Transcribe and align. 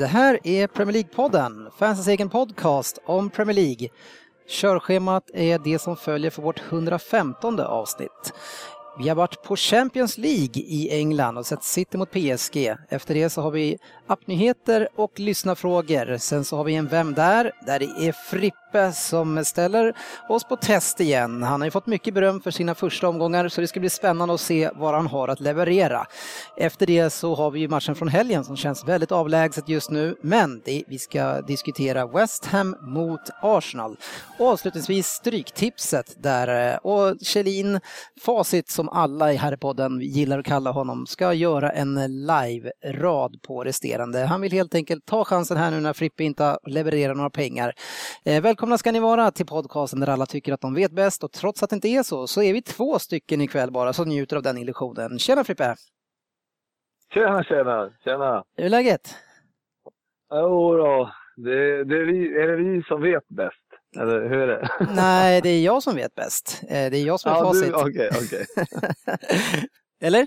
Det 0.00 0.06
här 0.06 0.38
är 0.44 0.66
Premier 0.66 0.94
League-podden, 0.94 1.70
fansens 1.78 2.08
egen 2.08 2.28
podcast 2.28 2.98
om 3.04 3.30
Premier 3.30 3.54
League. 3.54 3.88
Körschemat 4.48 5.30
är 5.34 5.58
det 5.58 5.78
som 5.78 5.96
följer 5.96 6.30
för 6.30 6.42
vårt 6.42 6.62
115 6.70 7.60
avsnitt. 7.60 8.32
Vi 8.98 9.08
har 9.08 9.16
varit 9.16 9.42
på 9.42 9.56
Champions 9.56 10.18
League 10.18 10.62
i 10.62 10.88
England 10.90 11.38
och 11.38 11.46
sett 11.46 11.64
City 11.64 11.98
mot 11.98 12.10
PSG. 12.10 12.74
Efter 12.88 13.14
det 13.14 13.30
så 13.30 13.42
har 13.42 13.50
vi 13.50 13.78
appnyheter 14.06 14.88
och 14.96 15.20
lyssnarfrågor. 15.20 16.16
Sen 16.18 16.44
så 16.44 16.56
har 16.56 16.64
vi 16.64 16.74
en 16.74 16.88
Vem 16.88 17.14
där? 17.14 17.52
Där 17.66 17.78
det 17.78 18.08
är 18.08 18.12
Frippe 18.12 18.69
som 18.92 19.44
ställer 19.44 19.94
oss 20.28 20.44
på 20.44 20.56
test 20.56 21.00
igen. 21.00 21.42
Han 21.42 21.60
har 21.60 21.66
ju 21.66 21.70
fått 21.70 21.86
mycket 21.86 22.14
beröm 22.14 22.40
för 22.40 22.50
sina 22.50 22.74
första 22.74 23.08
omgångar 23.08 23.48
så 23.48 23.60
det 23.60 23.66
ska 23.66 23.80
bli 23.80 23.90
spännande 23.90 24.34
att 24.34 24.40
se 24.40 24.70
vad 24.74 24.94
han 24.94 25.06
har 25.06 25.28
att 25.28 25.40
leverera. 25.40 26.06
Efter 26.56 26.86
det 26.86 27.10
så 27.10 27.34
har 27.34 27.50
vi 27.50 27.60
ju 27.60 27.68
matchen 27.68 27.94
från 27.94 28.08
helgen 28.08 28.44
som 28.44 28.56
känns 28.56 28.84
väldigt 28.84 29.12
avlägset 29.12 29.68
just 29.68 29.90
nu. 29.90 30.16
Men 30.22 30.62
det, 30.64 30.84
vi 30.88 30.98
ska 30.98 31.40
diskutera 31.40 32.06
West 32.06 32.46
Ham 32.46 32.76
mot 32.80 33.20
Arsenal. 33.42 33.96
Och 34.38 34.46
avslutningsvis 34.46 35.06
Stryktipset 35.06 36.22
där 36.22 36.72
eh, 36.72 36.76
och 36.76 37.16
Kjellin, 37.20 37.80
facit 38.24 38.70
som 38.70 38.88
alla 38.88 39.32
i 39.32 39.56
podden 39.60 40.00
gillar 40.00 40.38
att 40.38 40.46
kalla 40.46 40.70
honom, 40.70 41.06
ska 41.06 41.32
göra 41.32 41.72
en 41.72 42.26
live-rad 42.26 43.42
på 43.42 43.64
resterande. 43.64 44.24
Han 44.24 44.40
vill 44.40 44.52
helt 44.52 44.74
enkelt 44.74 45.06
ta 45.06 45.24
chansen 45.24 45.56
här 45.56 45.70
nu 45.70 45.80
när 45.80 45.92
Frippe 45.92 46.24
inte 46.24 46.58
levererar 46.66 47.14
några 47.14 47.30
pengar. 47.30 47.74
Eh, 48.24 48.40
välkomna 48.60 48.78
ska 48.78 48.92
ni 48.92 49.00
vara 49.00 49.30
till 49.30 49.46
podcasten 49.46 50.00
där 50.00 50.08
alla 50.08 50.26
tycker 50.26 50.52
att 50.52 50.60
de 50.60 50.74
vet 50.74 50.92
bäst 50.92 51.24
och 51.24 51.32
trots 51.32 51.62
att 51.62 51.70
det 51.70 51.76
inte 51.76 51.88
är 51.88 52.02
så, 52.02 52.26
så 52.26 52.42
är 52.42 52.52
vi 52.52 52.62
två 52.62 52.98
stycken 52.98 53.40
ikväll 53.40 53.70
bara 53.70 53.92
som 53.92 54.08
njuter 54.08 54.36
av 54.36 54.42
den 54.42 54.58
illusionen. 54.58 55.18
Tjena 55.18 55.44
Frippe! 55.44 55.74
Tjena, 57.14 57.44
tjena, 57.44 57.92
tjena! 58.04 58.44
Hur 58.56 58.64
är 58.64 58.68
läget? 58.68 59.14
Jo 60.30 60.76
då, 60.76 61.12
det, 61.36 61.84
det 61.84 61.96
är, 61.96 62.04
vi, 62.04 62.34
är 62.42 62.46
det 62.48 62.56
vi 62.56 62.82
som 62.82 63.02
vet 63.02 63.28
bäst? 63.28 63.66
Eller 63.96 64.28
hur 64.28 64.38
är 64.38 64.46
det? 64.46 64.68
Nej, 64.94 65.40
det 65.42 65.48
är 65.48 65.64
jag 65.64 65.82
som 65.82 65.94
vet 65.94 66.14
bäst. 66.14 66.62
Eh, 66.62 66.90
det 66.90 66.96
är 66.98 67.06
jag 67.06 67.20
som 67.20 67.32
är 67.32 67.36
ja, 67.36 67.42
facit. 67.42 67.74
Okej, 67.74 68.10
okej. 68.14 68.46
Eller? 70.02 70.26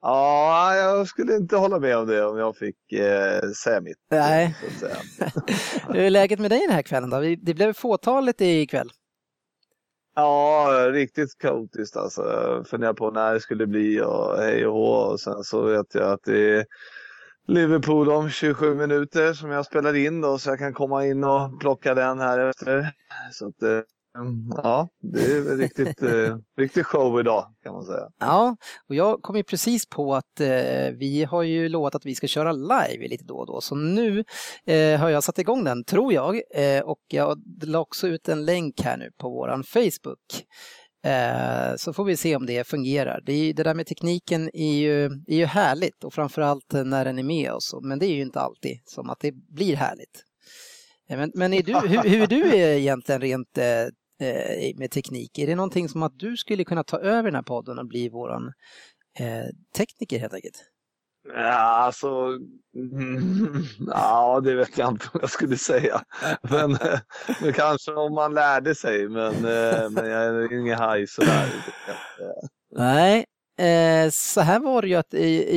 Ja, 0.00 0.76
jag 0.76 1.06
skulle 1.06 1.36
inte 1.36 1.56
hålla 1.56 1.78
med 1.78 1.96
om 1.96 2.06
det 2.06 2.24
om 2.24 2.38
jag 2.38 2.56
fick 2.56 2.92
eh, 2.92 3.50
säga 3.64 3.80
mitt. 3.80 3.98
Nej. 4.10 4.56
Att 4.66 4.80
säga. 4.80 4.96
Hur 5.88 6.02
är 6.02 6.10
läget 6.10 6.38
med 6.38 6.50
dig 6.50 6.60
den 6.66 6.74
här 6.74 6.82
kvällen 6.82 7.10
då? 7.10 7.20
Det 7.20 7.54
blev 7.54 7.72
fåtaligt 7.72 8.40
ikväll. 8.40 8.90
Ja, 10.14 10.88
riktigt 10.92 11.38
kaotiskt 11.38 11.96
alltså. 11.96 12.22
Jag 12.22 12.68
funderar 12.68 12.92
på 12.92 13.10
när 13.10 13.34
det 13.34 13.40
skulle 13.40 13.66
bli 13.66 14.00
och 14.00 14.38
hej 14.38 14.66
och 14.66 14.72
hå. 14.72 14.92
Och 14.92 15.20
sen 15.20 15.44
så 15.44 15.62
vet 15.62 15.94
jag 15.94 16.12
att 16.12 16.22
det 16.24 16.56
är 16.56 16.64
Liverpool 17.48 18.10
om 18.10 18.30
27 18.30 18.74
minuter 18.74 19.32
som 19.32 19.50
jag 19.50 19.66
spelar 19.66 19.94
in 19.94 20.20
då 20.20 20.38
så 20.38 20.50
jag 20.50 20.58
kan 20.58 20.74
komma 20.74 21.06
in 21.06 21.24
och 21.24 21.60
plocka 21.60 21.94
den 21.94 22.18
här 22.18 22.38
efter. 22.38 22.92
Så 23.32 23.48
att, 23.48 23.62
eh, 23.62 23.80
ja, 24.56 24.88
det 25.02 25.20
är 25.20 25.40
väl 25.40 25.58
riktigt, 25.58 26.02
eh, 26.02 26.36
riktigt 26.58 26.86
show 26.86 27.20
idag 27.20 27.54
kan 27.62 27.72
man 27.72 27.84
säga. 27.84 28.08
Ja, 28.20 28.56
och 28.88 28.94
jag 28.94 29.22
kom 29.22 29.36
ju 29.36 29.42
precis 29.42 29.88
på 29.88 30.14
att 30.14 30.40
eh, 30.40 30.90
vi 30.98 31.26
har 31.30 31.42
ju 31.42 31.68
lovat 31.68 31.94
att 31.94 32.06
vi 32.06 32.14
ska 32.14 32.26
köra 32.26 32.52
live 32.52 33.08
lite 33.08 33.24
då 33.24 33.34
och 33.34 33.46
då, 33.46 33.60
så 33.60 33.74
nu 33.74 34.24
eh, 34.66 35.00
har 35.00 35.08
jag 35.08 35.24
satt 35.24 35.38
igång 35.38 35.64
den, 35.64 35.84
tror 35.84 36.12
jag, 36.12 36.40
eh, 36.54 36.82
och 36.82 37.00
jag 37.08 37.42
la 37.62 37.78
också 37.78 38.08
ut 38.08 38.28
en 38.28 38.44
länk 38.44 38.80
här 38.80 38.96
nu 38.96 39.10
på 39.18 39.30
våran 39.30 39.64
Facebook. 39.64 40.44
Eh, 41.04 41.76
så 41.76 41.92
får 41.92 42.04
vi 42.04 42.16
se 42.16 42.36
om 42.36 42.46
det 42.46 42.66
fungerar. 42.66 43.20
Det, 43.26 43.32
är, 43.32 43.54
det 43.54 43.62
där 43.62 43.74
med 43.74 43.86
tekniken 43.86 44.50
är 44.52 44.78
ju, 44.78 45.04
är 45.04 45.36
ju 45.36 45.44
härligt 45.44 46.04
och 46.04 46.14
framförallt 46.14 46.72
när 46.72 47.04
den 47.04 47.18
är 47.18 47.22
med 47.22 47.52
oss, 47.52 47.74
men 47.82 47.98
det 47.98 48.06
är 48.06 48.14
ju 48.14 48.22
inte 48.22 48.40
alltid 48.40 48.80
som 48.84 49.10
att 49.10 49.20
det 49.20 49.32
blir 49.32 49.76
härligt. 49.76 50.22
Eh, 51.10 51.16
Men, 51.16 51.32
men 51.34 51.52
är 51.52 51.62
du, 51.62 51.72
hur, 51.74 52.10
hur 52.10 52.22
är 52.22 52.26
du 52.26 52.56
egentligen 52.56 53.20
rent 53.20 53.58
med 54.76 54.90
teknik? 54.90 55.38
Är 55.38 55.46
det 55.46 55.54
någonting 55.54 55.88
som 55.88 56.02
att 56.02 56.18
du 56.18 56.36
skulle 56.36 56.64
kunna 56.64 56.84
ta 56.84 56.98
över 56.98 57.22
den 57.22 57.34
här 57.34 57.42
podden 57.42 57.78
och 57.78 57.86
bli 57.86 58.08
våran 58.08 58.52
eh, 59.18 59.46
tekniker 59.76 60.18
helt 60.18 60.34
enkelt? 60.34 60.64
Ja, 61.34 61.52
alltså, 61.52 62.08
mm, 62.76 63.64
ja, 63.86 64.40
det 64.44 64.54
vet 64.54 64.78
jag 64.78 64.88
inte 64.88 65.06
om 65.12 65.20
jag 65.20 65.30
skulle 65.30 65.56
säga. 65.56 66.02
Men, 66.42 66.72
eh, 66.72 66.98
men 67.40 67.52
kanske 67.52 67.92
om 67.92 68.14
man 68.14 68.34
lärde 68.34 68.74
sig, 68.74 69.08
men, 69.08 69.34
eh, 69.34 69.90
men 69.90 70.10
jag 70.10 70.24
är 70.24 70.52
ingen 70.60 70.78
haj 70.78 71.06
sådär. 71.06 71.52
Nej, 72.76 73.24
eh, 73.58 74.10
så 74.10 74.40
här 74.40 74.60
var 74.60 74.82
det 74.82 74.88
ju 74.88 74.94
att 74.94 75.14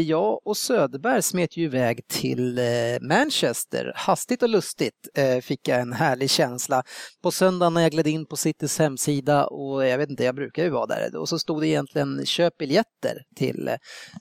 jag 0.08 0.48
och 0.48 0.58
Söderberg 0.58 1.22
smet 1.22 1.58
ju 1.58 1.64
iväg 1.64 2.08
till 2.08 2.58
eh, 2.58 2.66
Manchester. 3.02 3.94
Hastigt 3.96 4.44
och 4.44 4.50
lustigt 4.50 5.10
eh, 5.16 5.40
fick 5.40 5.68
jag 5.68 5.80
en 5.80 5.94
härlig 5.94 6.30
känsla. 6.30 6.84
På 7.24 7.32
söndagen 7.32 7.74
när 7.74 7.82
jag 7.82 7.92
gled 7.92 8.08
in 8.08 8.26
på 8.26 8.38
Citys 8.38 8.80
hemsida 8.80 9.48
och 9.48 9.88
jag 9.88 9.98
vet 9.98 10.10
inte, 10.10 10.24
jag 10.24 10.36
brukar 10.36 10.64
ju 10.64 10.70
vara 10.70 10.86
där 10.86 11.16
och 11.16 11.30
så 11.30 11.40
stod 11.40 11.62
det 11.62 11.68
egentligen 11.68 12.26
köp 12.26 12.58
biljetter 12.58 13.24
till 13.36 13.68
eh, 13.68 13.76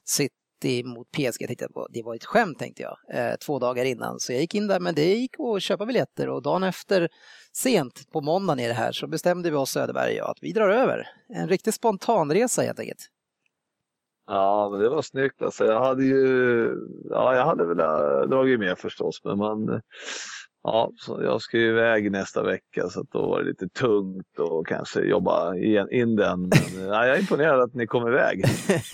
City 0.05 0.85
mot 0.85 1.11
PSG. 1.11 1.43
Jag 1.43 1.49
tänkte, 1.49 1.69
det 1.91 2.03
var 2.03 2.15
ett 2.15 2.25
skämt 2.25 2.59
tänkte 2.59 2.83
jag, 2.83 2.97
eh, 3.13 3.37
två 3.37 3.59
dagar 3.59 3.85
innan. 3.85 4.21
Så 4.21 4.33
jag 4.33 4.41
gick 4.41 4.55
in 4.55 4.67
där, 4.67 4.81
men 4.81 4.95
det 4.95 5.15
gick 5.15 5.35
att 5.41 5.63
köpa 5.63 5.87
biljetter 5.87 6.29
och 6.29 6.43
dagen 6.43 6.63
efter, 6.63 7.09
sent 7.53 8.11
på 8.13 8.21
måndagen 8.21 8.61
i 8.61 8.69
det 8.69 8.75
här, 8.75 8.93
så 8.93 9.07
bestämde 9.07 9.51
vi 9.51 9.57
oss 9.57 9.71
Söderberg 9.71 10.11
och 10.11 10.17
jag 10.17 10.31
att 10.31 10.39
vi 10.41 10.53
drar 10.53 10.69
över. 10.69 11.09
En 11.35 11.49
riktig 11.49 11.75
spontanresa 11.75 12.63
helt 12.63 12.81
enkelt. 12.81 13.09
Ja, 14.29 14.69
men 14.73 14.81
det 14.81 14.89
var 14.89 15.03
snyggt 15.03 15.43
alltså. 15.43 15.65
Jag 15.65 15.81
hade 15.85 16.05
ju, 16.05 16.75
ja, 17.11 17.35
jag 17.35 17.45
hade 17.45 17.65
väl 17.65 17.77
dragit 18.31 18.59
med 18.59 18.79
förstås, 18.79 19.21
men 19.25 19.39
man, 19.39 19.81
ja, 20.63 20.91
så 20.97 21.23
jag 21.23 21.43
ska 21.43 21.59
ju 21.59 21.69
iväg 21.69 22.13
nästa 22.13 22.43
vecka 22.43 22.89
så 22.89 23.01
att 23.01 23.11
då 23.11 23.27
var 23.27 23.39
det 23.41 23.49
lite 23.49 23.69
tungt 23.69 24.39
och 24.39 24.67
kanske 24.67 25.01
jobba 25.01 25.57
in, 25.57 25.89
in 25.91 26.17
den. 26.17 26.41
Men 26.77 26.87
ja, 26.89 27.07
jag 27.07 27.17
är 27.17 27.21
imponerad 27.21 27.61
att 27.61 27.75
ni 27.75 27.87
kom 27.87 28.09
iväg. 28.09 28.45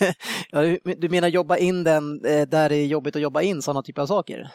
ja, 0.50 0.76
du 0.96 1.08
menar 1.08 1.28
jobba 1.28 1.56
in 1.56 1.84
den 1.84 2.24
eh, 2.24 2.48
där 2.48 2.68
det 2.68 2.76
är 2.76 2.86
jobbigt 2.86 3.16
att 3.16 3.22
jobba 3.22 3.42
in 3.42 3.62
sådana 3.62 3.82
typer 3.82 4.02
av 4.02 4.06
saker? 4.06 4.50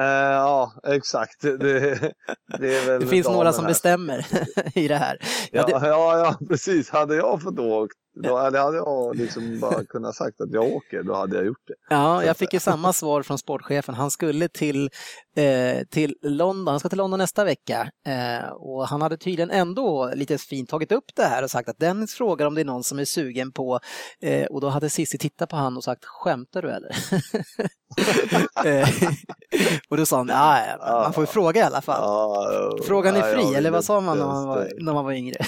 Uh, 0.00 0.04
ja, 0.04 0.72
exakt. 0.84 1.42
Det, 1.42 1.58
det, 1.58 2.98
det 2.98 3.06
finns 3.06 3.28
några 3.28 3.52
som 3.52 3.64
bestämmer 3.64 4.26
i 4.74 4.88
det 4.88 4.96
här. 4.96 5.18
Ja, 5.52 5.66
ja, 5.68 5.86
ja, 5.86 6.18
ja, 6.18 6.46
precis. 6.48 6.90
Hade 6.90 7.16
jag 7.16 7.42
fått 7.42 7.58
åka 7.58 7.94
då 8.14 8.36
hade 8.36 8.58
jag 8.58 9.16
liksom 9.16 9.60
bara 9.60 9.84
kunnat 9.88 10.14
sagt 10.14 10.40
att 10.40 10.52
jag 10.52 10.64
åker, 10.64 11.02
då 11.02 11.14
hade 11.14 11.36
jag 11.36 11.46
gjort 11.46 11.66
det. 11.66 11.74
Ja, 11.90 12.24
jag 12.24 12.36
fick 12.36 12.52
ju 12.52 12.60
samma 12.60 12.92
svar 12.92 13.22
från 13.22 13.38
sportchefen. 13.38 13.94
Han 13.94 14.10
skulle 14.10 14.48
till, 14.48 14.90
eh, 15.36 15.86
till 15.90 16.16
London, 16.22 16.66
han 16.66 16.80
ska 16.80 16.88
till 16.88 16.98
London 16.98 17.18
nästa 17.18 17.44
vecka 17.44 17.90
eh, 18.06 18.48
och 18.52 18.88
han 18.88 19.02
hade 19.02 19.16
tydligen 19.16 19.50
ändå 19.50 20.12
lite 20.14 20.38
fint 20.38 20.70
tagit 20.70 20.92
upp 20.92 21.04
det 21.14 21.24
här 21.24 21.42
och 21.42 21.50
sagt 21.50 21.68
att 21.68 21.78
Dennis 21.78 22.14
frågar 22.14 22.46
om 22.46 22.54
det 22.54 22.60
är 22.60 22.64
någon 22.64 22.84
som 22.84 22.98
är 22.98 23.04
sugen 23.04 23.52
på 23.52 23.80
eh, 24.20 24.46
och 24.46 24.60
då 24.60 24.68
hade 24.68 24.90
Cissi 24.90 25.18
tittat 25.18 25.48
på 25.48 25.56
han 25.56 25.76
och 25.76 25.84
sagt 25.84 26.04
skämtar 26.04 26.62
du 26.62 26.70
eller? 26.70 26.96
och 29.88 29.96
då 29.96 30.06
sa 30.06 30.16
han, 30.16 30.28
ja, 30.28 30.78
man 30.80 31.12
får 31.12 31.22
ju 31.22 31.26
fråga 31.26 31.60
i 31.60 31.64
alla 31.64 31.80
fall. 31.80 32.02
Frågan 32.82 33.16
är 33.16 33.34
fri, 33.34 33.54
eller 33.54 33.70
vad 33.70 33.84
sa 33.84 34.00
man 34.00 34.18
när 34.18 34.26
man 34.26 34.48
var, 34.48 34.68
när 34.78 34.92
man 34.92 35.04
var 35.04 35.12
yngre? 35.12 35.36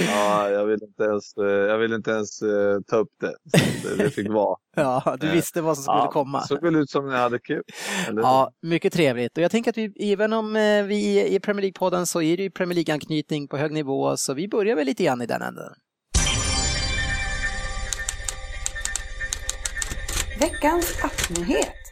Ja, 0.08 0.50
jag 0.50 0.66
vill 0.66 0.82
inte 0.82 1.02
ens, 1.04 1.32
jag 1.36 1.78
vill 1.78 1.92
inte 1.92 2.10
ens 2.10 2.42
uh, 2.42 2.80
ta 2.86 2.96
upp 2.96 3.12
det. 3.20 3.34
det. 3.82 4.04
Det 4.04 4.10
fick 4.10 4.28
vara. 4.28 4.56
Ja, 4.78 5.16
du 5.20 5.30
visste 5.30 5.60
vad 5.60 5.76
som 5.76 5.82
skulle 5.82 5.98
ja, 5.98 6.10
komma. 6.10 6.42
såg 6.42 6.62
väl 6.62 6.76
ut 6.76 6.90
som 6.90 7.08
ni 7.08 7.16
hade 7.16 7.38
kul. 7.38 7.62
Eller? 8.08 8.22
Ja, 8.22 8.50
mycket 8.62 8.92
trevligt. 8.92 9.38
Och 9.38 9.44
jag 9.44 9.50
tänker 9.50 9.70
att 9.70 9.76
vi, 9.76 10.12
även 10.12 10.32
om 10.32 10.52
vi 10.88 11.20
är 11.20 11.26
i 11.26 11.40
Premier 11.40 11.62
League-podden 11.62 12.04
så 12.04 12.22
är 12.22 12.36
det 12.36 12.42
ju 12.42 12.50
Premier 12.50 12.74
League-anknytning 12.74 13.48
på 13.48 13.56
hög 13.56 13.72
nivå, 13.72 14.16
så 14.16 14.34
vi 14.34 14.48
börjar 14.48 14.76
väl 14.76 14.86
lite 14.86 15.04
grann 15.04 15.22
i 15.22 15.26
den 15.26 15.42
änden. 15.42 15.72
Veckans 20.40 21.04
appnyhet. 21.04 21.85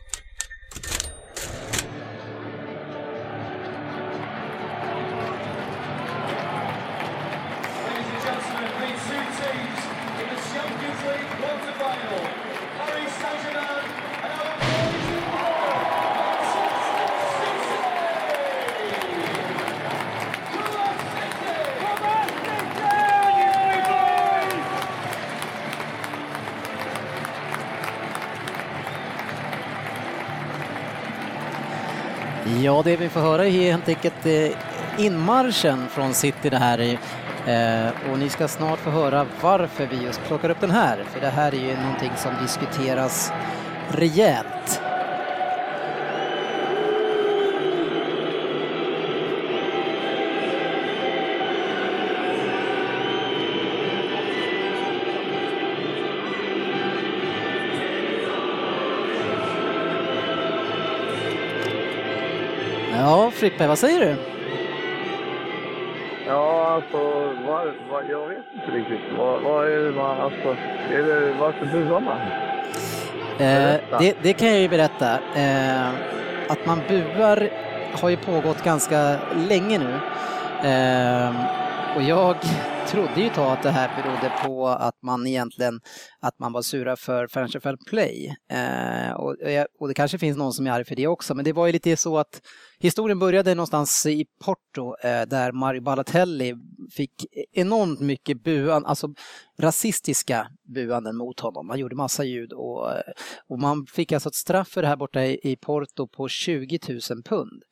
Ja, 32.64 32.82
det 32.84 32.96
vi 32.96 33.08
får 33.08 33.20
höra 33.20 33.46
är 33.46 33.50
helt 33.50 33.88
enkelt 33.88 34.26
eh, 34.26 34.50
inmarschen 34.98 35.88
från 35.88 36.14
City 36.14 36.50
det 36.50 36.56
här. 36.56 36.80
Eh, 37.46 38.12
och 38.12 38.18
ni 38.18 38.28
ska 38.28 38.48
snart 38.48 38.78
få 38.78 38.90
höra 38.90 39.26
varför 39.40 39.86
vi 39.86 40.04
just 40.04 40.20
plockar 40.26 40.50
upp 40.50 40.60
den 40.60 40.70
här, 40.70 41.04
för 41.12 41.20
det 41.20 41.28
här 41.28 41.54
är 41.54 41.58
ju 41.58 41.76
någonting 41.76 42.10
som 42.16 42.32
diskuteras 42.42 43.32
rejält. 43.88 44.80
Frippe, 63.44 63.66
vad 63.66 63.78
säger 63.78 64.00
du? 64.00 64.16
Ja, 66.26 66.70
alltså, 66.70 66.98
vad, 67.46 67.66
vad, 67.90 68.10
jag 68.10 68.28
vet 68.28 68.38
inte 68.54 68.76
riktigt. 68.76 69.18
Vad, 69.18 69.42
vad 69.42 69.68
är 69.68 69.78
det 69.78 69.90
man, 69.90 70.20
alltså, 70.20 70.56
är 70.92 71.02
det, 71.02 71.32
varför 71.40 71.66
buar 71.66 72.00
man? 72.00 72.18
Eh, 73.38 73.80
det, 73.98 74.16
det, 74.22 74.32
kan 74.32 74.48
jag 74.48 74.58
ju 74.58 74.68
berätta. 74.68 75.18
Eh, 75.36 75.88
att 76.48 76.66
man 76.66 76.80
buar 76.88 77.48
har 78.00 78.08
ju 78.08 78.16
pågått 78.16 78.64
ganska 78.64 79.16
länge 79.48 79.78
nu. 79.78 79.94
Eh, 80.68 81.34
och 81.96 82.02
jag 82.02 82.36
trodde 82.94 83.20
ju 83.20 83.28
ta 83.28 83.52
att 83.52 83.62
det 83.62 83.70
här 83.70 84.02
berodde 84.02 84.32
på 84.44 84.68
att 84.68 85.02
man 85.02 85.26
egentligen 85.26 85.80
att 86.20 86.38
man 86.38 86.52
var 86.52 86.62
sura 86.62 86.96
för 86.96 87.26
Fair 87.26 87.76
Play. 87.88 88.36
Eh, 88.50 89.12
och, 89.12 89.36
och, 89.80 89.88
det 89.88 89.94
kanske 89.94 90.18
finns 90.18 90.36
någon 90.36 90.52
som 90.52 90.66
är 90.66 90.70
arg 90.70 90.84
för 90.84 90.96
det 90.96 91.06
också, 91.06 91.34
men 91.34 91.44
det 91.44 91.52
var 91.52 91.66
ju 91.66 91.72
lite 91.72 91.96
så 91.96 92.18
att 92.18 92.42
historien 92.78 93.18
började 93.18 93.54
någonstans 93.54 94.06
i 94.06 94.26
Porto 94.44 94.96
eh, 95.02 95.22
där 95.26 95.52
Mario 95.52 95.82
Balotelli 95.82 96.54
fick 96.92 97.26
enormt 97.52 98.00
mycket 98.00 98.42
buan, 98.44 98.86
alltså 98.86 99.08
rasistiska 99.58 100.46
buanden 100.74 101.16
mot 101.16 101.40
honom. 101.40 101.68
Han 101.70 101.78
gjorde 101.78 101.96
massa 101.96 102.24
ljud 102.24 102.52
och, 102.52 102.92
eh, 102.92 103.12
och 103.48 103.58
man 103.58 103.86
fick 103.86 104.12
alltså 104.12 104.28
ett 104.28 104.34
straff 104.34 104.68
för 104.68 104.82
det 104.82 104.88
här 104.88 104.96
borta 104.96 105.24
i, 105.24 105.40
i 105.42 105.56
Porto 105.56 106.08
på 106.08 106.28
20 106.28 106.78
000 106.88 107.22
pund. 107.22 107.62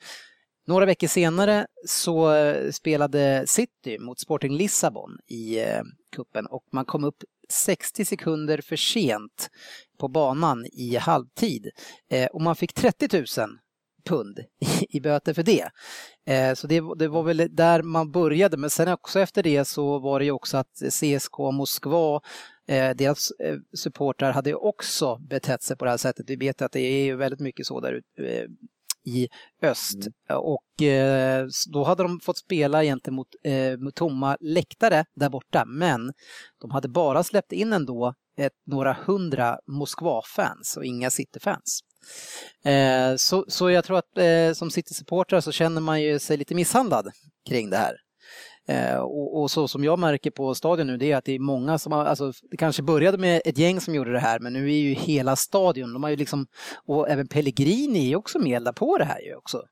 Några 0.67 0.87
veckor 0.87 1.06
senare 1.06 1.67
så 1.87 2.35
eh, 2.35 2.70
spelade 2.70 3.44
City 3.47 3.99
mot 3.99 4.20
Sporting 4.20 4.56
Lissabon 4.56 5.19
i 5.26 5.61
eh, 5.61 5.82
kuppen 6.17 6.47
och 6.47 6.64
man 6.73 6.85
kom 6.85 7.05
upp 7.05 7.23
60 7.49 8.05
sekunder 8.05 8.61
för 8.61 8.76
sent 8.76 9.50
på 9.99 10.09
banan 10.09 10.67
i 10.73 10.97
halvtid 10.97 11.70
eh, 12.11 12.26
och 12.26 12.41
man 12.41 12.56
fick 12.56 12.73
30 12.73 13.17
000 13.17 13.49
pund 14.09 14.41
i 14.88 15.00
böter 15.00 15.35
för 15.35 15.43
det. 15.43 15.69
Så 16.56 16.67
det, 16.67 16.82
det, 16.99 17.08
var 17.08 17.23
väl 17.23 17.49
där 17.50 17.82
man 17.82 18.11
började, 18.11 18.56
men 18.56 18.70
sen 18.70 18.88
också 18.88 19.20
efter 19.20 19.43
det 19.43 19.65
så 19.65 19.99
var 19.99 20.19
det 20.19 20.25
ju 20.25 20.31
också 20.31 20.56
att 20.56 20.82
CSKA 20.91 21.50
Moskva 21.50 22.20
deras 22.94 23.32
supportrar 23.76 24.32
hade 24.32 24.55
också 24.55 25.19
betett 25.19 25.62
sig 25.62 25.76
på 25.76 25.85
det 25.85 25.91
här 25.91 25.99
sättet. 25.99 26.31
Vi 26.31 26.37
vet 26.37 26.62
att 26.62 26.73
det 26.73 26.81
är 26.81 27.05
ju 27.05 27.17
väldigt 27.17 27.41
mycket 27.41 27.67
så 27.67 27.81
där 27.81 28.03
i 29.05 29.29
öst. 29.63 29.95
Mm. 29.95 30.43
Och 30.43 30.83
eh, 30.83 31.47
då 31.73 31.85
hade 31.85 32.03
de 32.03 32.21
fått 32.21 32.39
spela 32.39 32.85
egentligen 32.85 33.15
mot, 33.15 33.29
eh, 33.45 33.79
mot 33.79 33.95
tomma 33.95 34.37
läktare 34.41 35.05
där 35.15 35.29
borta, 35.29 35.65
men 35.67 36.13
de 36.61 36.71
hade 36.71 36.89
bara 36.89 37.23
släppt 37.23 37.53
in 37.53 37.73
ändå 37.73 38.15
ett, 38.39 38.53
några 38.67 38.93
hundra 38.93 39.59
Moskva-fans 39.67 40.77
och 40.77 40.85
inga 40.85 41.11
City-fans. 41.11 41.81
Eh, 42.65 43.17
så, 43.17 43.45
så 43.49 43.71
jag 43.71 43.85
tror 43.85 43.99
att 43.99 44.19
eh, 44.19 44.53
som 44.53 44.71
City-supportrar 44.71 45.41
så 45.41 45.53
känner 45.53 45.81
man 45.81 46.03
ju 46.03 46.19
sig 46.19 46.37
lite 46.37 46.55
misshandlad 46.55 47.11
kring 47.49 47.71
det 47.71 47.77
här. 47.77 47.97
Eh, 48.69 49.00
och, 49.00 49.41
och, 49.41 49.50
så 49.50 49.69
som 49.69 49.85
jag 49.85 49.99
märker 49.99 50.31
på 50.31 50.55
stadion 50.55 50.87
nu, 50.87 50.97
det 50.97 51.12
är 51.12 51.17
att 51.17 51.25
det 51.25 51.35
är 51.35 51.38
många 51.38 51.79
som 51.79 51.93
har, 51.93 52.05
alltså 52.05 52.32
det 52.50 52.56
kanske 52.56 52.82
började 52.82 53.19
med 53.19 53.43
ett 53.44 53.59
gäng 53.59 53.81
som 53.81 53.94
gjorde 53.94 54.12
det 54.12 54.19
här, 54.19 54.41
men 54.41 54.53
nu 54.53 54.70
är 54.70 54.76
ju 54.76 54.94
hela 54.94 55.37
stadion, 55.37 55.93
de 55.93 56.03
har 56.03 56.11
ju 56.11 56.17
liksom, 56.17 56.47
och 56.87 57.09
även 57.09 57.29
Pellegrini 57.29 58.12
är 58.12 58.17
också 58.17 58.38
med 58.38 58.75
på 58.76 58.99
det 58.99 59.05
här 59.05 59.20
ju 59.20 59.35
också. 59.35 59.62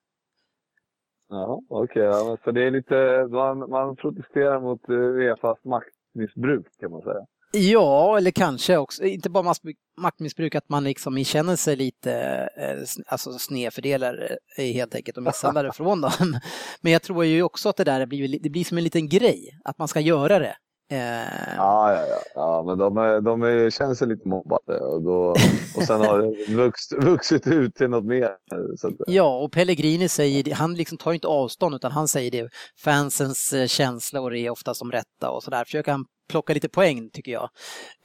Ja, 1.29 1.63
okej. 1.69 2.09
Okay, 2.09 2.37
så 2.45 2.51
det 2.51 2.67
är 2.67 2.71
lite, 2.71 3.27
man, 3.31 3.59
man 3.71 3.97
protesterar 3.97 4.61
mot 4.61 4.89
eh, 4.89 4.95
Uefas 4.95 5.59
maktmissbruk 5.65 6.67
kan 6.81 6.91
man 6.91 7.03
säga. 7.03 7.27
Ja, 7.53 8.19
eller 8.19 8.31
kanske 8.31 8.77
också, 8.77 9.05
inte 9.05 9.31
bara 9.31 9.55
maktmissbruk, 10.01 10.55
att 10.55 10.69
man 10.69 10.85
liksom 10.85 11.25
känner 11.25 11.57
sig 11.57 11.77
lite 11.77 12.13
eh, 12.57 13.03
alltså 13.07 13.33
snedfördelar 13.33 14.39
eh, 14.59 14.65
helt 14.65 14.95
enkelt 14.95 15.17
och 15.17 15.23
misshandlar 15.23 15.71
från 15.75 16.01
dem. 16.01 16.11
Men 16.81 16.93
jag 16.93 17.03
tror 17.03 17.25
ju 17.25 17.43
också 17.43 17.69
att 17.69 17.77
det 17.77 17.85
där 17.85 18.07
blir, 18.07 18.39
det 18.43 18.51
blir 18.51 18.65
som 18.65 18.79
en 18.79 18.85
liten 18.85 19.09
grej, 19.09 19.61
att 19.65 19.79
man 19.79 19.89
ska 19.89 20.01
göra 20.01 20.39
det. 20.39 20.55
Eh... 20.93 21.57
Ja, 21.57 21.93
ja, 21.95 22.07
ja, 22.07 22.21
ja, 22.35 22.63
men 22.67 22.79
de, 22.79 22.97
är, 22.97 23.21
de 23.21 23.43
är, 23.43 23.71
känner 23.71 23.95
sig 23.95 24.09
lite 24.09 24.29
mobbade 24.29 24.81
och, 24.81 25.03
då, 25.03 25.35
och 25.77 25.83
sen 25.87 26.01
har 26.01 26.19
det 26.49 26.55
vuxit, 26.55 27.05
vuxit 27.05 27.47
ut 27.47 27.75
till 27.75 27.91
något 27.91 28.05
mer. 28.05 28.25
Att... 28.25 28.95
Ja, 29.07 29.39
och 29.39 29.53
Pellegrini 29.53 30.09
säger, 30.09 30.55
han 30.55 30.75
liksom 30.75 30.99
tar 30.99 31.13
inte 31.13 31.29
avstånd 31.29 31.75
utan 31.75 31.93
han 31.93 32.09
säger 32.09 32.31
det, 32.31 32.49
fansens 32.85 33.55
känslor 33.67 34.35
är 34.35 34.51
ofta 34.51 34.75
som 34.75 34.93
rätta 34.93 35.31
och 35.31 35.43
sådär. 35.43 35.65
Försöker 35.65 35.93
han 35.93 36.05
plocka 36.31 36.55
lite 36.55 36.69
poäng 36.69 37.11
tycker 37.11 37.33
jag. 37.33 37.51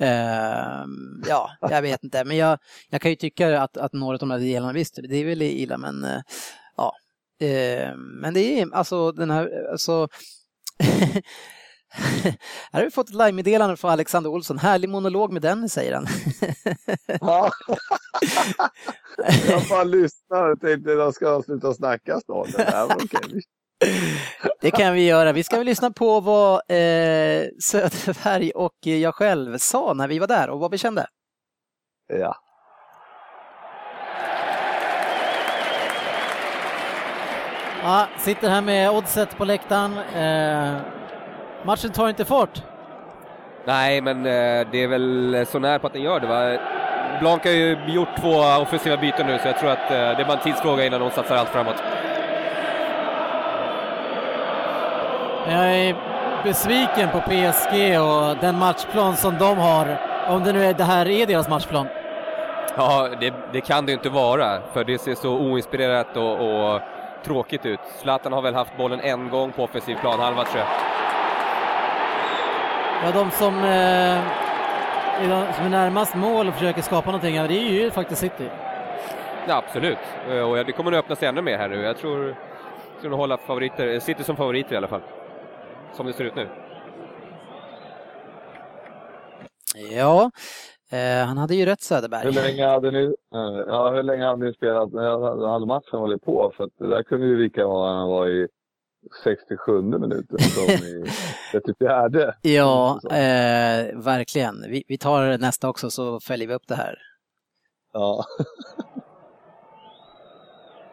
Uh, 0.01 0.85
ja, 1.27 1.51
jag 1.61 1.81
vet 1.81 2.03
inte, 2.03 2.23
men 2.23 2.37
jag, 2.37 2.59
jag 2.89 3.01
kan 3.01 3.11
ju 3.11 3.15
tycka 3.15 3.61
att, 3.61 3.77
att 3.77 3.93
några 3.93 4.15
av 4.15 4.19
de 4.19 4.31
här 4.31 4.39
delarna, 4.39 4.73
visst, 4.73 4.99
det 5.09 5.17
är 5.17 5.25
väl 5.25 5.41
illa, 5.41 5.77
men 5.77 6.05
uh, 6.05 6.21
ja. 6.77 6.93
Uh, 7.43 7.97
men 7.97 8.33
det 8.33 8.59
är 8.59 8.75
alltså 8.75 9.11
den 9.11 9.31
här, 9.31 9.71
alltså 9.71 10.07
Här 12.71 12.79
har 12.79 12.83
vi 12.83 12.91
fått 12.91 13.09
ett 13.09 13.15
live-meddelande 13.15 13.77
från 13.77 13.91
Alexander 13.91 14.29
Olsson. 14.29 14.59
Härlig 14.59 14.89
monolog 14.89 15.33
med 15.33 15.41
den, 15.41 15.69
säger 15.69 15.93
han. 15.93 16.07
ja. 17.21 17.51
jag 19.47 19.61
bara 19.69 19.83
lyssnar 19.83 20.51
och 20.51 20.61
tänkte 20.61 20.91
att 20.91 20.97
jag 20.97 21.13
ska 21.13 21.41
sluta 21.41 21.73
snacka 21.73 22.19
snart. 22.19 22.47
Okay. 23.03 23.41
Det 24.61 24.71
kan 24.71 24.93
vi 24.93 25.07
göra. 25.07 25.31
Vi 25.31 25.43
ska 25.43 25.57
väl 25.57 25.65
lyssna 25.65 25.91
på 25.91 26.19
vad 26.19 26.53
eh, 26.53 27.43
Söderberg 27.63 28.51
och 28.51 28.75
jag 28.81 29.15
själv 29.15 29.57
sa 29.57 29.93
när 29.93 30.07
vi 30.07 30.19
var 30.19 30.27
där 30.27 30.49
och 30.49 30.59
vad 30.59 30.71
vi 30.71 30.77
kände. 30.77 31.07
Ja. 32.07 32.35
Ja, 37.83 38.07
sitter 38.17 38.49
här 38.49 38.61
med 38.61 38.89
oddset 38.91 39.37
på 39.37 39.45
läktaren. 39.45 39.97
Eh, 39.97 40.81
matchen 41.65 41.91
tar 41.91 42.09
inte 42.09 42.25
fart. 42.25 42.63
Nej, 43.65 44.01
men 44.01 44.17
eh, 44.17 44.67
det 44.71 44.83
är 44.83 44.87
väl 44.87 45.45
så 45.51 45.59
när 45.59 45.79
på 45.79 45.87
att 45.87 45.93
den 45.93 46.01
gör 46.01 46.19
det. 46.19 46.27
Va? 46.27 46.59
Blanc 47.19 47.43
har 47.43 47.51
ju 47.51 47.77
gjort 47.87 48.15
två 48.21 48.35
offensiva 48.61 48.97
byten 48.97 49.27
nu, 49.27 49.39
så 49.39 49.47
jag 49.47 49.59
tror 49.59 49.69
att 49.69 49.91
eh, 49.91 49.97
det 49.97 50.21
är 50.21 50.25
bara 50.25 50.37
en 50.37 50.43
tidsfråga 50.43 50.85
innan 50.85 51.01
de 51.01 51.11
satsar 51.11 51.35
allt 51.35 51.49
framåt. 51.49 51.83
Jag 55.47 55.75
är 55.75 55.95
besviken 56.43 57.09
på 57.09 57.21
PSG 57.21 57.99
och 57.99 58.37
den 58.41 58.59
matchplan 58.59 59.15
som 59.15 59.37
de 59.37 59.57
har, 59.57 59.97
om 60.27 60.43
det 60.43 60.53
nu 60.53 60.65
är 60.65 60.73
det 60.73 60.83
här 60.83 61.07
är 61.07 61.25
deras 61.25 61.49
matchplan. 61.49 61.87
Ja, 62.77 63.09
det, 63.19 63.33
det 63.53 63.61
kan 63.61 63.85
det 63.85 63.91
ju 63.91 63.97
inte 63.97 64.09
vara, 64.09 64.61
för 64.73 64.83
det 64.83 64.97
ser 64.97 65.15
så 65.15 65.37
oinspirerat 65.37 66.17
och, 66.17 66.73
och, 66.73 66.81
tråkigt 67.25 67.65
ut. 67.65 67.79
Zlatan 68.01 68.33
har 68.33 68.41
väl 68.41 68.55
haft 68.55 68.77
bollen 68.77 68.99
en 68.99 69.29
gång 69.29 69.51
på 69.51 69.63
offensiv 69.63 69.95
plan, 69.95 70.19
halva 70.19 70.43
tror 70.43 70.59
jag. 70.59 70.67
Ja, 73.03 73.11
de 73.19 73.31
som, 73.31 73.63
eh, 73.63 74.17
är 75.23 75.29
de 75.29 75.53
som 75.53 75.65
är 75.65 75.69
närmast 75.69 76.15
mål 76.15 76.47
och 76.47 76.53
försöker 76.53 76.81
skapa 76.81 77.11
någonting, 77.11 77.35
det 77.35 77.57
är 77.57 77.71
ju 77.71 77.91
faktiskt 77.91 78.21
City. 78.21 78.49
Ja, 79.47 79.55
absolut, 79.55 79.97
eh, 80.29 80.39
och 80.39 80.65
det 80.65 80.71
kommer 80.71 80.91
nog 80.91 80.99
öppna 80.99 81.15
sig 81.15 81.27
ännu 81.27 81.41
mer 81.41 81.57
här 81.57 81.67
nu. 81.67 81.81
Jag 81.81 81.97
tror, 81.97 82.27
jag 82.27 83.01
tror 83.01 83.09
nog 83.09 83.19
hålla 83.19 83.37
favoriter, 83.37 83.99
City 83.99 84.23
som 84.23 84.35
favoriter 84.35 84.73
i 84.73 84.77
alla 84.77 84.87
fall 84.87 85.01
som 85.95 86.05
det 86.05 86.13
ser 86.13 86.23
ut 86.23 86.35
nu. 86.35 86.47
Ja, 89.91 90.31
eh, 90.91 91.25
han 91.27 91.37
hade 91.37 91.55
ju 91.55 91.65
rätt 91.65 91.81
Söderberg. 91.81 92.25
Hur 92.25 92.31
länge 92.31 92.67
hade 92.67 92.91
ni, 92.91 93.03
eh, 93.35 93.63
ja, 93.67 93.89
hur 93.89 94.03
länge 94.03 94.25
hade 94.25 94.45
ni 94.45 94.53
spelat? 94.53 94.93
Hade 95.51 95.65
matchen 95.65 95.99
hållit 95.99 96.23
på? 96.23 96.53
För 96.57 96.63
att 96.63 96.69
det 96.79 96.87
där 96.87 97.03
kunde 97.03 97.25
ju 97.27 97.43
lika 97.43 97.61
gärna 97.61 98.07
vara 98.07 98.29
i 98.29 98.47
67 99.23 99.81
minuten 99.81 100.39
som 100.39 100.63
i 100.63 101.05
34. 101.51 102.33
ja, 102.41 102.99
eh, 103.11 103.97
verkligen. 103.97 104.65
Vi, 104.69 104.83
vi 104.87 104.97
tar 104.97 105.37
nästa 105.37 105.69
också 105.69 105.89
så 105.89 106.19
följer 106.19 106.47
vi 106.47 106.53
upp 106.53 106.67
det 106.67 106.75
här. 106.75 106.95
Ja. 107.93 108.25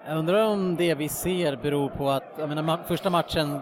Jag 0.06 0.18
undrar 0.18 0.44
om 0.44 0.76
det 0.76 0.94
vi 0.94 1.08
ser 1.08 1.56
beror 1.56 1.88
på 1.88 2.10
att, 2.10 2.24
jag 2.38 2.48
menar, 2.48 2.80
första 2.88 3.10
matchen 3.10 3.60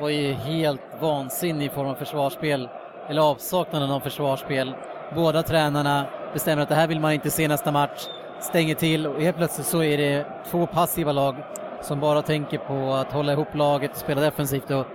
var 0.00 0.08
ju 0.08 0.32
helt 0.32 0.80
vansinnig 1.00 1.66
i 1.66 1.68
form 1.68 1.88
av 1.88 1.94
försvarsspel, 1.94 2.68
eller 3.08 3.22
avsaknaden 3.22 3.90
av 3.90 4.00
försvarsspel. 4.00 4.74
Båda 5.14 5.42
tränarna 5.42 6.06
bestämmer 6.32 6.62
att 6.62 6.68
det 6.68 6.74
här 6.74 6.86
vill 6.86 7.00
man 7.00 7.12
inte 7.12 7.30
se 7.30 7.48
nästa 7.48 7.72
match. 7.72 8.08
stänger 8.40 8.74
till 8.74 9.06
och 9.06 9.22
helt 9.22 9.36
plötsligt 9.36 9.66
så 9.66 9.82
är 9.82 9.98
det 9.98 10.26
två 10.50 10.66
passiva 10.66 11.12
lag 11.12 11.36
som 11.80 12.00
bara 12.00 12.22
tänker 12.22 12.58
på 12.58 12.92
att 12.94 13.12
hålla 13.12 13.32
ihop 13.32 13.54
laget, 13.54 13.96
spela 13.96 14.20
defensivt 14.20 14.70
och 14.70 14.86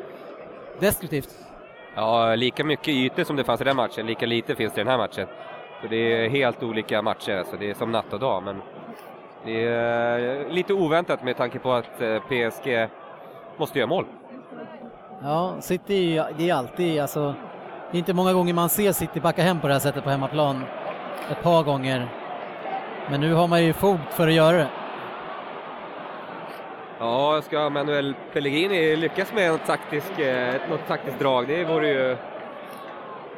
destruktivt. 0.79 1.29
Ja, 1.95 2.35
lika 2.35 2.63
mycket 2.63 2.87
ytor 2.87 3.23
som 3.23 3.35
det 3.35 3.43
fanns 3.43 3.61
i 3.61 3.63
den 3.63 3.75
matchen, 3.75 4.05
lika 4.05 4.25
lite 4.25 4.55
finns 4.55 4.73
det 4.73 4.81
i 4.81 4.83
den 4.83 4.91
här 4.91 4.97
matchen. 4.97 5.27
Så 5.81 5.87
det 5.87 5.95
är 6.25 6.29
helt 6.29 6.63
olika 6.63 7.01
matcher, 7.01 7.43
så 7.49 7.55
det 7.55 7.69
är 7.69 7.73
som 7.73 7.91
natt 7.91 8.13
och 8.13 8.19
dag. 8.19 8.43
Men 8.43 8.61
det 9.45 9.65
är 9.65 10.41
eh, 10.41 10.47
lite 10.49 10.73
oväntat 10.73 11.23
med 11.23 11.37
tanke 11.37 11.59
på 11.59 11.73
att 11.73 12.01
eh, 12.01 12.19
PSG 12.19 12.87
måste 13.57 13.79
göra 13.79 13.89
mål. 13.89 14.05
Ja, 15.23 15.55
City, 15.61 16.21
det 16.37 16.49
är 16.49 16.53
alltid, 16.53 17.01
alltså, 17.01 17.35
det 17.91 17.97
är 17.97 17.99
inte 17.99 18.13
många 18.13 18.33
gånger 18.33 18.53
man 18.53 18.69
ser 18.69 18.91
City 18.91 19.19
backa 19.19 19.43
hem 19.43 19.59
på 19.59 19.67
det 19.67 19.73
här 19.73 19.79
sättet 19.79 20.03
på 20.03 20.09
hemmaplan. 20.09 20.63
Ett 21.31 21.43
par 21.43 21.63
gånger. 21.63 22.07
Men 23.09 23.21
nu 23.21 23.33
har 23.33 23.47
man 23.47 23.63
ju 23.63 23.73
fog 23.73 23.97
för 24.09 24.27
att 24.27 24.33
göra 24.33 24.57
det. 24.57 24.67
Ja, 26.99 27.41
ska 27.41 27.69
Manuel 27.69 28.15
Pellegrini 28.33 28.95
lyckas 28.95 29.33
med 29.33 29.51
något, 29.51 29.65
taktisk, 29.65 30.19
eh, 30.19 30.55
något 30.69 30.87
taktiskt 30.87 31.19
drag, 31.19 31.47
det 31.47 31.65
vore 31.65 31.87
ju 31.87 32.17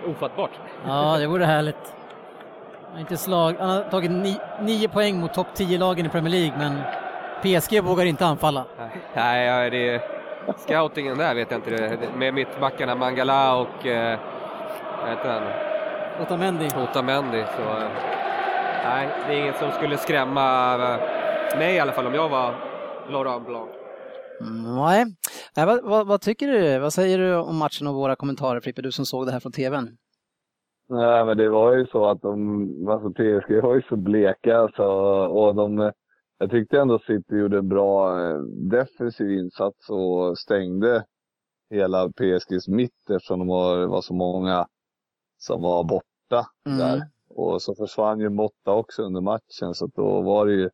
ofattbart. 0.07 0.51
Ja, 0.87 1.17
det 1.17 1.27
vore 1.27 1.45
härligt. 1.45 1.95
Han 2.83 2.93
har, 2.93 2.99
inte 2.99 3.17
slag, 3.17 3.55
han 3.59 3.69
har 3.69 3.83
tagit 3.83 4.11
ni, 4.11 4.39
nio 4.61 4.87
poäng 4.87 5.19
mot 5.19 5.33
topp 5.33 5.47
10-lagen 5.55 6.05
i 6.05 6.09
Premier 6.09 6.31
League, 6.31 6.57
men 6.57 6.81
PSG 7.41 7.83
vågar 7.83 8.05
inte 8.05 8.25
anfalla. 8.25 8.65
Nej, 9.13 9.69
det 9.69 9.89
är 9.89 10.14
scoutingen 10.57 11.17
där 11.17 11.35
vet 11.35 11.51
jag 11.51 11.57
inte. 11.57 11.99
Med 12.17 12.33
mittbackarna 12.33 12.95
Mangala 12.95 13.61
och 13.61 13.85
eh, 13.85 14.19
vad 15.01 15.09
heter 15.09 15.29
han? 15.29 15.43
Otamendi. 16.21 16.67
Otamendi. 16.83 17.43
Så, 17.57 17.61
eh, 17.61 17.89
nej, 18.83 19.09
det 19.27 19.33
är 19.33 19.41
inget 19.41 19.57
som 19.57 19.71
skulle 19.71 19.97
skrämma 19.97 20.73
eh, 20.73 21.57
mig 21.57 21.75
i 21.75 21.79
alla 21.79 21.91
fall 21.91 22.07
om 22.07 22.13
jag 22.13 22.29
var 22.29 22.55
Laurent 23.09 23.47
Blanc. 23.47 23.69
Mm, 24.41 24.75
nej, 24.75 25.05
nej 25.55 25.65
vad, 25.65 25.83
vad, 25.83 26.07
vad, 26.07 26.21
tycker 26.21 26.47
du? 26.47 26.79
Vad 26.79 26.93
säger 26.93 27.17
du 27.17 27.35
om 27.35 27.57
matchen 27.57 27.87
och 27.87 27.93
våra 27.93 28.15
kommentarer 28.15 28.59
Frippe, 28.59 28.81
du 28.81 28.91
som 28.91 29.05
såg 29.05 29.25
det 29.25 29.31
här 29.31 29.39
från 29.39 29.51
TVn? 29.51 29.97
Nej, 30.89 31.25
men 31.25 31.37
det 31.37 31.49
var 31.49 31.73
ju 31.73 31.85
så 31.87 32.05
att 32.05 32.21
de, 32.21 32.87
alltså 32.89 33.09
PSG 33.09 33.61
var 33.63 33.75
ju 33.75 33.81
så 33.89 33.95
bleka 33.95 34.57
alltså, 34.57 34.83
och 35.27 35.55
de, 35.55 35.91
jag 36.37 36.51
tyckte 36.51 36.79
ändå 36.79 36.99
City 36.99 37.35
gjorde 37.35 37.57
en 37.57 37.67
bra 37.67 38.21
eh, 38.21 38.37
defensiv 38.69 39.31
insats 39.31 39.89
och 39.89 40.37
stängde 40.37 41.05
hela 41.69 42.09
PSGs 42.09 42.67
mitt 42.67 43.09
eftersom 43.09 43.39
de 43.39 43.47
var, 43.47 43.85
var 43.85 44.01
så 44.01 44.13
många 44.13 44.67
som 45.37 45.61
var 45.61 45.83
borta 45.83 46.47
mm. 46.65 46.77
där. 46.77 47.01
Och 47.29 47.61
så 47.61 47.75
försvann 47.75 48.19
ju 48.19 48.29
Motta 48.29 48.71
också 48.71 49.03
under 49.03 49.21
matchen 49.21 49.73
så 49.73 49.87
då 49.95 50.21
var 50.21 50.45
det 50.45 50.53
ju 50.53 50.69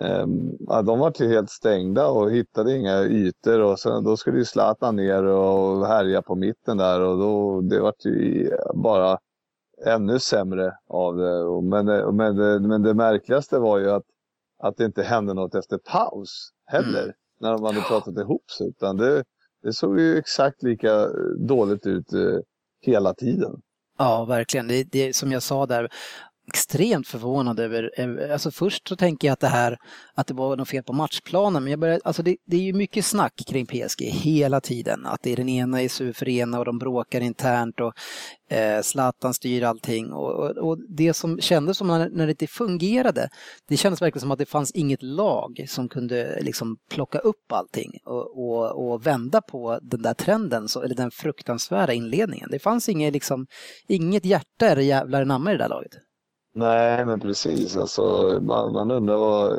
Um, 0.00 0.56
ja, 0.60 0.82
de 0.82 0.98
var 0.98 1.28
helt 1.28 1.50
stängda 1.50 2.08
och 2.08 2.30
hittade 2.30 2.76
inga 2.76 3.02
ytor 3.02 3.60
och 3.60 3.78
sen, 3.78 4.04
då 4.04 4.16
skulle 4.16 4.38
ju 4.38 4.44
Zlatan 4.44 4.96
ner 4.96 5.24
och 5.24 5.86
härja 5.86 6.22
på 6.22 6.34
mitten 6.34 6.76
där 6.76 7.00
och 7.00 7.18
då, 7.18 7.60
det 7.60 7.80
var 7.80 7.94
ju 8.04 8.50
bara 8.74 9.18
ännu 9.86 10.18
sämre 10.18 10.72
av 10.86 11.16
det. 11.16 11.62
Men, 11.62 12.16
men, 12.16 12.68
men 12.68 12.82
det 12.82 12.94
märkligaste 12.94 13.58
var 13.58 13.78
ju 13.78 13.90
att, 13.90 14.04
att 14.62 14.76
det 14.76 14.84
inte 14.84 15.02
hände 15.02 15.34
något 15.34 15.54
efter 15.54 15.78
paus 15.78 16.50
heller, 16.66 17.02
mm. 17.02 17.14
när 17.40 17.52
de 17.52 17.64
hade 17.64 17.80
pratat 17.80 18.18
ihop 18.18 18.50
sig. 18.50 18.68
Utan 18.68 18.96
det, 18.96 19.24
det 19.62 19.72
såg 19.72 20.00
ju 20.00 20.18
exakt 20.18 20.62
lika 20.62 21.08
dåligt 21.48 21.86
ut 21.86 22.12
eh, 22.12 22.38
hela 22.80 23.14
tiden. 23.14 23.60
Ja, 23.98 24.24
verkligen. 24.24 24.68
Det, 24.68 24.84
det, 24.84 25.16
som 25.16 25.32
jag 25.32 25.42
sa 25.42 25.66
där, 25.66 25.88
extremt 26.50 27.08
förvånad 27.08 27.60
över, 27.60 27.90
alltså 28.32 28.50
först 28.50 28.88
så 28.88 28.96
tänker 28.96 29.28
jag 29.28 29.32
att 29.32 29.40
det 29.40 29.48
här, 29.48 29.78
att 30.14 30.26
det 30.26 30.34
var 30.34 30.56
något 30.56 30.68
fel 30.68 30.82
på 30.82 30.92
matchplanen, 30.92 31.62
men 31.62 31.70
jag 31.70 31.80
börjar, 31.80 32.00
alltså 32.04 32.22
det, 32.22 32.36
det 32.46 32.56
är 32.56 32.60
ju 32.60 32.72
mycket 32.72 33.04
snack 33.04 33.42
kring 33.46 33.66
PSG 33.66 34.02
hela 34.02 34.60
tiden, 34.60 35.06
att 35.06 35.22
det 35.22 35.32
är 35.32 35.36
den 35.36 35.48
ena 35.48 35.82
är 35.82 35.88
sur 35.88 36.12
för 36.12 36.28
ena 36.28 36.58
och 36.58 36.64
de 36.64 36.78
bråkar 36.78 37.20
internt 37.20 37.80
och 37.80 37.92
eh, 38.56 38.82
Zlatan 38.82 39.34
styr 39.34 39.62
allting 39.62 40.12
och, 40.12 40.30
och, 40.30 40.50
och, 40.50 40.78
det 40.88 41.14
som 41.14 41.40
kändes 41.40 41.76
som 41.76 41.86
när, 41.86 42.08
när 42.08 42.26
det 42.26 42.30
inte 42.30 42.46
fungerade, 42.46 43.28
det 43.68 43.76
kändes 43.76 44.02
verkligen 44.02 44.20
som 44.20 44.30
att 44.30 44.38
det 44.38 44.46
fanns 44.46 44.70
inget 44.70 45.02
lag 45.02 45.64
som 45.68 45.88
kunde 45.88 46.38
liksom 46.40 46.76
plocka 46.90 47.18
upp 47.18 47.52
allting 47.52 47.90
och, 48.04 48.38
och, 48.38 48.92
och 48.92 49.06
vända 49.06 49.40
på 49.40 49.78
den 49.82 50.02
där 50.02 50.14
trenden, 50.14 50.68
så, 50.68 50.82
eller 50.82 50.94
den 50.94 51.10
fruktansvärda 51.10 51.92
inledningen. 51.92 52.48
Det 52.50 52.58
fanns 52.58 52.88
inget, 52.88 53.12
liksom, 53.12 53.46
inget 53.88 54.24
hjärta 54.24 54.66
eller 54.66 54.82
jävlar 54.82 55.24
namn 55.24 55.48
i 55.48 55.52
det 55.52 55.58
där 55.58 55.68
laget. 55.68 55.92
Nej, 56.54 57.06
men 57.06 57.20
precis. 57.20 57.76
Alltså, 57.76 58.02
man, 58.42 58.72
man 58.72 58.90
undrar 58.90 59.16
vad... 59.16 59.58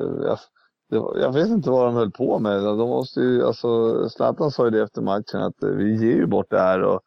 Jag, 0.94 1.18
jag, 1.20 1.34
vet 1.34 1.48
inte 1.48 1.70
vad 1.70 1.86
de 1.86 1.96
höll 1.96 2.12
på 2.12 2.40
med. 2.40 2.64
De 2.64 2.78
måste 2.78 3.20
ju, 3.22 3.46
alltså, 3.46 4.10
Zlatan 4.10 4.52
sa 4.52 4.66
ju 4.66 4.72
det 4.72 4.82
efter 4.82 5.02
matchen 5.02 5.42
att 5.42 5.56
vi 5.60 6.06
ger 6.06 6.16
ju 6.16 6.26
bort 6.28 6.50
det 6.50 6.60
här 6.60 6.82
och, 6.82 7.02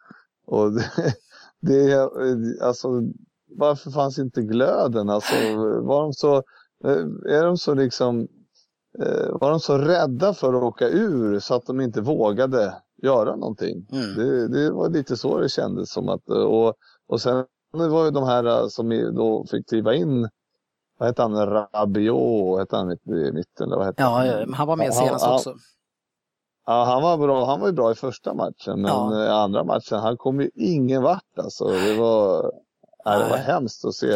och 0.46 0.72
det, 0.72 0.90
det, 1.60 2.10
alltså, 2.62 2.88
varför 3.56 3.90
fanns 3.90 4.18
inte 4.18 4.42
glöden? 4.42 5.10
Alltså, 5.10 5.34
var 5.80 6.02
de 6.02 6.12
så, 6.12 6.42
är 7.28 7.44
de 7.44 7.58
så 7.58 7.74
liksom, 7.74 8.28
var 9.30 9.50
de 9.50 9.60
så 9.60 9.78
rädda 9.78 10.34
för 10.34 10.54
att 10.54 10.62
åka 10.62 10.88
ur 10.88 11.38
så 11.38 11.54
att 11.54 11.66
de 11.66 11.80
inte 11.80 12.00
vågade 12.00 12.74
göra 13.02 13.36
någonting? 13.36 13.86
Mm. 13.92 14.14
Det, 14.16 14.48
det, 14.48 14.70
var 14.70 14.88
lite 14.88 15.16
så 15.16 15.40
det 15.40 15.48
kändes 15.48 15.92
som 15.92 16.08
att, 16.08 16.28
och, 16.28 16.74
och 17.06 17.20
sen 17.20 17.44
det 17.78 17.88
var 17.88 18.04
ju 18.04 18.11
de 18.11 18.25
här 18.25 18.45
äh, 18.45 18.69
som 18.69 19.14
då 19.14 19.45
fick 19.50 19.69
kliva 19.69 19.95
in. 19.95 20.28
Vad 20.99 21.09
hette 21.09 21.23
han? 21.23 21.47
Rabiot 21.47 22.59
hette 22.59 22.76
han 22.76 22.93
i 22.93 23.33
mitten? 23.33 23.66
Eller 23.66 23.76
vad 23.76 23.87
hette 23.87 24.02
ja, 24.02 24.09
han? 24.09 24.54
han 24.54 24.66
var 24.66 24.76
med 24.76 24.95
senast 24.95 25.25
han, 25.25 25.35
också. 25.35 25.54
Ja, 26.66 26.85
han 26.85 27.02
var 27.02 27.19
bra. 27.19 27.45
Han 27.47 27.61
var 27.61 27.66
ju 27.66 27.73
bra 27.73 27.93
i 27.93 27.95
första 27.95 28.35
matchen, 28.35 28.81
men 28.81 28.90
ja. 28.90 29.25
i 29.25 29.28
andra 29.28 29.64
matchen, 29.64 29.99
han 29.99 30.16
kom 30.16 30.40
ju 30.40 30.50
ingen 30.54 31.02
vart 31.02 31.38
alltså. 31.38 31.64
Det 31.64 31.95
var, 31.99 32.52
Nej, 33.06 33.18
det 33.18 33.28
var 33.28 33.37
hemskt 33.37 33.84
att 33.84 33.94
se 33.94 34.06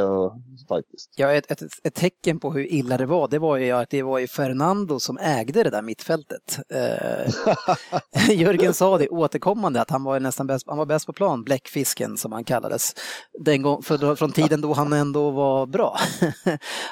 faktiskt. 0.68 1.10
Ja, 1.16 1.32
ett, 1.32 1.50
ett, 1.50 1.62
ett, 1.82 1.94
tecken 1.94 2.40
på 2.40 2.52
hur 2.52 2.72
illa 2.72 2.96
det 2.96 3.06
var, 3.06 3.28
det 3.28 3.38
var 3.38 3.56
ju 3.56 3.70
att 3.70 3.90
det 3.90 4.02
var 4.02 4.18
ju 4.18 4.26
Fernando 4.26 5.00
som 5.00 5.18
ägde 5.18 5.62
det 5.62 5.70
där 5.70 5.82
mittfältet. 5.82 6.58
Eh, 6.68 8.30
Jörgen 8.40 8.74
sa 8.74 8.98
det 8.98 9.08
återkommande 9.08 9.80
att 9.80 9.90
han 9.90 10.04
var 10.04 10.20
nästan 10.20 10.46
bäst, 10.46 10.64
han 10.68 10.78
var 10.78 10.86
bäst 10.86 11.06
på 11.06 11.12
plan, 11.12 11.44
bläckfisken 11.44 12.16
som 12.16 12.32
han 12.32 12.44
kallades. 12.44 12.94
Den 13.38 13.62
gång, 13.62 13.82
för, 13.82 14.14
från 14.14 14.32
tiden 14.32 14.60
då 14.60 14.72
han 14.72 14.92
ändå 14.92 15.30
var 15.30 15.66
bra. 15.66 15.98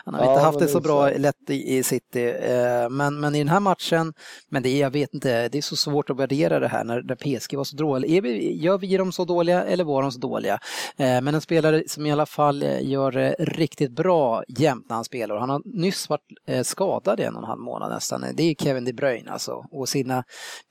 han 0.04 0.14
har 0.14 0.24
ja, 0.24 0.32
inte 0.32 0.44
haft 0.44 0.58
det 0.58 0.68
så 0.68 0.80
bra 0.80 1.10
så. 1.10 1.18
lätt 1.18 1.50
i, 1.50 1.76
i 1.76 1.82
City. 1.82 2.24
Eh, 2.24 2.88
men, 2.90 3.20
men 3.20 3.34
i 3.34 3.38
den 3.38 3.48
här 3.48 3.60
matchen, 3.60 4.12
men 4.48 4.62
det 4.62 4.68
är, 4.68 4.80
jag 4.80 4.90
vet 4.90 5.14
inte, 5.14 5.48
det 5.48 5.58
är 5.58 5.62
så 5.62 5.76
svårt 5.76 6.10
att 6.10 6.16
värdera 6.16 6.60
det 6.60 6.68
här 6.68 6.84
när, 6.84 7.02
när 7.02 7.14
PSG 7.14 7.56
var 7.56 7.64
så 7.64 7.76
dåliga. 7.76 8.26
Gör 8.52 8.78
vi 8.78 8.96
dem 8.96 9.12
så 9.12 9.24
dåliga 9.24 9.64
eller 9.64 9.84
var 9.84 10.02
de 10.02 10.12
så 10.12 10.18
dåliga? 10.18 10.58
Eh, 10.96 11.20
men 11.20 11.34
en 11.34 11.40
spelare 11.40 11.85
som 11.86 12.06
i 12.06 12.12
alla 12.12 12.26
fall 12.26 12.62
eh, 12.62 12.88
gör 12.90 13.12
det 13.12 13.36
riktigt 13.38 13.90
bra 13.90 14.42
jämt 14.48 14.86
när 14.88 14.96
han 14.96 15.04
spelar. 15.04 15.36
Han 15.36 15.50
har 15.50 15.62
nyss 15.64 16.08
varit 16.08 16.26
eh, 16.46 16.62
skadad 16.62 17.20
i 17.20 17.22
en 17.22 17.34
och 17.34 17.42
en 17.42 17.48
halv 17.48 17.60
månad 17.60 17.90
nästan. 17.90 18.24
Det 18.34 18.42
är 18.42 18.54
Kevin 18.54 18.84
De 18.84 18.92
Bruyne 18.92 19.30
alltså. 19.30 19.64
Och 19.70 19.88
sina 19.88 20.24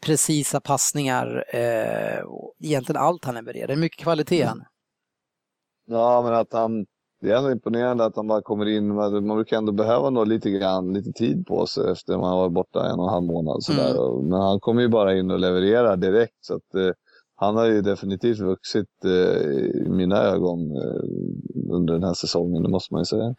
precisa 0.05 0.59
passningar, 0.59 1.45
eh, 1.53 2.23
egentligen 2.63 3.01
allt 3.01 3.25
han 3.25 3.35
levererar. 3.35 3.67
Det 3.67 3.73
är 3.73 3.77
mycket 3.77 3.99
kvalitet 3.99 4.43
han. 4.43 4.63
Ja, 5.87 6.21
men 6.21 6.33
att 6.33 6.53
han, 6.53 6.85
det 7.21 7.31
är 7.31 7.37
ändå 7.37 7.51
imponerande 7.51 8.05
att 8.05 8.15
han 8.15 8.27
bara 8.27 8.41
kommer 8.41 8.65
in. 8.65 8.95
Man 8.95 9.35
brukar 9.35 9.57
ändå 9.57 9.71
behöva 9.71 10.09
nog 10.09 10.27
lite 10.27 10.49
grann, 10.49 10.93
lite 10.93 11.11
tid 11.11 11.45
på 11.47 11.67
sig 11.67 11.91
efter 11.91 12.17
man 12.17 12.29
har 12.29 12.37
varit 12.37 12.53
borta 12.53 12.89
en 12.89 12.99
och 12.99 13.07
en 13.07 13.13
halv 13.13 13.25
månad. 13.25 13.63
Sådär. 13.63 14.15
Mm. 14.15 14.29
Men 14.29 14.41
han 14.41 14.59
kommer 14.59 14.81
ju 14.81 14.87
bara 14.87 15.17
in 15.17 15.31
och 15.31 15.39
levererar 15.39 15.97
direkt. 15.97 16.45
Så 16.45 16.55
att, 16.55 16.95
han 17.37 17.55
har 17.55 17.65
ju 17.65 17.81
definitivt 17.81 18.39
vuxit 18.39 19.05
eh, 19.05 19.11
i 19.85 19.89
mina 19.89 20.17
ögon 20.17 20.71
eh, 20.71 21.75
under 21.75 21.93
den 21.93 22.03
här 22.03 22.13
säsongen, 22.13 22.63
det 22.63 22.69
måste 22.69 22.93
man 22.93 23.01
ju 23.01 23.05
säga. 23.05 23.35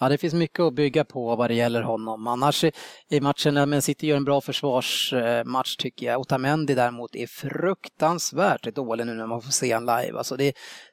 Ja, 0.00 0.08
det 0.08 0.18
finns 0.18 0.34
mycket 0.34 0.60
att 0.60 0.74
bygga 0.74 1.04
på 1.04 1.36
vad 1.36 1.50
det 1.50 1.54
gäller 1.54 1.82
honom. 1.82 2.26
Annars 2.26 2.64
eh, 2.64 2.70
i 3.10 3.20
matchen, 3.20 3.54
men 3.54 3.82
City 3.82 4.06
gör 4.06 4.16
en 4.16 4.24
bra 4.24 4.40
försvarsmatch 4.40 5.76
eh, 5.76 5.82
tycker 5.82 6.06
jag. 6.06 6.20
Otamendi 6.20 6.74
däremot 6.74 7.16
är 7.16 7.26
fruktansvärt 7.26 8.74
dålig 8.74 9.06
nu 9.06 9.14
när 9.14 9.26
man 9.26 9.42
får 9.42 9.50
se 9.50 9.74
honom 9.74 9.96
live. 9.96 10.18
Alltså 10.18 10.36
det, 10.36 10.52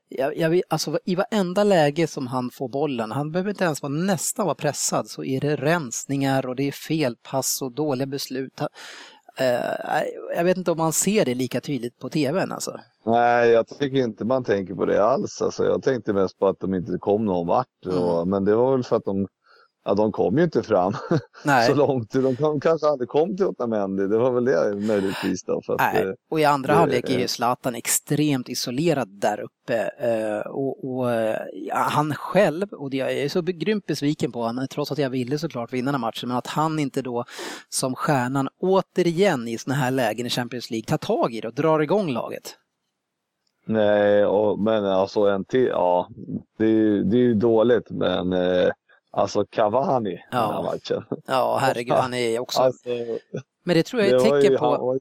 jag, 0.10 0.38
jag, 0.38 0.62
alltså 0.70 1.00
I 1.06 1.16
varenda 1.16 1.64
läge 1.64 2.08
som 2.08 2.28
han 2.28 2.50
får 2.54 2.70
bollen, 2.70 3.12
han 3.12 3.32
behöver 3.32 3.50
inte 3.50 3.64
ens 3.64 3.82
vara 3.82 3.94
nästan 3.94 4.46
vara 4.46 4.56
pressad, 4.56 5.10
så 5.10 5.24
är 5.24 5.42
det 5.42 5.56
rensningar 5.56 6.48
och 6.48 6.56
det 6.56 6.68
är 6.68 6.72
felpass 6.72 7.62
och 7.62 7.72
dåliga 7.72 8.08
beslut. 8.08 8.62
Eh, 9.40 10.04
jag 10.36 10.44
vet 10.44 10.58
inte 10.58 10.72
om 10.72 10.78
man 10.78 10.94
ser 10.94 11.26
det 11.26 11.36
lika 11.36 11.62
tydligt 11.62 12.00
på 12.00 12.10
tvn 12.10 12.52
alltså. 12.52 12.80
Nej, 13.06 13.50
jag 13.50 13.68
tycker 13.68 13.98
inte 13.98 14.26
man 14.26 14.44
tänker 14.44 14.76
på 14.76 14.86
det 14.86 15.04
alls. 15.04 15.42
Alltså, 15.42 15.66
jag 15.66 15.84
tänkte 15.84 16.14
mest 16.14 16.40
på 16.40 16.48
att 16.48 16.60
de 16.60 16.74
inte 16.74 16.98
kom 16.98 17.26
någon 17.26 17.48
vart. 17.48 17.86
Mm. 17.86 18.30
Men 18.30 18.46
det 18.46 18.56
var 18.56 18.72
väl 18.72 18.84
för 18.84 18.96
att 18.96 19.06
de 19.06 19.28
ja, 19.86 19.94
de 19.94 20.12
kom 20.12 20.38
ju 20.38 20.44
inte 20.44 20.64
fram 20.64 20.94
Nej. 21.46 21.68
så 21.68 21.76
långt. 21.76 22.12
De 22.12 22.36
kom, 22.36 22.60
kanske 22.60 22.88
aldrig 22.88 23.10
kom 23.10 23.38
till 23.38 23.46
Otamendi. 23.46 24.08
Det 24.08 24.18
var 24.18 24.32
väl 24.32 24.46
det 24.46 24.76
möjligtvis 24.88 25.44
då. 25.44 25.62
För 25.66 25.78
Nej. 25.78 26.04
eh, 26.04 26.12
Och 26.32 26.40
i 26.40 26.46
andra 26.46 26.74
det- 26.74 26.80
halvlek 26.80 27.10
är 27.10 27.20
ju 27.20 27.28
Zlatan 27.28 27.76
extremt 27.76 28.50
isolerad 28.50 29.08
där 29.20 29.40
uppe. 29.40 29.78
eh, 30.00 30.52
Och, 30.52 30.90
och 30.96 31.12
eh, 31.12 31.38
ja, 31.54 31.76
han 31.78 32.14
själv, 32.14 32.68
och 32.72 32.94
jag 32.94 33.12
är 33.14 33.30
så 33.30 33.42
grymt 33.42 33.86
besviken 33.86 34.32
på 34.32 34.42
honom, 34.44 34.68
trots 34.72 34.92
att 34.92 34.98
jag 34.98 35.10
ville 35.10 35.38
såklart 35.38 35.74
vinna 35.74 35.92
den 35.92 36.02
här 36.02 36.08
matchen, 36.08 36.28
men 36.30 36.38
att 36.38 36.48
han 36.48 36.80
inte 36.80 37.02
då 37.02 37.26
som 37.70 37.96
stjärnan 37.96 38.48
återigen 38.60 39.48
i 39.48 39.58
såna 39.58 39.76
här 39.76 39.92
lägen 39.92 40.26
i 40.26 40.30
Champions 40.30 40.72
League 40.72 40.86
tar 40.86 40.98
tag 40.98 41.34
i 41.34 41.42
det 41.42 41.48
och 41.48 41.54
drar 41.54 41.80
igång 41.80 42.10
laget. 42.12 42.56
Nej, 43.66 44.26
och, 44.26 44.60
men 44.60 44.86
alltså 44.86 45.20
en 45.22 45.46
till, 45.46 45.66
ja, 45.68 46.08
det, 46.58 47.04
det 47.04 47.18
är 47.18 47.22
ju 47.22 47.34
dåligt, 47.34 47.90
men 47.90 48.34
eh, 48.34 48.70
alltså 49.12 49.46
Cavani 49.46 50.10
i 50.10 50.20
den 50.32 50.40
här 50.40 50.54
Ja. 50.54 50.62
matchen. 50.62 51.04
Ja, 51.28 51.58
herregud, 51.62 51.94
han 51.94 52.14
är 52.14 52.40
också... 52.40 52.62
Alltså, 52.62 52.90
Men 53.64 53.76
det 53.76 53.84
tror 53.84 54.02
jag 54.02 54.12
är 54.12 54.16
ett 54.16 54.24
tecken 54.24 54.52
ju, 54.52 54.58
på... 54.58 55.00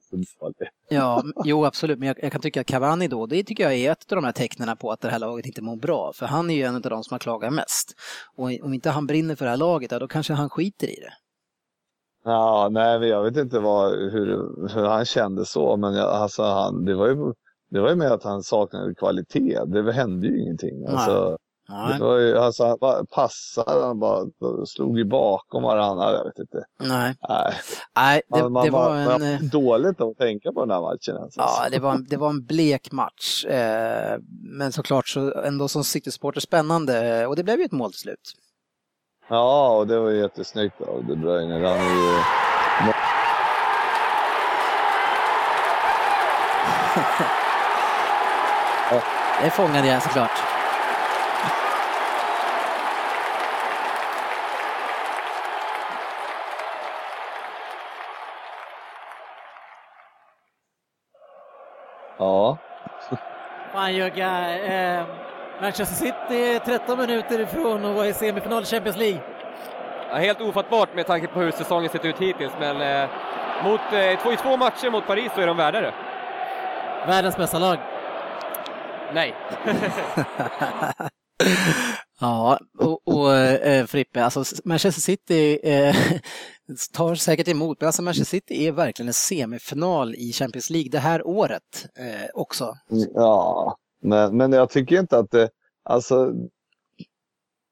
Ja, 0.89 1.23
jo 1.45 1.65
absolut, 1.65 1.99
men 1.99 2.07
jag, 2.07 2.17
jag 2.23 2.31
kan 2.31 2.41
tycka 2.41 2.61
att 2.61 2.67
Cavani 2.67 3.07
då, 3.07 3.25
det 3.25 3.43
tycker 3.43 3.63
jag 3.63 3.73
är 3.73 3.91
ett 3.91 4.11
av 4.11 4.15
de 4.15 4.25
här 4.25 4.31
tecknen 4.31 4.77
på 4.77 4.91
att 4.91 5.01
det 5.01 5.09
här 5.09 5.19
laget 5.19 5.45
inte 5.45 5.61
mår 5.61 5.75
bra. 5.75 6.11
För 6.15 6.25
han 6.25 6.49
är 6.49 6.55
ju 6.55 6.63
en 6.63 6.75
av 6.75 6.81
de 6.81 7.03
som 7.03 7.13
har 7.13 7.19
klagat 7.19 7.53
mest. 7.53 7.93
Och 8.35 8.51
om 8.63 8.73
inte 8.73 8.89
han 8.89 9.07
brinner 9.07 9.35
för 9.35 9.45
det 9.45 9.51
här 9.51 9.57
laget, 9.57 9.91
ja, 9.91 9.99
då 9.99 10.07
kanske 10.07 10.33
han 10.33 10.49
skiter 10.49 10.87
i 10.87 10.95
det. 10.95 11.13
Ja, 12.23 12.69
nej, 12.71 13.09
jag 13.09 13.23
vet 13.23 13.37
inte 13.37 13.59
vad, 13.59 13.91
hur, 13.91 14.25
hur 14.73 14.85
han 14.85 15.05
kände 15.05 15.45
så, 15.45 15.77
men 15.77 15.93
jag, 15.93 16.09
alltså, 16.09 16.43
han, 16.43 16.85
det 16.85 16.95
var 16.95 17.07
ju 17.07 17.33
det 17.71 17.79
var 17.79 17.89
ju 17.89 17.95
med 17.95 18.11
att 18.11 18.23
han 18.23 18.43
saknade 18.43 18.95
kvalitet. 18.95 19.59
Det 19.65 19.93
hände 19.93 20.27
ju 20.27 20.41
ingenting. 20.41 20.85
Alltså, 20.85 21.37
Nej. 21.69 21.99
det 21.99 22.05
var 22.05 22.17
ju, 22.17 22.37
alltså, 22.37 22.67
han 22.67 22.77
bara 22.81 23.05
passade, 23.05 23.85
han 23.85 23.99
bara 23.99 24.25
slog 24.65 24.97
ju 24.97 25.05
bakom 25.05 25.63
varandra. 25.63 26.13
Jag 26.13 26.23
vet 26.23 26.39
inte. 26.39 26.63
Nej, 26.83 27.15
Nej, 27.29 27.53
Nej 27.95 28.21
det, 28.27 28.41
man, 28.41 28.51
man, 28.51 28.65
det 28.65 28.71
var 28.71 29.05
man, 29.05 29.21
en... 29.21 29.33
eh, 29.33 29.41
dåligt 29.41 30.01
att 30.01 30.17
tänka 30.17 30.51
på 30.51 30.65
den 30.65 30.71
här 30.71 30.81
matchen. 30.81 31.17
Alltså. 31.17 31.39
Ja, 31.39 31.69
det 31.71 31.79
var, 31.79 31.91
en, 31.91 32.05
det 32.09 32.17
var 32.17 32.29
en 32.29 32.45
blek 32.45 32.91
match. 32.91 33.45
Eh, 33.45 34.17
men 34.59 34.71
såklart 34.71 35.07
så 35.07 35.41
ändå 35.41 35.67
som 35.67 35.83
City-supporter 35.83 36.41
spännande 36.41 37.27
och 37.27 37.35
det 37.35 37.43
blev 37.43 37.59
ju 37.59 37.65
ett 37.65 37.71
mål 37.71 37.91
till 37.91 38.01
slut. 38.01 38.33
Ja, 39.29 39.77
och 39.77 39.87
det 39.87 39.99
var 39.99 40.11
jättesnyggt 40.11 40.81
av 40.81 41.05
De 41.07 41.15
Bruyne. 41.15 41.53
Han 41.53 41.63
är 41.63 41.83
ju... 41.83 42.19
Det 49.43 49.49
fångade 49.49 49.87
jag 49.87 50.03
såklart. 50.03 50.58
Ja. 62.19 62.57
Fan 63.73 63.95
Jögga, 63.95 64.57
eh, 64.57 65.05
Manchester 65.61 65.95
City 65.95 66.43
är 66.43 66.59
13 66.59 66.99
minuter 66.99 67.39
ifrån 67.39 67.85
att 67.85 67.95
vara 67.95 68.07
i 68.07 68.13
semifinal 68.13 68.63
i 68.63 68.65
Champions 68.65 68.97
League. 68.97 69.19
Ja, 70.09 70.15
helt 70.15 70.41
ofattbart 70.41 70.95
med 70.95 71.07
tanke 71.07 71.27
på 71.27 71.39
hur 71.39 71.51
säsongen 71.51 71.89
sett 71.89 72.05
ut 72.05 72.19
hittills, 72.19 72.53
men 72.59 72.81
eh, 72.81 73.09
mot, 73.63 73.81
eh, 73.93 74.19
två, 74.23 74.31
i 74.31 74.37
två 74.37 74.57
matcher 74.57 74.89
mot 74.89 75.07
Paris 75.07 75.31
så 75.35 75.41
är 75.41 75.47
de 75.47 75.57
värda 75.57 75.81
det. 75.81 75.93
Världens 77.07 77.37
bästa 77.37 77.59
lag. 77.59 77.77
Nej. 79.13 79.35
Ja, 82.19 82.59
och, 82.79 83.07
och 83.07 83.35
eh, 83.35 83.85
Frippe, 83.85 84.23
alltså 84.23 84.43
Manchester 84.65 85.01
City 85.01 85.59
eh, 85.63 85.95
tar 86.93 87.15
säkert 87.15 87.47
emot, 87.47 87.77
men 87.81 87.87
alltså 87.87 88.01
Manchester 88.01 88.37
City 88.37 88.67
är 88.67 88.71
verkligen 88.71 89.07
en 89.07 89.13
semifinal 89.13 90.15
i 90.15 90.31
Champions 90.33 90.69
League 90.69 90.89
det 90.91 90.99
här 90.99 91.27
året 91.27 91.85
eh, 91.99 92.29
också. 92.33 92.73
Ja, 93.13 93.75
men, 94.01 94.37
men 94.37 94.51
jag 94.51 94.69
tycker 94.69 94.99
inte 94.99 95.17
att 95.17 95.31
det, 95.31 95.49
alltså, 95.83 96.31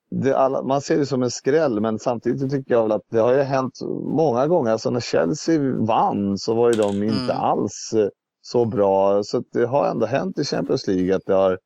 det 0.09 0.37
alla, 0.37 0.63
man 0.63 0.81
ser 0.81 0.97
det 0.97 1.05
som 1.05 1.23
en 1.23 1.31
skräll, 1.31 1.79
men 1.81 1.99
samtidigt 1.99 2.51
tycker 2.51 2.73
jag 2.73 2.83
väl 2.83 2.91
att 2.91 3.05
det 3.11 3.19
har 3.19 3.33
ju 3.33 3.41
hänt 3.41 3.73
många 4.17 4.47
gånger. 4.47 4.71
Alltså 4.71 4.89
när 4.89 4.99
Chelsea 4.99 5.59
vann 5.87 6.37
så 6.37 6.53
var 6.53 6.71
ju 6.71 6.77
de 6.77 7.03
inte 7.03 7.33
Mm. 7.33 7.37
alls 7.37 7.93
eh, 7.95 8.07
så 8.41 8.65
bra. 8.65 9.23
Så 9.23 9.43
det 9.53 9.65
har 9.65 9.87
ändå 9.87 10.05
hänt 10.05 10.37
i 10.39 10.43
Champions 10.43 10.87
League 10.87 11.15
att 11.15 11.25
det 11.25 11.33
har, 11.33 11.59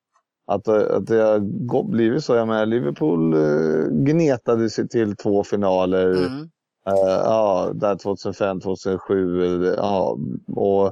att, 0.56 0.64
det- 0.64 0.96
att 0.96 1.08
det 1.08 1.22
har 1.24 1.84
blivit 1.92 2.24
så. 2.24 2.36
Jag 2.36 2.48
menar, 2.48 2.66
Liverpool 2.66 3.34
eh, 3.34 3.88
gnetade 3.92 4.70
sig 4.70 4.88
till 4.88 5.16
två 5.16 5.44
finaler. 5.44 6.12
Mm. 6.12 6.42
Eh, 6.88 7.10
ja, 7.24 7.70
där 7.74 7.96
2005, 7.96 8.60
2007. 8.62 9.46
eller- 9.46 9.76
Ja, 9.78 10.18
och 10.56 10.86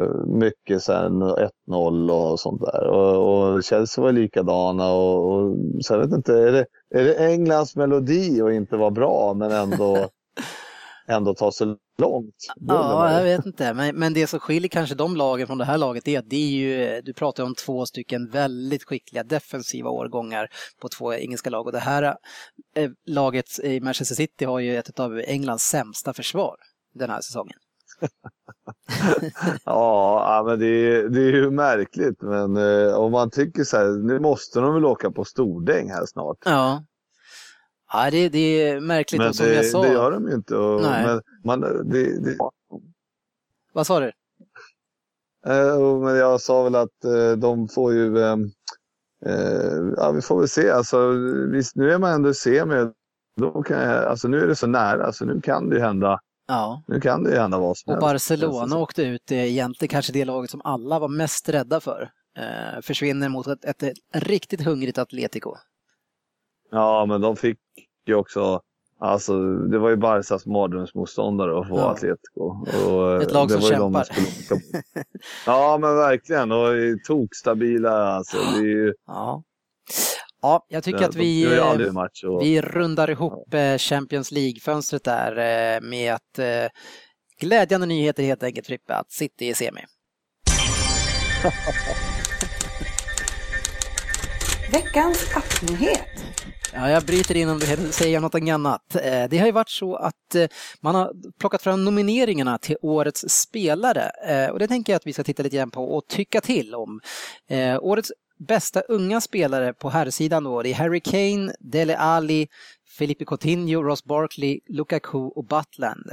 eh, 0.00 0.24
mycket 0.26 0.82
sen 0.82 1.22
1-0 1.68 2.10
och 2.10 2.40
sånt 2.40 2.60
där. 2.60 2.86
Och, 2.86 3.54
och 3.54 3.64
Chelsea 3.64 4.04
var 4.04 4.12
likadana. 4.12 4.92
Och, 4.92 5.32
och, 5.32 5.56
så 5.80 5.94
jag 5.94 5.98
vet 6.00 6.12
inte, 6.12 6.34
är 6.38 6.52
det, 6.52 6.66
är 6.94 7.04
det 7.04 7.14
Englands 7.26 7.76
melodi 7.76 8.42
att 8.42 8.52
inte 8.52 8.76
vara 8.76 8.90
bra 8.90 9.34
men 9.34 9.52
ändå, 9.52 9.96
ändå 11.08 11.34
ta 11.34 11.52
sig 11.52 11.66
långt? 11.98 12.34
Ja, 12.56 13.12
jag 13.12 13.24
vet 13.24 13.46
inte, 13.46 13.74
men, 13.74 13.96
men 13.96 14.14
det 14.14 14.26
som 14.26 14.40
skiljer 14.40 14.68
kanske 14.68 14.94
de 14.94 15.16
lagen 15.16 15.46
från 15.46 15.58
det 15.58 15.64
här 15.64 15.78
laget 15.78 16.08
är 16.08 16.18
att 16.18 16.30
det 16.30 16.36
är 16.36 16.50
ju, 16.50 17.00
du 17.00 17.14
pratar 17.14 17.44
om 17.44 17.54
två 17.54 17.86
stycken 17.86 18.30
väldigt 18.30 18.84
skickliga 18.84 19.24
defensiva 19.24 19.90
årgångar 19.90 20.48
på 20.80 20.88
två 20.88 21.14
engelska 21.14 21.50
lag 21.50 21.66
och 21.66 21.72
det 21.72 21.78
här 21.78 22.02
eh, 22.76 22.90
laget 23.06 23.46
i 23.62 23.80
Manchester 23.80 24.14
City 24.14 24.44
har 24.44 24.58
ju 24.58 24.76
ett 24.76 25.00
av 25.00 25.20
Englands 25.26 25.64
sämsta 25.64 26.14
försvar 26.14 26.56
den 26.94 27.10
här 27.10 27.20
säsongen. 27.20 27.56
Ja, 29.64 30.24
ja, 30.28 30.44
men 30.46 30.58
det 30.58 30.66
är, 30.66 31.08
det 31.08 31.20
är 31.20 31.32
ju 31.32 31.50
märkligt. 31.50 32.22
Men 32.22 32.56
eh, 32.56 32.94
om 32.94 33.12
man 33.12 33.30
tycker 33.30 33.64
så 33.64 33.76
här, 33.76 34.06
nu 34.06 34.20
måste 34.20 34.60
de 34.60 34.74
väl 34.74 34.84
åka 34.84 35.10
på 35.10 35.24
stordäng 35.24 35.90
här 35.90 36.06
snart. 36.06 36.36
Ja. 36.44 36.84
Ja, 37.96 38.10
det, 38.10 38.28
det 38.28 38.38
är 38.68 38.80
märkligt 38.80 39.18
Men 39.18 39.28
och 39.28 39.36
som 39.36 39.46
jag 39.46 39.56
det, 39.56 39.64
sa. 39.64 39.82
det 39.82 39.92
gör 39.92 40.10
de 40.10 40.28
ju 40.28 40.34
inte. 40.34 40.56
Och, 40.56 40.82
Nej. 40.82 41.06
men 41.06 41.20
man, 41.44 41.60
det, 41.60 42.20
det, 42.24 42.36
Vad 43.72 43.86
sa 43.86 44.00
du? 44.00 44.12
Eh, 45.46 45.82
och- 45.82 46.00
men 46.02 46.16
jag 46.16 46.40
sa 46.40 46.62
väl 46.62 46.74
att 46.74 47.04
eh, 47.04 47.32
de 47.32 47.68
får 47.68 47.92
ju... 47.92 48.18
Eh, 48.18 48.36
eh, 49.26 49.78
ja, 49.96 50.10
vi 50.12 50.20
får 50.22 50.38
väl 50.38 50.48
se. 50.48 50.70
Alltså, 50.70 51.08
visst, 51.52 51.76
nu 51.76 51.92
är 51.92 51.98
man 51.98 52.12
ändå 52.12 52.30
i 52.30 52.34
semi. 52.34 52.90
Då 53.40 53.62
kan 53.62 53.80
jag, 53.82 54.04
alltså, 54.04 54.28
nu 54.28 54.40
är 54.42 54.46
det 54.46 54.56
så 54.56 54.66
nära, 54.66 55.12
så 55.12 55.24
nu 55.24 55.40
kan 55.40 55.68
det 55.68 55.76
ju 55.76 55.82
hända, 55.82 56.20
Ja. 56.46 56.82
nu 56.86 57.00
kan 57.00 57.24
det 57.24 57.30
ju 57.30 57.36
hända 57.36 57.58
vad 57.58 57.76
som 57.76 57.94
Och 57.94 58.08
helst. 58.08 58.28
Barcelona 58.30 58.78
åkte 58.78 59.02
ut, 59.02 59.22
det 59.24 59.36
är 59.36 59.44
egentligen 59.46 59.90
kanske 59.90 60.12
det 60.12 60.24
laget 60.24 60.50
som 60.50 60.60
alla 60.64 60.98
var 60.98 61.08
mest 61.08 61.48
rädda 61.48 61.80
för. 61.80 62.10
Eh, 62.38 62.80
försvinner 62.82 63.28
mot 63.28 63.46
ett, 63.46 63.64
ett, 63.64 63.82
ett 63.82 63.96
riktigt 64.12 64.60
hungrigt 64.64 64.98
Atletico. 64.98 65.54
Ja, 66.70 67.06
men 67.06 67.20
de 67.20 67.36
fick 67.36 67.58
ju 68.12 68.14
också... 68.14 68.60
Alltså, 69.00 69.40
det 69.56 69.78
var 69.78 69.90
ju 69.90 69.96
Barcas 69.96 70.46
mardrömsmotståndare 70.46 71.60
att 71.60 71.68
få 71.68 71.78
Ja. 71.78 71.90
Atletico. 71.90 72.40
Och, 72.40 73.22
Ett 73.22 73.32
lag 73.32 73.48
det 73.48 73.52
som 73.52 73.62
var 73.62 73.70
ju 73.70 73.76
de 73.76 73.92
kämpar. 73.92 74.04
som 74.04 74.24
skulle. 74.24 74.82
Ja, 75.46 75.78
men 75.80 75.96
verkligen. 75.96 76.52
Och 76.52 76.68
tokstabila. 77.06 77.90
Alltså, 77.90 78.36
det 78.36 78.58
är 78.58 78.62
ju, 78.62 78.94
Ja. 79.06 79.42
Ja, 80.42 80.66
jag 80.68 80.84
tycker 80.84 81.04
att 81.04 81.16
vi, 81.16 81.56
eh. 81.56 81.74
Och, 82.30 82.42
vi 82.42 82.60
rundar 82.60 83.10
ihop 83.10 83.54
eh, 83.54 83.78
Champions 83.78 84.32
League-fönstret 84.32 85.04
där 85.04 85.30
eh, 85.76 85.80
med 85.80 86.14
att 86.14 86.38
eh, 86.38 86.66
glädjande 87.40 87.86
nyheter 87.86 88.22
helt 88.22 88.42
enkelt 88.42 88.66
Frippe, 88.66 88.94
att 88.94 89.12
City 89.12 89.50
är 89.50 89.54
semi. 89.54 89.80
Veckans 94.72 95.36
appnyhet. 95.36 96.24
Ja, 96.76 96.90
jag 96.90 97.02
bryter 97.04 97.36
in 97.36 97.48
om 97.48 97.58
du 97.58 97.92
säger 97.92 98.20
något 98.20 98.34
annat. 98.34 98.96
Eh, 98.96 99.28
det 99.30 99.38
har 99.38 99.46
ju 99.46 99.52
varit 99.52 99.70
så 99.70 99.96
att 99.96 100.34
eh, 100.34 100.46
man 100.80 100.94
har 100.94 101.12
plockat 101.38 101.62
fram 101.62 101.84
nomineringarna 101.84 102.58
till 102.58 102.76
årets 102.82 103.24
spelare 103.28 104.10
eh, 104.28 104.50
och 104.50 104.58
det 104.58 104.68
tänker 104.68 104.92
jag 104.92 104.96
att 104.96 105.06
vi 105.06 105.12
ska 105.12 105.24
titta 105.24 105.42
lite 105.42 105.56
grann 105.56 105.70
på 105.70 105.96
och 105.96 106.06
tycka 106.08 106.40
till 106.40 106.74
om. 106.74 107.00
Årets 107.80 108.12
bästa 108.48 108.80
unga 108.80 109.20
spelare 109.20 109.72
på 109.72 109.90
herrsidan 109.90 110.44
då, 110.44 110.62
det 110.62 110.70
är 110.70 110.74
Harry 110.74 111.00
Kane, 111.00 111.54
Dele 111.60 111.96
Alli, 111.96 112.48
Felipe 112.98 113.24
Coutinho, 113.24 113.82
Ross 113.82 114.04
Barkley, 114.04 114.60
Lukaku 114.68 115.18
och 115.18 115.44
Butland. 115.44 116.10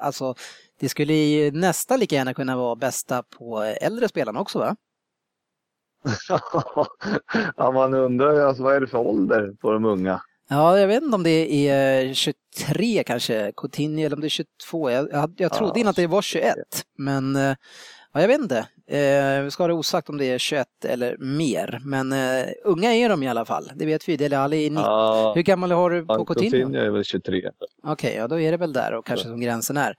Alltså, 0.00 0.34
det 0.80 0.88
skulle 0.88 1.14
ju 1.14 1.50
nästan 1.50 2.00
lika 2.00 2.16
gärna 2.16 2.34
kunna 2.34 2.56
vara 2.56 2.76
bästa 2.76 3.22
på 3.22 3.62
äldre 3.62 4.08
spelarna 4.08 4.40
också 4.40 4.58
va? 4.58 4.76
Ja, 7.56 7.70
man 7.74 7.94
undrar 7.94 8.40
alltså, 8.40 8.62
vad 8.62 8.74
är 8.76 8.80
det 8.80 8.86
för 8.86 8.98
ålder 8.98 9.52
på 9.60 9.72
de 9.72 9.84
unga? 9.84 10.20
Ja, 10.48 10.78
jag 10.78 10.88
vet 10.88 11.02
inte 11.02 11.16
om 11.16 11.22
det 11.22 11.68
är 11.68 12.14
23 12.14 13.02
kanske, 13.06 13.52
Coutinho, 13.56 14.06
eller 14.06 14.16
om 14.16 14.20
det 14.20 14.26
är 14.26 14.28
22. 14.28 14.90
Jag, 14.90 15.08
jag, 15.12 15.34
jag 15.36 15.52
trodde 15.52 15.72
Ja, 15.74 15.80
innan 15.80 15.90
att 15.90 15.96
det 15.96 16.06
var 16.06 16.22
21, 16.22 16.56
men 16.98 17.36
eh, 17.36 17.54
ja, 18.12 18.20
jag 18.20 18.28
vet 18.28 18.40
inte. 18.40 18.58
Eh, 18.86 19.42
vi 19.42 19.50
ska 19.50 19.62
ha 19.62 19.68
det 19.68 19.74
osagt 19.74 20.08
om 20.08 20.18
det 20.18 20.24
är 20.24 20.38
21 20.38 20.66
eller 20.84 21.16
mer, 21.18 21.80
men 21.84 22.12
eh, 22.12 22.46
unga 22.64 22.94
är 22.94 23.08
de 23.08 23.22
i 23.22 23.28
alla 23.28 23.44
fall. 23.44 23.70
Det 23.74 23.86
vet 23.86 24.08
vi. 24.08 24.16
Dele 24.16 24.38
Alli 24.38 24.66
är 24.66 24.70
90. 24.70 24.82
Ja, 24.84 25.32
Hur 25.34 25.42
gammal 25.42 25.72
har 25.72 25.90
du 25.90 26.06
på 26.06 26.24
Coutinho? 26.24 26.50
Coutinho 26.50 26.80
är 26.80 26.90
väl 26.90 27.04
23. 27.04 27.50
Okej, 27.82 28.14
ja 28.16 28.28
då 28.28 28.40
är 28.40 28.50
det 28.50 28.56
väl 28.56 28.72
där 28.72 28.94
och 28.94 29.06
kanske 29.06 29.28
som 29.28 29.40
gränsen 29.40 29.76
är. 29.76 29.94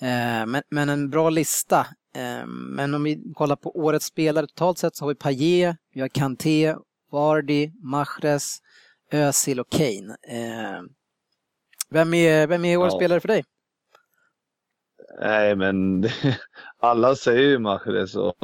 Eh, 0.00 0.46
men, 0.46 0.62
men 0.70 0.88
en 0.88 1.10
bra 1.10 1.30
lista. 1.30 1.86
Eh, 2.14 2.46
men 2.46 2.94
om 2.94 3.02
vi 3.02 3.32
kollar 3.34 3.56
på 3.56 3.78
årets 3.78 4.06
spelare 4.06 4.46
totalt 4.46 4.78
sett 4.78 4.96
så 4.96 5.04
har 5.04 5.08
vi 5.08 5.14
Payet, 5.14 5.76
vi 5.94 6.00
har 6.00 6.08
Kanté, 6.08 6.74
Vardy, 7.12 7.70
Mahrez, 7.82 8.58
Özil 9.12 9.60
och 9.60 9.70
Kane. 9.70 10.16
Eh, 10.28 10.82
vem, 11.90 12.14
är, 12.14 12.46
vem 12.46 12.64
är 12.64 12.76
årets 12.76 12.94
Ja. 12.94 12.98
spelare 12.98 13.20
för 13.20 13.28
dig? 13.28 13.44
Nej, 15.20 15.56
men 15.56 16.04
alla 16.78 17.14
säger 17.14 17.42
ju 17.42 17.58
Mahrez 17.58 18.16
och 18.16 18.36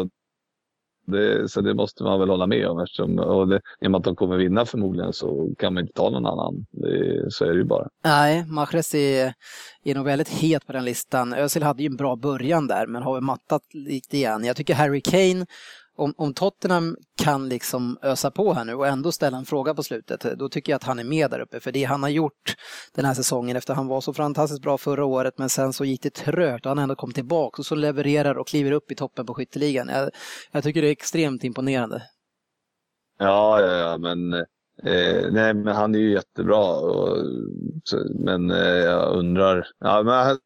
det, 1.11 1.49
så 1.49 1.61
det 1.61 1.75
måste 1.75 2.03
man 2.03 2.21
väl 2.21 2.29
hålla 2.29 2.47
med 2.47 2.67
om 2.67 2.81
eftersom 2.81 3.19
och 3.19 3.49
det, 3.49 3.61
i 3.81 3.87
och 3.87 3.91
med 3.91 3.99
att 3.99 4.05
de 4.05 4.17
kommer 4.17 4.37
vinna 4.37 4.67
förmodligen 4.67 5.13
så 5.13 5.49
kan 5.59 5.75
man 5.75 5.83
inte 5.83 5.93
ta 5.93 6.11
någon 6.11 6.27
annan. 6.27 6.67
Det, 6.71 7.31
så 7.31 7.45
är 7.45 7.49
det 7.49 7.59
ju 7.59 7.65
bara. 7.65 7.89
Nej, 8.05 8.45
Mahrez 8.47 8.95
är, 8.95 9.33
är 9.85 9.95
nog 9.95 10.05
väldigt 10.05 10.29
het 10.29 10.67
på 10.67 10.73
den 10.73 10.85
listan. 10.85 11.33
Özil 11.33 11.63
hade 11.63 11.83
ju 11.83 11.87
en 11.87 11.97
bra 11.97 12.17
början 12.17 12.67
där 12.67 12.87
men 12.87 13.03
har 13.03 13.15
väl 13.15 13.23
mattat 13.23 13.63
lite 13.73 14.17
igen. 14.17 14.45
Jag 14.45 14.57
tycker 14.57 14.75
Harry 14.75 15.01
Kane, 15.01 15.47
om, 16.01 16.15
om 16.17 16.35
Tottenham 16.35 16.97
kan 17.23 17.49
liksom 17.49 17.99
ösa 18.03 18.31
på 18.31 18.53
här 18.53 18.65
nu 18.65 18.75
och 18.75 18.87
ändå 18.87 19.13
ställa 19.13 19.37
en 19.37 19.45
fråga 19.45 19.75
på 19.75 19.83
slutet, 19.83 20.39
då 20.39 20.49
tycker 20.49 20.73
jag 20.73 20.77
att 20.77 20.85
han 20.85 20.99
är 20.99 21.05
med 21.05 21.31
där 21.31 21.41
uppe. 21.41 21.61
För 21.61 21.73
det 21.73 21.85
han 21.85 22.03
har 22.03 22.11
gjort 22.11 22.57
den 22.95 23.05
här 23.05 23.15
säsongen 23.15 23.57
efter 23.57 23.75
han 23.75 23.87
var 23.87 24.01
så 24.01 24.13
fantastiskt 24.13 24.63
bra 24.63 24.79
förra 24.79 25.05
året 25.05 25.39
men 25.39 25.49
sen 25.49 25.73
så 25.73 25.85
gick 25.85 26.03
det 26.03 26.15
trögt 26.15 26.67
och 26.67 26.71
han 26.71 26.79
ändå 26.79 26.95
kom 26.95 27.13
tillbaka 27.13 27.61
och 27.61 27.67
så 27.67 27.75
levererar 27.75 28.35
och 28.35 28.49
kliver 28.49 28.73
upp 28.73 28.93
i 28.93 28.95
toppen 28.95 29.27
på 29.27 29.35
skytteligan. 29.35 29.89
Jag, 29.89 30.11
jag 30.53 30.65
tycker 30.65 30.83
det 30.83 30.89
är 30.89 30.93
extremt 30.93 31.45
imponerande. 31.45 32.03
Ja, 33.19 33.61
ja, 33.61 33.73
ja 33.77 33.99
men, 33.99 34.33
eh, 34.83 35.33
nej, 35.33 35.55
men 35.55 35.77
han 35.77 35.95
är 35.95 35.99
ju 35.99 36.13
jättebra. 36.13 36.77
Och, 36.77 37.17
men 38.15 38.51
eh, 38.51 38.59
jag 38.59 39.17
undrar. 39.17 39.67
Ja, 39.79 40.03
men, 40.03 40.39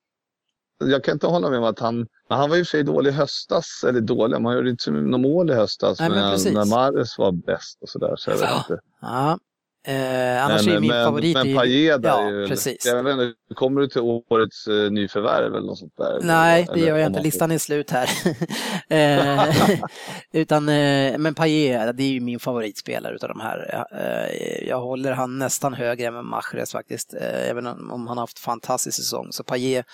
jag 0.91 1.05
kan 1.05 1.13
inte 1.13 1.27
hålla 1.27 1.51
med 1.51 1.59
om 1.59 1.65
att 1.65 1.79
han, 1.79 2.07
men 2.29 2.39
han 2.39 2.49
var 2.51 2.57
ju 2.57 2.61
i 2.61 2.63
och 2.63 2.67
för 2.67 2.71
sig 2.71 2.85
dålig 2.85 3.11
i 3.11 3.15
höstas. 3.15 3.85
Eller 3.89 4.01
dålig, 4.01 4.41
man 4.41 4.57
gjorde 4.57 4.71
inte 4.71 4.91
några 4.91 5.19
mål 5.19 5.51
i 5.51 5.55
höstas. 5.55 6.01
Nej, 6.01 6.11
men 6.11 6.39
men 6.45 6.55
när 6.55 6.65
Mares 6.65 7.19
var 7.19 7.33
bäst 7.33 7.83
och 7.83 7.89
sådär. 7.89 8.15
Så 8.17 8.31
jag 8.31 8.39
vet 8.39 8.57
inte. 8.57 8.79
Ja. 9.01 9.39
Eh, 9.87 10.45
annars 10.45 10.67
men, 10.67 10.77
är 10.77 10.81
min 10.81 10.91
men, 10.91 11.05
favorit... 11.05 11.35
Men 11.35 11.57
Payet 11.57 12.03
där 12.03 12.09
Ja, 12.09 12.29
är 12.29 12.31
ju, 12.31 12.49
precis. 12.49 12.87
Jag 12.87 13.03
vet 13.03 13.13
inte, 13.13 13.35
kommer 13.55 13.81
du 13.81 13.89
till 13.89 14.01
årets 14.01 14.67
eh, 14.67 14.91
nyförvärv 14.91 15.55
eller 15.55 15.67
något 15.67 15.79
sånt 15.79 15.97
där? 15.97 16.19
Nej, 16.23 16.65
det 16.65 16.73
Eller 16.73 16.87
gör 16.87 16.97
jag 16.97 17.07
inte. 17.07 17.21
Listan 17.21 17.51
är 17.51 17.59
slut 17.59 17.91
här. 17.91 18.11
eh, 18.89 19.81
utan, 20.33 20.69
eh, 20.69 21.19
men 21.19 21.35
Payet, 21.35 21.97
det 21.97 22.03
är 22.03 22.09
ju 22.09 22.21
min 22.21 22.41
favoritspelare 22.41 23.15
utav 23.15 23.29
de 23.29 23.41
här. 23.41 23.87
Eh, 23.93 24.69
jag 24.69 24.81
håller 24.81 25.13
han 25.13 25.39
nästan 25.39 25.75
högre 25.75 26.07
än 26.07 26.27
Mahrez 26.27 26.73
faktiskt, 26.73 27.15
eh, 27.15 27.51
även 27.51 27.67
om 27.67 28.07
han 28.07 28.17
har 28.17 28.23
haft 28.23 28.39
fantastisk 28.39 28.97
säsong. 28.97 29.29
Så 29.31 29.45
Payet, 29.45 29.87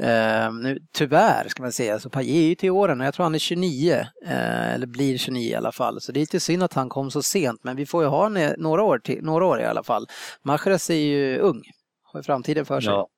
eh, 0.00 0.52
nu, 0.52 0.78
tyvärr 0.92 1.48
ska 1.48 1.62
man 1.62 1.72
säga, 1.72 1.98
så 1.98 2.10
Payet 2.10 2.36
är 2.36 2.48
ju 2.48 2.54
till 2.54 2.70
åren 2.70 3.00
och 3.00 3.06
jag 3.06 3.14
tror 3.14 3.24
han 3.24 3.34
är 3.34 3.38
29, 3.38 4.06
eh, 4.26 4.74
eller 4.74 4.86
blir 4.86 5.18
29 5.18 5.50
i 5.50 5.54
alla 5.54 5.72
fall. 5.72 6.00
Så 6.00 6.12
det 6.12 6.18
är 6.18 6.22
lite 6.22 6.40
synd 6.40 6.62
att 6.62 6.74
han 6.74 6.88
kom 6.88 7.10
så 7.10 7.22
sent, 7.22 7.64
men 7.64 7.76
vi 7.76 7.86
får 7.86 8.02
ju 8.02 8.08
ha 8.08 8.22
honom 8.22 8.36
i 8.36 8.54
några 8.58 8.82
år, 8.82 8.98
till, 8.98 9.22
några 9.24 9.46
år 9.46 9.60
i 9.60 9.64
alla 9.64 9.82
fall. 9.82 10.06
Mahrez 10.42 10.90
är 10.90 10.94
ju 10.94 11.38
ung, 11.38 11.62
har 12.02 12.22
framtiden 12.22 12.66
för 12.66 12.80
sig. 12.80 12.92
Ja. 12.92 13.08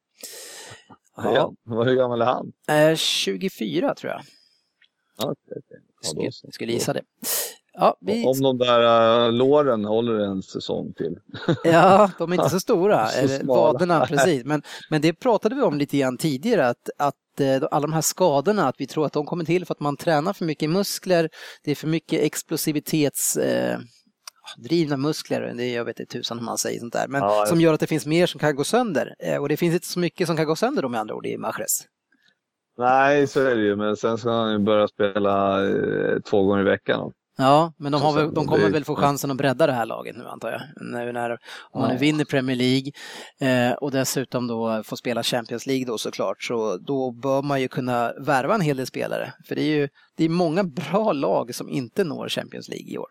Ja. 1.16 1.54
Ja. 1.66 1.84
Hur 1.84 1.94
gammal 1.94 2.22
är 2.22 2.26
han? 2.26 2.52
Eh, 2.68 2.96
24 2.96 3.94
tror 3.94 4.12
jag. 4.12 4.22
Ja, 5.18 5.24
okej, 5.24 5.56
okej. 5.66 5.80
Ja, 6.02 6.08
Skulle, 6.08 6.52
skulle 6.52 6.72
gissa 6.72 6.92
det. 6.92 7.02
Ja, 7.74 7.96
vi, 8.00 8.26
Om 8.26 8.40
de 8.42 8.58
där 8.58 9.26
uh, 9.26 9.32
låren 9.32 9.84
håller 9.84 10.18
en 10.18 10.42
säsong 10.42 10.92
till. 10.96 11.18
ja, 11.64 12.10
de 12.18 12.32
är 12.32 12.36
inte 12.36 12.50
så 12.50 12.60
stora, 12.60 13.06
Så 13.08 13.18
eller 13.18 13.38
smala. 13.38 13.60
vaderna 13.60 14.06
precis. 14.08 14.44
Men, 14.44 14.62
men 14.90 15.00
det 15.00 15.12
pratade 15.12 15.54
vi 15.54 15.62
om 15.62 15.78
lite 15.78 15.98
grann 15.98 16.16
tidigare, 16.16 16.68
att, 16.68 16.90
att 16.98 17.40
eh, 17.40 17.62
alla 17.70 17.86
de 17.86 17.92
här 17.92 18.00
skadorna, 18.00 18.68
att 18.68 18.74
vi 18.78 18.86
tror 18.86 19.06
att 19.06 19.12
de 19.12 19.26
kommer 19.26 19.44
till 19.44 19.66
för 19.66 19.74
att 19.74 19.80
man 19.80 19.96
tränar 19.96 20.32
för 20.32 20.44
mycket 20.44 20.70
muskler, 20.70 21.28
det 21.64 21.70
är 21.70 21.74
för 21.74 21.88
mycket 21.88 22.22
explosivitets... 22.22 23.36
Eh, 23.36 23.78
drivna 24.56 24.96
muskler, 24.96 25.54
det 25.56 25.72
jag 25.72 25.84
vet 25.84 26.00
inte 26.00 26.12
tusan 26.12 26.38
hur 26.38 26.44
man 26.44 26.58
säger 26.58 26.80
sånt 26.80 26.92
där, 26.92 27.08
men 27.08 27.20
Ja, 27.20 27.46
som 27.46 27.60
gör 27.60 27.74
att 27.74 27.80
det 27.80 27.86
finns 27.86 28.06
mer 28.06 28.26
som 28.26 28.40
kan 28.40 28.56
gå 28.56 28.64
sönder. 28.64 29.14
Eh, 29.18 29.36
och 29.36 29.48
det 29.48 29.56
finns 29.56 29.74
inte 29.74 29.86
så 29.86 29.98
mycket 29.98 30.26
som 30.26 30.36
kan 30.36 30.46
gå 30.46 30.56
sönder 30.56 30.82
då 30.82 30.88
med 30.88 31.00
andra 31.00 31.14
ord 31.14 31.26
i 31.26 31.36
Mahrez. 31.36 31.86
Nej, 32.78 33.26
så 33.26 33.40
är 33.40 33.54
det 33.54 33.62
ju. 33.62 33.76
Men 33.76 33.96
sen 33.96 34.18
ska 34.18 34.30
han 34.30 34.52
ju 34.52 34.58
börja 34.58 34.88
spela 34.88 35.66
eh, 35.68 36.20
två 36.20 36.44
gånger 36.44 36.60
i 36.60 36.64
veckan. 36.64 37.12
Ja, 37.38 37.72
men 37.78 37.92
de, 37.92 38.14
väl, 38.14 38.34
de 38.34 38.46
kommer 38.46 38.70
väl 38.70 38.84
få 38.84 38.96
chansen 38.96 39.30
att 39.30 39.36
bredda 39.36 39.66
det 39.66 39.72
här 39.72 39.86
laget 39.86 40.16
nu 40.16 40.26
antar 40.26 40.50
jag. 40.50 40.60
Nu 40.76 41.12
när, 41.12 41.30
om 41.70 41.80
man 41.80 41.90
nu 41.90 41.96
vinner 41.96 42.24
Premier 42.24 42.56
League 42.56 42.92
eh, 43.40 43.72
och 43.72 43.90
dessutom 43.90 44.46
då 44.46 44.82
får 44.84 44.96
spela 44.96 45.22
Champions 45.22 45.66
League 45.66 45.84
då 45.86 45.98
såklart, 45.98 46.42
så 46.42 46.76
då 46.76 47.10
bör 47.10 47.42
man 47.42 47.60
ju 47.60 47.68
kunna 47.68 48.12
värva 48.12 48.54
en 48.54 48.60
hel 48.60 48.76
del 48.76 48.86
spelare. 48.86 49.32
För 49.48 49.54
det 49.54 49.62
är 49.62 49.76
ju 49.76 49.88
det 50.16 50.24
är 50.24 50.28
många 50.28 50.64
bra 50.64 51.12
lag 51.12 51.54
som 51.54 51.68
inte 51.68 52.04
når 52.04 52.28
Champions 52.28 52.68
League 52.68 52.92
i 52.92 52.98
år. 52.98 53.08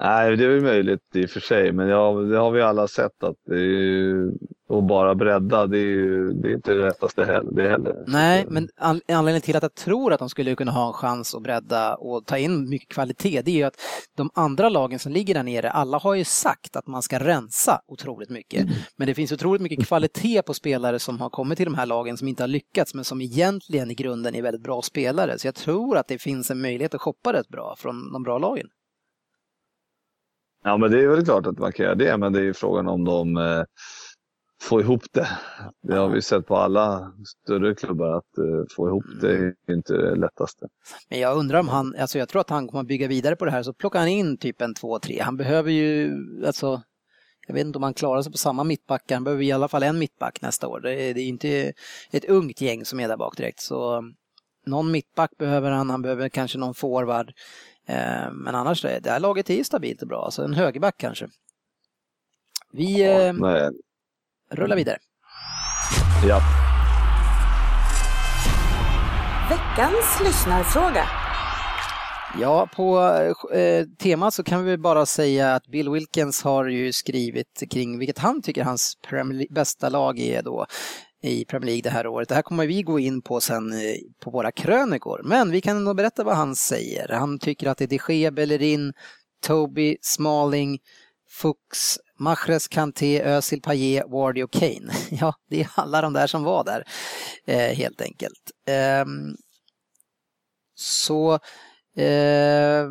Nej, 0.00 0.36
det 0.36 0.44
är 0.44 0.48
väl 0.48 0.62
möjligt 0.62 1.00
i 1.14 1.26
och 1.26 1.30
för 1.30 1.40
sig. 1.40 1.72
Men 1.72 1.88
ja, 1.88 2.12
det 2.12 2.38
har 2.38 2.50
vi 2.50 2.62
alla 2.62 2.88
sett 2.88 3.22
att 3.22 3.36
det 3.46 3.54
är 3.54 3.58
ju, 3.58 4.32
att 4.68 4.84
bara 4.84 5.14
bredda, 5.14 5.66
det 5.66 5.78
är 5.78 5.82
ju 5.82 6.32
det 6.32 6.48
är 6.48 6.52
inte 6.52 6.74
det 6.74 6.86
rättaste 6.86 7.24
heller. 7.24 7.52
Det 7.52 7.68
heller. 7.68 8.04
Nej, 8.06 8.46
men 8.48 8.68
an- 8.76 9.00
anledningen 9.08 9.42
till 9.42 9.56
att 9.56 9.62
jag 9.62 9.74
tror 9.74 10.12
att 10.12 10.18
de 10.18 10.28
skulle 10.28 10.54
kunna 10.54 10.72
ha 10.72 10.86
en 10.86 10.92
chans 10.92 11.34
att 11.34 11.42
bredda 11.42 11.94
och 11.94 12.26
ta 12.26 12.38
in 12.38 12.68
mycket 12.68 12.88
kvalitet, 12.88 13.42
det 13.42 13.50
är 13.50 13.54
ju 13.54 13.62
att 13.62 13.80
de 14.16 14.30
andra 14.34 14.68
lagen 14.68 14.98
som 14.98 15.12
ligger 15.12 15.34
där 15.34 15.42
nere, 15.42 15.70
alla 15.70 15.98
har 15.98 16.14
ju 16.14 16.24
sagt 16.24 16.76
att 16.76 16.86
man 16.86 17.02
ska 17.02 17.18
rensa 17.18 17.80
otroligt 17.88 18.30
mycket. 18.30 18.66
Men 18.96 19.06
det 19.06 19.14
finns 19.14 19.32
otroligt 19.32 19.62
mycket 19.62 19.86
kvalitet 19.86 20.42
på 20.42 20.54
spelare 20.54 20.98
som 20.98 21.20
har 21.20 21.30
kommit 21.30 21.56
till 21.56 21.66
de 21.66 21.74
här 21.74 21.86
lagen 21.86 22.16
som 22.16 22.28
inte 22.28 22.42
har 22.42 22.48
lyckats, 22.48 22.94
men 22.94 23.04
som 23.04 23.20
egentligen 23.20 23.90
i 23.90 23.94
grunden 23.94 24.34
är 24.34 24.42
väldigt 24.42 24.62
bra 24.62 24.82
spelare. 24.82 25.38
Så 25.38 25.46
jag 25.46 25.54
tror 25.54 25.96
att 25.96 26.08
det 26.08 26.18
finns 26.18 26.50
en 26.50 26.60
möjlighet 26.60 26.94
att 26.94 27.00
shoppa 27.00 27.32
rätt 27.32 27.48
bra 27.48 27.74
från 27.78 28.12
de 28.12 28.22
bra 28.22 28.38
lagen. 28.38 28.66
Ja, 30.66 30.76
men 30.76 30.90
det 30.90 31.00
är 31.00 31.08
väl 31.08 31.24
klart 31.24 31.46
att 31.46 31.58
man 31.58 31.72
kan 31.72 31.84
göra 31.84 31.94
det. 31.94 32.16
Men 32.16 32.32
det 32.32 32.38
är 32.38 32.44
ju 32.44 32.54
frågan 32.54 32.88
om 32.88 33.04
de 33.04 33.36
eh, 33.36 33.62
får 34.62 34.80
ihop 34.80 35.02
det. 35.12 35.28
Det 35.82 35.94
har 35.94 36.08
vi 36.08 36.22
sett 36.22 36.46
på 36.46 36.56
alla 36.56 37.12
större 37.44 37.74
klubbar 37.74 38.16
att 38.16 38.38
eh, 38.38 38.74
få 38.76 38.88
ihop 38.88 39.04
det 39.20 39.36
är 39.36 39.54
inte 39.70 39.92
det 39.92 40.14
lättaste. 40.14 40.66
Men 41.10 41.20
jag 41.20 41.36
undrar 41.36 41.60
om 41.60 41.68
han, 41.68 41.94
alltså 42.00 42.18
jag 42.18 42.28
tror 42.28 42.40
att 42.40 42.50
han 42.50 42.68
kommer 42.68 42.80
att 42.80 42.86
bygga 42.86 43.08
vidare 43.08 43.36
på 43.36 43.44
det 43.44 43.50
här, 43.50 43.62
så 43.62 43.72
plockar 43.72 43.98
han 43.98 44.08
in 44.08 44.38
typ 44.38 44.60
en 44.60 44.74
två, 44.74 44.98
tre. 44.98 45.20
Han 45.20 45.36
behöver 45.36 45.70
ju, 45.70 46.14
alltså, 46.46 46.82
jag 47.46 47.54
vet 47.54 47.66
inte 47.66 47.78
om 47.78 47.82
han 47.82 47.94
klarar 47.94 48.22
sig 48.22 48.32
på 48.32 48.38
samma 48.38 48.64
mittbackar, 48.64 49.16
han 49.16 49.24
behöver 49.24 49.42
i 49.42 49.52
alla 49.52 49.68
fall 49.68 49.82
en 49.82 49.98
mittback 49.98 50.42
nästa 50.42 50.68
år. 50.68 50.80
Det 50.80 51.02
är, 51.02 51.14
det 51.14 51.20
är 51.20 51.28
inte 51.28 51.72
ett 52.10 52.24
ungt 52.24 52.60
gäng 52.60 52.84
som 52.84 53.00
är 53.00 53.08
där 53.08 53.16
bak 53.16 53.36
direkt, 53.36 53.60
så 53.60 54.02
någon 54.66 54.90
mittback 54.90 55.30
behöver 55.38 55.70
han, 55.70 55.90
han 55.90 56.02
behöver 56.02 56.28
kanske 56.28 56.58
någon 56.58 56.74
forward. 56.74 57.32
Eh, 57.88 58.32
men 58.32 58.54
annars, 58.54 58.82
det 58.82 59.00
det 59.02 59.10
här 59.10 59.20
laget 59.20 59.50
är 59.50 59.64
stabilt 59.64 60.02
och 60.02 60.08
bra, 60.08 60.24
alltså 60.24 60.44
en 60.44 60.54
högerback 60.54 60.94
kanske. 60.98 61.28
Vi 62.72 63.02
eh, 63.02 63.32
Men, 63.32 63.74
rullar 64.52 64.76
vidare. 64.76 64.98
ja. 66.28 66.40
Veckans 69.50 70.20
lyssnarfråga. 70.24 71.04
Ja, 72.40 72.68
på 72.74 73.00
eh, 73.52 73.86
temat 73.98 74.34
så 74.34 74.44
kan 74.44 74.64
vi 74.64 74.78
bara 74.78 75.06
säga 75.06 75.54
att 75.54 75.66
Bill 75.66 75.90
Wilkins 75.90 76.42
har 76.42 76.64
ju 76.64 76.92
skrivit 76.92 77.62
kring 77.70 77.98
vilket 77.98 78.18
han 78.18 78.42
tycker 78.42 78.64
hans 78.64 78.98
bästa 79.50 79.88
lag 79.88 80.18
är 80.18 80.42
då 80.42 80.66
i 81.26 81.44
Premier 81.44 81.66
League 81.66 81.82
det 81.82 81.90
här 81.90 82.06
året. 82.06 82.28
Det 82.28 82.34
här 82.34 82.42
kommer 82.42 82.66
vi 82.66 82.82
gå 82.82 82.98
in 82.98 83.22
på 83.22 83.40
sen 83.40 83.72
eh, 83.72 83.96
på 84.20 84.30
våra 84.30 84.52
krönikor, 84.52 85.20
men 85.24 85.50
vi 85.50 85.60
kan 85.60 85.76
ändå 85.76 85.94
berätta 85.94 86.24
vad 86.24 86.36
han 86.36 86.56
säger. 86.56 87.08
Han 87.08 87.38
tycker 87.38 87.68
att 87.68 87.78
det 87.78 87.84
är 87.84 87.88
de 88.08 88.14
Gea, 88.14 88.30
Bellerin, 88.30 88.92
Toby, 89.46 89.96
Smalling, 90.00 90.78
Fuchs, 91.28 91.98
Mahrez, 92.18 92.68
Kanté, 92.68 93.22
Özil, 93.22 93.62
Payet, 93.62 94.04
Wardy 94.08 94.42
och 94.42 94.52
Kane. 94.52 94.92
Ja, 95.10 95.34
det 95.50 95.60
är 95.60 95.70
alla 95.74 96.02
de 96.02 96.12
där 96.12 96.26
som 96.26 96.42
var 96.42 96.64
där, 96.64 96.84
eh, 97.46 97.76
helt 97.76 98.00
enkelt. 98.00 98.50
Ehm, 98.66 99.36
så 100.74 101.38
Eh, 101.96 102.86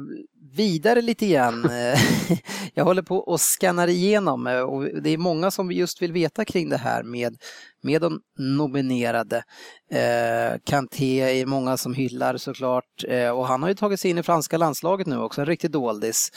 vidare 0.54 1.02
lite 1.02 1.28
grann. 1.28 1.66
Eh, 1.66 2.00
jag 2.74 2.86
håller 2.86 3.02
på 3.02 3.18
och 3.18 3.42
skannar 3.42 3.88
igenom 3.88 4.48
eh, 4.48 4.60
och 4.60 5.02
det 5.02 5.10
är 5.10 5.18
många 5.18 5.52
som 5.52 5.72
just 5.72 6.02
vill 6.02 6.12
veta 6.12 6.46
kring 6.46 6.70
det 6.70 6.78
här 6.78 7.04
med, 7.04 7.38
med 7.84 8.02
de 8.02 8.20
nominerade. 8.40 9.44
Eh, 9.92 10.60
Kanté 10.64 11.42
är 11.42 11.46
många 11.46 11.78
som 11.78 11.94
hyllar 11.94 12.38
såklart 12.38 13.04
eh, 13.08 13.30
och 13.30 13.48
han 13.48 13.62
har 13.62 13.70
ju 13.70 13.76
tagit 13.76 14.00
sig 14.00 14.12
in 14.12 14.18
i 14.18 14.24
franska 14.24 14.58
landslaget 14.58 15.08
nu 15.08 15.18
också, 15.18 15.42
en 15.42 15.48
riktig 15.48 15.72
doldis. 15.72 16.30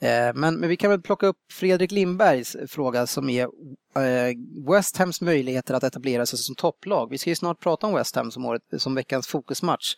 Eh, 0.00 0.34
men, 0.34 0.54
men 0.54 0.68
vi 0.68 0.76
kan 0.76 0.90
väl 0.90 1.02
plocka 1.02 1.26
upp 1.26 1.36
Fredrik 1.52 1.90
Lindbergs 1.90 2.56
fråga 2.68 3.06
som 3.06 3.28
är 3.28 3.48
eh, 3.96 4.34
West 4.72 4.96
Hams 4.96 5.20
möjligheter 5.20 5.74
att 5.74 5.84
etablera 5.84 6.26
sig 6.26 6.38
som 6.38 6.54
topplag. 6.54 7.10
Vi 7.10 7.18
ska 7.18 7.30
ju 7.30 7.36
snart 7.36 7.60
prata 7.60 7.86
om 7.86 7.94
West 7.94 8.16
Ham 8.16 8.30
som, 8.30 8.44
året, 8.44 8.62
som 8.78 8.94
veckans 8.94 9.26
fokusmatch. 9.26 9.94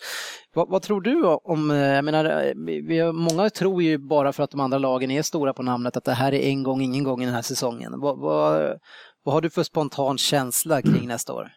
Vad, 0.55 0.69
vad 0.69 0.83
tror 0.83 1.01
du 1.01 1.25
om, 1.25 1.71
eh, 1.71 1.77
jag 1.77 2.05
menar, 2.05 2.53
vi 2.89 2.99
har 2.99 3.13
många 3.13 3.51
tror 3.59 3.83
ju 3.83 3.99
bara 3.99 4.33
för 4.33 4.43
att 4.43 4.51
de 4.51 4.61
andra 4.61 4.79
lagen 4.79 5.11
är 5.11 5.23
stora 5.23 5.53
på 5.53 5.63
namnet 5.63 5.97
att 5.97 6.05
det 6.05 6.13
här 6.13 6.35
är 6.35 6.41
en 6.41 6.63
gång, 6.63 6.81
ingen 6.81 7.05
gång 7.05 7.23
i 7.23 7.25
den 7.25 7.35
här 7.35 7.43
säsongen. 7.43 8.01
Vad, 8.01 8.19
vad, 8.19 8.79
vad 9.23 9.35
har 9.35 9.41
du 9.41 9.51
för 9.51 9.63
spontan 9.63 10.19
känsla 10.19 10.83
kring 10.83 11.09
nästa 11.09 11.33
år? 11.33 11.49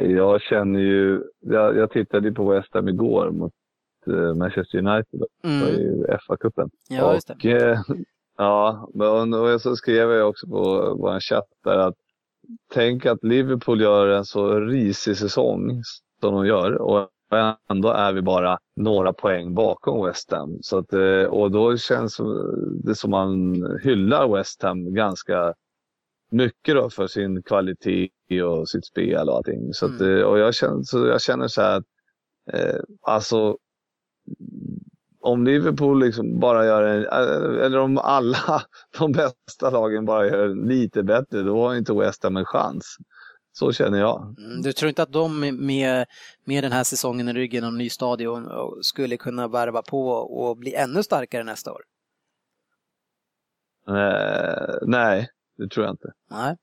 Jag 0.00 0.42
känner 0.42 0.80
ju, 0.80 1.22
jag, 1.40 1.76
jag 1.76 1.90
tittade 1.90 2.32
på 2.32 2.50
West 2.50 2.74
Ham 2.74 2.88
igår 2.88 3.30
mot 3.30 3.52
eh, 4.06 4.34
Manchester 4.34 4.78
United 4.78 5.22
mm. 5.44 5.68
i 5.68 6.04
FA-cupen. 6.08 6.70
Ja, 6.88 7.14
just 7.14 7.28
det. 7.28 7.34
Och, 7.34 7.96
ja, 8.36 8.88
och 9.54 9.60
så 9.60 9.76
skrev 9.76 10.10
jag 10.10 10.28
också 10.28 10.46
på 10.46 10.94
vår 11.00 11.20
chatt 11.20 11.48
där 11.64 11.78
att 11.78 11.94
tänk 12.74 13.06
att 13.06 13.24
Liverpool 13.24 13.80
gör 13.80 14.08
en 14.08 14.24
så 14.24 14.60
risig 14.60 15.16
säsong 15.16 15.82
som 16.20 16.34
de 16.34 16.46
gör 16.46 16.72
och 16.72 17.08
ändå 17.70 17.88
är 17.88 18.12
vi 18.12 18.22
bara 18.22 18.58
några 18.76 19.12
poäng 19.12 19.54
bakom 19.54 20.06
West 20.06 20.30
Ham. 20.30 20.58
Så 20.62 20.78
att, 20.78 20.92
eh, 20.92 21.22
och 21.22 21.50
då 21.50 21.76
känns 21.76 22.20
det 22.84 22.94
som 22.94 23.10
man 23.10 23.54
hyllar 23.82 24.36
West 24.36 24.62
Ham 24.62 24.94
ganska 24.94 25.54
mycket 26.30 26.74
då 26.74 26.90
för 26.90 27.06
sin 27.06 27.42
kvalitet 27.42 28.10
och 28.42 28.68
sitt 28.68 28.86
spel 28.86 29.28
och 29.28 29.36
allting. 29.36 29.72
Så 29.72 29.86
att, 29.86 30.00
mm. 30.00 30.26
och 30.26 30.38
jag 30.38 30.54
känner, 30.54 30.82
så 30.82 31.06
jag 31.06 31.22
känner 31.22 31.48
så 31.48 31.62
här 31.62 31.76
att 31.76 31.84
eh, 32.52 32.80
alltså 33.02 33.56
om 35.20 35.44
Liverpool 35.44 36.00
liksom 36.00 36.40
bara 36.40 36.66
gör 36.66 36.82
en, 36.82 37.04
eller 37.60 37.78
om 37.78 37.98
alla 37.98 38.62
de 38.98 39.12
bästa 39.12 39.70
lagen 39.70 40.04
bara 40.04 40.26
gör 40.26 40.68
lite 40.68 41.02
bättre, 41.02 41.42
då 41.42 41.66
har 41.66 41.74
inte 41.74 41.94
West 41.94 42.24
Ham 42.24 42.36
en 42.36 42.44
chans. 42.44 42.96
Så 43.58 43.72
känner 43.72 43.98
jag. 43.98 44.34
Mm, 44.38 44.62
du 44.62 44.72
tror 44.72 44.88
inte 44.88 45.02
att 45.02 45.12
de 45.12 45.40
med, 45.40 46.06
med 46.44 46.64
den 46.64 46.72
här 46.72 46.84
säsongen 46.84 47.28
i 47.28 47.32
ryggen 47.32 47.64
och 47.64 47.72
ny 47.72 47.90
stadion 47.90 48.48
skulle 48.82 49.16
kunna 49.16 49.48
värva 49.48 49.82
på 49.82 50.08
och 50.10 50.56
bli 50.56 50.74
ännu 50.74 51.02
starkare 51.02 51.44
nästa 51.44 51.72
år? 51.72 51.82
Eh, 53.88 54.74
nej, 54.82 55.28
det 55.56 55.68
tror 55.68 55.86
jag 55.86 55.92
inte. 55.92 56.12
Nej. 56.30 56.56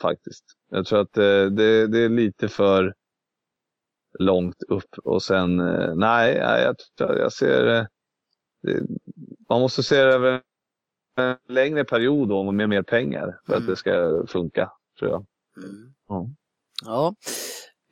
Faktiskt. 0.00 0.44
Jag 0.70 0.86
tror 0.86 1.00
att 1.00 1.12
det, 1.12 1.42
eh, 1.42 1.50
det, 1.50 1.86
det 1.86 1.98
är 1.98 2.08
lite 2.08 2.48
för 2.48 2.94
långt 4.18 4.62
upp 4.68 4.98
och 5.04 5.22
sen, 5.22 5.60
eh, 5.60 5.94
nej, 5.94 6.34
jag, 6.36 6.76
jag 6.96 7.32
ser 7.32 7.66
eh, 7.66 7.84
det, 8.62 8.82
man 9.48 9.60
måste 9.60 9.82
se 9.82 10.04
det 10.04 10.14
över 10.14 10.42
en 11.16 11.36
längre 11.48 11.84
period 11.84 12.32
och 12.32 12.54
med 12.54 12.68
mer 12.68 12.82
pengar 12.82 13.40
för 13.46 13.52
mm. 13.52 13.62
att 13.62 13.68
det 13.68 13.76
ska 13.76 14.24
funka, 14.26 14.72
tror 14.98 15.10
jag. 15.10 15.26
Mm. 15.56 15.94
Ja. 16.08 16.26
ja. 16.84 17.14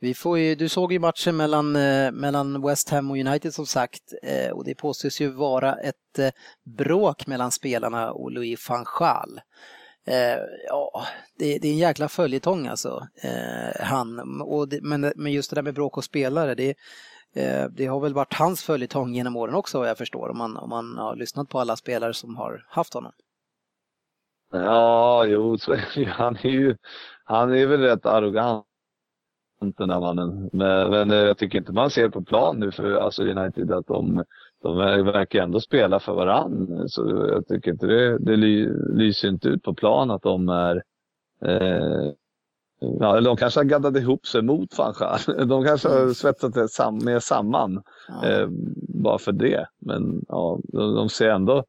Vi 0.01 0.13
får 0.13 0.39
ju, 0.39 0.55
du 0.55 0.69
såg 0.69 0.93
ju 0.93 0.99
matchen 0.99 1.37
mellan, 1.37 1.75
eh, 1.75 2.11
mellan 2.11 2.61
West 2.61 2.89
Ham 2.89 3.11
och 3.11 3.17
United 3.17 3.53
som 3.53 3.65
sagt 3.65 4.13
eh, 4.23 4.51
och 4.51 4.65
det 4.65 4.75
påstås 4.75 5.21
ju 5.21 5.27
vara 5.27 5.75
ett 5.75 6.19
eh, 6.19 6.29
bråk 6.77 7.27
mellan 7.27 7.51
spelarna 7.51 8.11
och 8.11 8.31
Louis 8.31 8.69
van 8.69 8.85
Gaal. 8.99 9.41
Ja, 10.67 11.03
det, 11.39 11.59
det, 11.59 11.67
är 11.67 11.71
en 11.71 11.77
jäkla 11.77 12.09
följetong 12.09 12.67
alltså. 12.67 13.07
Han, 13.79 14.41
och 14.41 14.69
det, 14.69 14.81
men, 14.81 15.13
men 15.15 15.31
just 15.31 15.49
det 15.49 15.55
där 15.55 15.61
med 15.61 15.73
bråk 15.73 15.97
och 15.97 16.03
spelare, 16.03 16.55
det, 16.55 16.75
det 17.71 17.85
har 17.85 17.99
väl 17.99 18.13
varit 18.13 18.33
hans 18.33 18.63
följetong 18.63 19.15
genom 19.15 19.35
åren 19.35 19.55
också 19.55 19.79
vad 19.79 19.89
jag 19.89 19.97
förstår, 19.97 20.29
om 20.29 20.37
man, 20.37 20.57
om 20.57 20.69
man 20.69 20.97
har 20.97 21.15
lyssnat 21.15 21.49
på 21.49 21.59
alla 21.59 21.75
spelare 21.75 22.13
som 22.13 22.35
har 22.35 22.65
haft 22.69 22.93
honom. 22.93 23.11
Ja, 24.51 25.25
jo, 25.25 25.57
så, 25.57 25.75
han 26.07 26.35
är 26.35 26.49
ju, 26.49 26.75
han 27.23 27.53
är 27.53 27.65
väl 27.65 27.81
rätt 27.81 28.05
arrogant 28.05 28.65
den 29.77 29.89
där 29.89 29.99
mannen. 29.99 30.49
Men, 30.53 30.89
men 30.89 31.09
jag 31.09 31.37
tycker 31.37 31.57
inte 31.57 31.71
man 31.71 31.89
ser 31.89 32.09
på 32.09 32.21
plan 32.21 32.59
nu 32.59 32.71
för 32.71 32.93
alltså 32.93 33.23
United 33.23 33.71
att 33.71 33.87
de 33.87 34.23
de 34.61 34.77
verkar 35.05 35.43
ändå 35.43 35.59
spela 35.59 35.99
för 35.99 36.13
varann. 36.13 36.83
Så 36.89 37.27
jag 37.31 37.47
tycker 37.47 37.71
inte 37.71 37.87
det, 37.87 38.17
det 38.17 38.35
lyser 38.95 39.27
inte 39.27 39.47
ut 39.47 39.63
på 39.63 39.73
plan 39.73 40.11
att 40.11 40.21
de 40.21 40.49
är 40.49 40.83
eh, 41.45 42.11
Ja, 42.81 43.17
eller 43.17 43.29
de 43.29 43.37
kanske 43.37 43.59
har 43.59 43.65
gaddat 43.65 43.97
ihop 43.97 44.27
sig 44.27 44.41
mot 44.41 44.73
Fanchar. 44.73 45.45
De 45.45 45.65
kanske 45.65 45.89
har 45.89 46.13
svetsat 46.13 46.53
det 46.53 46.91
med 47.05 47.23
samman. 47.23 47.83
Ja. 48.07 48.29
Eh, 48.29 48.47
bara 49.03 49.17
för 49.17 49.31
det. 49.31 49.67
Men 49.79 50.25
ja, 50.27 50.59
de, 50.63 50.95
de 50.95 51.09
ser 51.09 51.29
ändå 51.29 51.63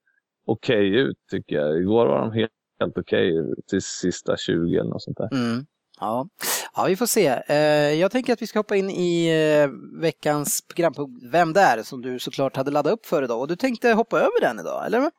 okej 0.47 0.91
okay 0.91 1.01
ut 1.01 1.17
tycker 1.31 1.57
jag. 1.57 1.79
Igår 1.79 2.07
var 2.07 2.19
de 2.19 2.33
helt, 2.33 2.53
helt 2.81 2.99
okej 2.99 3.41
okay, 3.41 3.55
till 3.69 3.83
sista 3.83 4.37
20 4.37 4.79
eller 4.79 4.91
något 4.91 5.03
sånt 5.03 5.19
där. 5.19 5.29
Mm. 5.33 5.67
Ja. 6.01 6.29
ja, 6.75 6.85
vi 6.85 6.97
får 6.97 7.07
se. 7.07 7.43
Eh, 7.47 8.01
jag 8.01 8.11
tänker 8.11 8.33
att 8.33 8.43
vi 8.43 8.47
ska 8.47 8.59
hoppa 8.59 8.77
in 8.77 8.91
i 8.91 9.29
eh, 9.29 10.01
veckans 10.01 10.65
programpunkt 10.69 11.25
Vem 11.33 11.53
där? 11.53 11.83
som 11.83 12.03
du 12.03 12.19
såklart 12.19 12.57
hade 12.57 12.71
laddat 12.71 12.93
upp 12.93 13.07
för 13.07 13.23
idag 13.23 13.41
och 13.41 13.49
du 13.49 13.57
tänkte 13.57 13.93
hoppa 13.93 14.19
över 14.19 14.41
den 14.41 14.61
idag, 14.61 14.87
eller? 14.87 15.11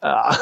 Ja, 0.00 0.34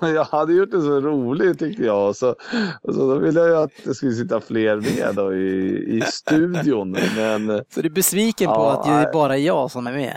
jag 0.00 0.24
hade 0.24 0.52
gjort 0.52 0.70
det 0.70 0.80
så 0.80 1.00
roligt 1.00 1.58
tyckte 1.58 1.82
jag. 1.82 2.08
Och 2.08 2.16
så, 2.16 2.34
och 2.82 2.94
så 2.94 3.14
då 3.14 3.18
ville 3.18 3.40
jag 3.40 3.62
att 3.62 3.72
det 3.84 3.94
skulle 3.94 4.12
sitta 4.12 4.40
fler 4.40 4.76
med 4.76 5.14
då 5.14 5.34
i, 5.34 5.96
i 5.96 6.00
studion. 6.00 6.96
Men, 7.16 7.46
så 7.74 7.80
du 7.80 7.88
är 7.88 7.92
besviken 7.92 8.46
på 8.46 8.66
att 8.66 8.84
det 8.84 8.90
är 8.90 9.12
bara 9.12 9.38
jag 9.38 9.70
som 9.70 9.86
är 9.86 9.92
med? 9.92 10.16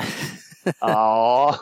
Ja, 0.80 1.56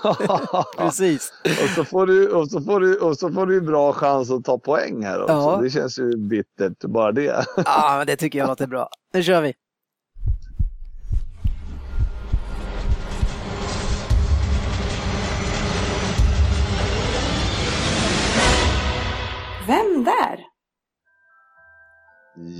precis. 0.77 1.33
Och 1.43 1.69
så, 1.75 1.85
får 1.85 2.05
du, 2.05 2.31
och, 2.31 2.49
så 2.49 2.61
får 2.61 2.79
du, 2.79 2.97
och 2.99 3.17
så 3.17 3.31
får 3.31 3.45
du 3.45 3.61
bra 3.61 3.93
chans 3.93 4.31
att 4.31 4.43
ta 4.43 4.57
poäng 4.57 5.03
här 5.03 5.21
också. 5.21 5.33
Ja. 5.33 5.59
Det 5.63 5.69
känns 5.69 5.99
ju 5.99 6.17
bittert, 6.17 6.83
bara 6.83 7.11
det. 7.11 7.45
Ja, 7.65 7.95
men 7.97 8.07
det 8.07 8.15
tycker 8.15 8.39
jag 8.39 8.47
låter 8.47 8.67
bra. 8.67 8.89
Nu 9.13 9.23
kör 9.23 9.41
vi. 9.41 9.53
Vem 19.67 20.03
där? 20.03 20.39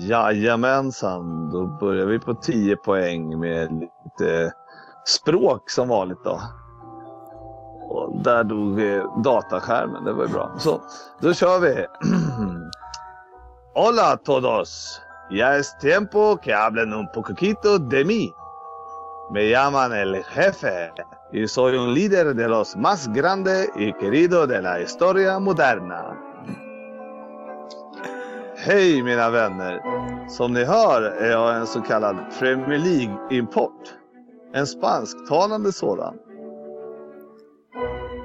Jajamensan, 0.10 1.50
då 1.52 1.78
börjar 1.80 2.06
vi 2.06 2.20
på 2.20 2.34
10 2.34 2.76
poäng 2.76 3.40
med 3.40 3.70
lite 3.72 4.52
språk 5.08 5.70
som 5.70 5.88
vanligt 5.88 6.24
då. 6.24 6.42
Och 7.90 8.22
där 8.24 8.44
dog 8.44 8.82
eh, 8.82 9.22
dataskärmen, 9.24 10.04
det 10.04 10.14
var 10.14 10.26
ju 10.26 10.34
bra. 10.34 10.52
Så, 10.58 10.82
då 11.20 11.34
kör 11.34 11.60
vi. 11.60 11.86
Hola 13.74 14.18
todos! 14.18 15.02
Ya 15.30 15.58
es 15.58 15.78
tiempo 15.78 16.38
que 16.38 16.54
hablen 16.54 16.94
un 16.94 17.08
poquito 17.12 17.78
de 17.78 18.06
mí. 18.06 18.34
Me 19.34 19.50
llaman 19.50 19.94
el 19.94 20.24
jefe 20.24 20.92
y 21.34 21.48
soy 21.48 21.78
un 21.78 21.94
líder 21.94 22.34
de 22.34 22.48
los 22.48 22.76
más 22.76 23.08
grande 23.14 23.70
y 23.76 23.94
querido 23.94 24.48
de 24.48 24.62
la 24.62 24.80
historia 24.80 25.40
moderna. 25.40 26.18
Hej 28.56 29.04
mina 29.04 29.30
vänner! 29.30 29.82
Som 30.30 30.54
ni 30.54 30.64
hör 30.64 31.02
är 31.02 31.32
jag 31.32 31.56
en 31.56 31.68
så 31.68 31.82
kallad 31.82 32.16
Premier 32.40 32.80
League-import. 32.80 33.94
En 34.54 34.68
spansktalande 34.68 35.72
sådan. 35.72 36.16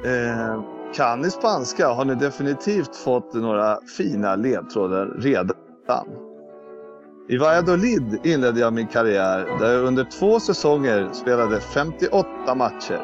Eh, 0.04 0.62
kan 0.94 1.20
ni 1.20 1.30
spanska 1.30 1.88
har 1.88 2.04
ni 2.04 2.14
definitivt 2.14 2.96
fått 2.96 3.35
några 3.35 3.78
fina 3.96 4.37
ledtrådar 4.37 5.06
redan. 5.06 5.56
I 7.28 7.38
Valladolid 7.38 8.26
inledde 8.26 8.61
jag 8.61 8.72
min 8.72 8.87
karriär 8.87 9.58
där 9.58 9.72
jag 9.72 9.85
under 9.85 10.04
två 10.04 10.40
säsonger 10.40 11.12
spelade 11.12 11.61
58 11.61 12.54
matcher. 12.54 13.00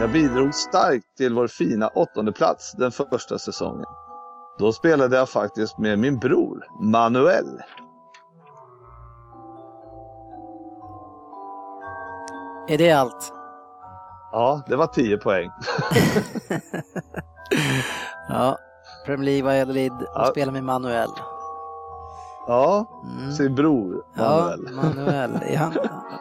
Jag 0.00 0.12
bidrog 0.12 0.54
starkt 0.54 1.16
till 1.16 1.34
vår 1.34 1.46
fina 1.46 1.88
åttonde 1.88 2.32
plats 2.32 2.72
den 2.72 2.92
första 2.92 3.38
säsongen. 3.38 3.86
Då 4.58 4.72
spelade 4.72 5.16
jag 5.16 5.28
faktiskt 5.28 5.78
med 5.78 5.98
min 5.98 6.18
bror 6.18 6.66
Manuel. 6.80 7.62
Är 12.70 12.78
det 12.78 12.90
allt? 12.90 13.32
Ja, 14.32 14.62
det 14.66 14.76
var 14.76 14.86
10 14.86 15.18
poäng. 15.18 15.48
ja, 18.28 18.58
Premier 19.06 19.24
League, 19.24 19.42
Valladolid 19.44 19.92
och 19.92 20.06
ja. 20.14 20.24
spelar 20.24 20.52
med 20.52 20.64
Manuel. 20.64 21.08
Ja, 22.46 22.86
Mm. 23.18 23.32
sin 23.32 23.54
bror 23.54 24.04
Ja, 24.16 24.52
Manuel. 24.60 24.74
Manuel. 24.74 25.30
Är 25.46 25.56
han... 25.56 25.72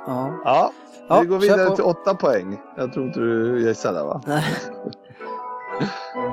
Ja. 0.07 0.31
Ja, 0.45 0.71
Ja, 1.09 1.19
vi 1.19 1.27
går 1.27 1.39
vidare 1.39 1.75
till 1.75 1.83
åtta 1.83 2.15
poäng. 2.15 2.59
Jag 2.77 2.93
tror 2.93 3.05
inte 3.05 3.19
du 3.19 3.61
gissade 3.67 4.03
va? 4.03 4.21
Nej. 4.27 4.43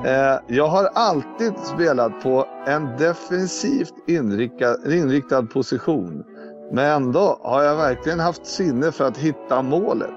Eh, 0.05 0.35
jag 0.47 0.67
har 0.67 0.89
alltid 0.93 1.53
spelat 1.63 2.23
på 2.23 2.45
en 2.65 2.97
defensivt 2.97 3.93
inriktad, 4.07 4.75
inriktad 4.91 5.43
position. 5.43 6.23
Men 6.71 6.85
ändå 6.85 7.39
har 7.43 7.63
jag 7.63 7.75
verkligen 7.75 8.19
haft 8.19 8.45
sinne 8.45 8.91
för 8.91 9.07
att 9.07 9.17
hitta 9.17 9.61
målet. 9.61 10.15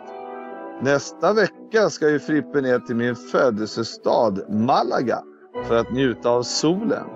Nästa 0.82 1.32
vecka 1.32 1.90
ska 1.90 2.08
ju 2.08 2.20
Frippe 2.20 2.60
ner 2.60 2.78
till 2.78 2.96
min 2.96 3.16
födelsestad 3.16 4.40
Malaga 4.48 5.22
för 5.66 5.76
att 5.76 5.92
njuta 5.92 6.30
av 6.30 6.42
solen. 6.42 7.06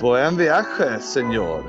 Buen 0.00 0.36
viaje, 0.36 1.00
senor. 1.00 1.62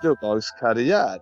Klubblagskarriär. 0.00 1.18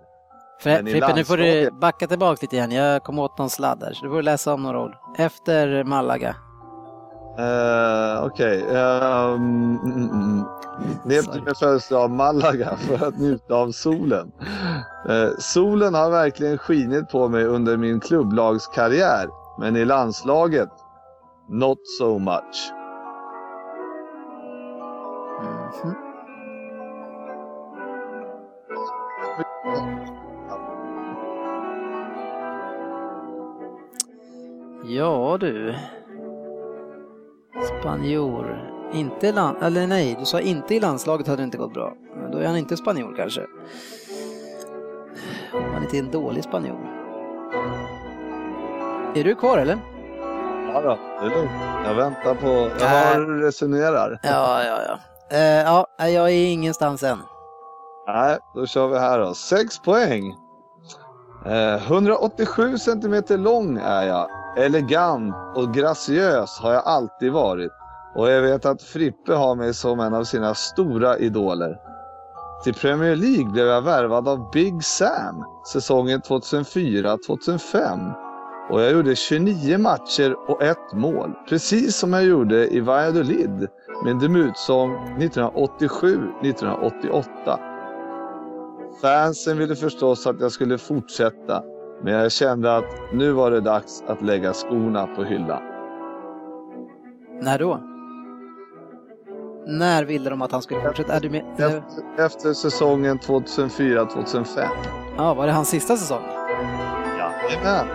Frippe, 0.61 1.15
nu 1.15 1.25
får 1.25 1.37
du 1.37 1.71
backa 1.71 2.07
tillbaka 2.07 2.39
lite 2.43 2.57
igen. 2.57 2.73
Jag 2.73 3.05
kom 3.05 3.19
åt 3.19 3.39
någon 3.39 3.51
sladd 3.51 3.81
där, 3.81 3.93
så 3.93 4.05
du 4.05 4.11
får 4.11 4.23
läsa 4.23 4.55
om 4.55 4.63
några 4.63 4.81
ord. 4.81 4.95
Efter 5.19 5.85
Malaga. 5.85 6.37
Uh, 7.39 8.25
Okej. 8.25 8.61
ehm, 8.71 9.79
mm, 9.85 9.95
mm, 9.95 10.11
mm. 10.11 10.45
Ner 11.05 11.23
till 11.23 11.43
min 11.45 11.55
födelsedag 11.55 12.11
Malaga 12.11 12.77
för 12.89 13.07
att 13.09 13.19
njuta 13.19 13.55
av 13.55 13.71
solen. 13.73 14.33
Eh, 15.09 15.31
solen 15.39 15.95
har 15.95 16.11
verkligen 16.11 16.59
skinit 16.59 17.09
på 17.09 17.29
mig 17.29 17.45
under 17.45 17.77
min 17.77 18.01
klubblagskarriär. 18.01 19.29
Men 19.59 19.77
i 19.77 19.85
landslaget, 19.85 20.69
not 21.49 21.79
so 21.99 22.19
much. 22.19 22.73
Mhm. 25.85 25.95
Ja 34.85 35.37
du. 35.41 35.75
Spanjor. 37.81 38.71
Inte 38.93 39.33
land... 39.33 39.57
Eller 39.63 39.87
nej, 39.87 40.17
du 40.19 40.25
sa 40.25 40.41
inte 40.41 40.75
i 40.75 40.81
landslaget 40.81 41.27
hade 41.27 41.43
det 41.43 41.45
inte 41.45 41.59
gått 41.59 41.75
bra. 41.75 41.93
Då 42.33 42.39
är 42.39 42.47
han 42.47 42.57
inte 42.57 42.77
spanjor 42.77 43.17
kanske. 43.17 43.41
Om 45.55 45.75
han 45.75 45.83
inte 45.83 45.97
är 45.97 46.03
en 46.03 46.11
dålig 46.11 46.45
spanjor. 46.45 46.79
Är 49.15 49.25
du 49.25 49.35
kvar 49.35 49.59
eller? 49.59 49.79
Ja, 50.73 50.81
då, 50.81 50.99
det 51.21 51.27
är 51.27 51.31
lugnt. 51.31 51.51
Jag 51.85 51.95
väntar 51.95 52.35
på... 52.35 52.71
Jag 52.81 53.15
hur 53.15 53.27
du 53.27 53.47
resonerar. 53.47 54.21
Ja, 54.23 54.65
ja, 54.65 54.79
ja. 54.89 54.99
Eh, 55.37 55.63
ja, 55.63 55.87
jag 56.09 56.31
är 56.31 56.53
ingenstans 56.53 57.03
än. 57.03 57.19
Nej, 58.07 58.39
då 58.55 58.67
kör 58.67 58.89
vi 58.89 58.99
här 58.99 59.19
då. 59.19 59.35
6 59.35 59.79
poäng. 59.79 60.35
Eh, 61.47 61.87
187 61.87 62.79
centimeter 62.79 63.39
lång 63.39 63.79
är 63.83 64.03
jag. 64.07 64.31
Elegant 64.57 65.35
och 65.55 65.75
graciös 65.75 66.59
har 66.59 66.73
jag 66.73 66.83
alltid 66.85 67.33
varit. 67.33 67.73
Och 68.15 68.31
jag 68.31 68.43
vet 68.43 68.67
att 68.67 68.83
Frippe 68.83 69.35
har 69.35 69.55
mig 69.55 69.75
som 69.75 70.01
en 70.01 70.15
av 70.15 70.25
sina 70.25 70.55
stora 70.55 71.19
idoler. 71.19 71.77
Till 72.65 72.75
Premier 72.75 73.17
League 73.17 73.53
blev 73.53 73.67
jag 73.67 73.83
värvad 73.83 74.29
av 74.29 74.51
Big 74.51 74.85
Sam 74.85 75.45
säsongen 75.73 76.21
2004-2005. 76.21 78.13
Och 78.71 78.83
jag 78.83 78.93
gjorde 78.93 79.17
29 79.17 79.79
matcher 79.79 80.37
och 80.49 80.63
ett 80.63 80.93
mål. 80.93 81.33
Precis 81.49 81.97
som 81.97 82.13
jag 82.13 82.25
gjorde 82.25 82.75
i 82.75 82.81
Valladolid. 82.81 83.69
Min 84.05 84.19
debutsäsong 84.19 84.97
1987-1988. 85.19 87.25
Fansen 89.03 89.59
ville 89.59 89.77
förstås 89.77 90.27
att 90.27 90.41
jag 90.41 90.53
skulle 90.53 90.79
fortsätta, 90.79 91.63
men 92.03 92.13
jag 92.13 92.33
kände 92.33 92.77
att 92.77 93.13
nu 93.13 93.33
var 93.33 93.51
det 93.51 93.61
dags 93.61 94.03
att 94.07 94.23
lägga 94.23 94.53
skorna 94.53 95.07
på 95.07 95.25
hyllan. 95.25 95.63
När 97.43 97.59
då? 97.59 97.81
När 99.67 100.05
ville 100.05 100.31
de 100.31 100.43
att 100.43 100.53
han 100.53 100.63
skulle 100.63 100.81
fortsätta? 100.81 101.13
Är 101.13 101.21
du 101.21 101.31
med? 101.31 101.45
Efter, 101.57 101.83
efter 102.19 102.53
säsongen 102.53 103.19
2004-2005. 103.19 104.67
Ja, 105.17 105.35
var 105.35 105.47
det 105.47 105.53
hans 105.53 105.69
sista 105.69 105.97
säsong? 105.97 106.23
Jajamän. 107.19 107.87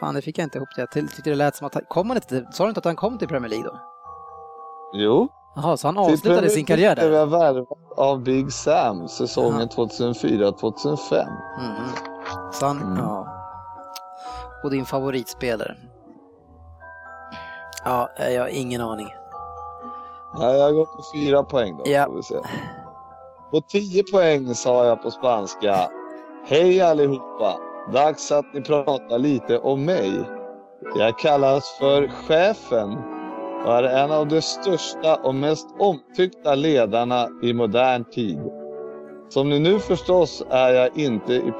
Fan, 0.00 0.14
det 0.14 0.22
fick 0.22 0.38
jag 0.38 0.44
inte 0.44 0.58
ihop 0.58 0.68
det. 0.76 0.82
Jag 0.82 0.90
tyckte 0.90 1.30
det 1.30 1.36
lät 1.36 1.56
som 1.56 1.66
att 1.66 1.74
han... 1.74 1.82
Kom 1.88 2.08
han 2.08 2.16
inte. 2.16 2.46
Sa 2.52 2.64
du 2.64 2.68
inte 2.68 2.78
att 2.78 2.84
han 2.84 2.96
kom 2.96 3.18
till 3.18 3.28
Premier 3.28 3.50
League 3.50 3.66
då? 3.66 3.78
Jo. 4.94 5.28
Jaha, 5.56 5.76
så 5.76 5.88
han 5.88 5.98
avslutade 5.98 6.50
sin 6.50 6.64
karriär 6.64 6.96
där? 6.96 7.10
jag 7.10 7.26
värvad 7.26 7.66
av 7.96 8.22
Big 8.22 8.52
Sam 8.52 9.08
säsongen 9.08 9.68
2004-2005. 9.68 11.26
Mhm. 11.58 11.88
Så 12.52 12.66
han... 12.66 12.82
Mm. 12.82 12.98
Ja. 12.98 13.33
Och 14.64 14.70
din 14.70 14.84
favoritspelare? 14.84 15.76
Ja, 17.84 18.10
jag 18.18 18.40
har 18.42 18.48
ingen 18.48 18.80
aning. 18.80 19.08
Nej, 20.38 20.58
jag 20.58 20.74
går 20.74 20.84
på 20.84 21.02
fyra 21.14 21.42
poäng 21.42 21.76
då. 21.76 21.82
Ja. 21.86 22.04
Får 22.04 22.16
vi 22.16 22.22
se. 22.22 22.34
På 23.50 23.60
tio 23.60 24.02
poäng 24.12 24.54
sa 24.54 24.86
jag 24.86 25.02
på 25.02 25.10
spanska. 25.10 25.90
Hej 26.46 26.80
allihopa! 26.80 27.56
Dags 27.92 28.32
att 28.32 28.54
ni 28.54 28.60
pratar 28.62 29.18
lite 29.18 29.58
om 29.58 29.84
mig. 29.84 30.24
Jag 30.98 31.18
kallas 31.18 31.76
för 31.78 32.08
chefen 32.08 32.98
och 33.64 33.72
är 33.72 33.82
en 33.82 34.12
av 34.12 34.28
de 34.28 34.42
största 34.42 35.16
och 35.16 35.34
mest 35.34 35.68
omtyckta 35.78 36.54
ledarna 36.54 37.28
i 37.42 37.52
modern 37.52 38.04
tid. 38.04 38.40
Som 39.34 39.48
ni 39.48 39.58
nu 39.58 39.78
förstås 39.78 40.42
är 40.50 40.72
jag 40.72 40.98
inte 40.98 41.32
i 41.32 41.52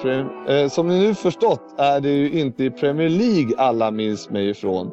eh, 0.48 0.68
som 0.68 0.88
ni 0.88 0.98
nu 0.98 1.14
förstått 1.14 1.74
är 1.78 2.00
det 2.00 2.08
ju 2.08 2.40
inte 2.40 2.64
i 2.64 2.70
Premier 2.70 3.08
League 3.08 3.58
alla 3.58 3.90
minns 3.90 4.30
mig 4.30 4.50
ifrån. 4.50 4.90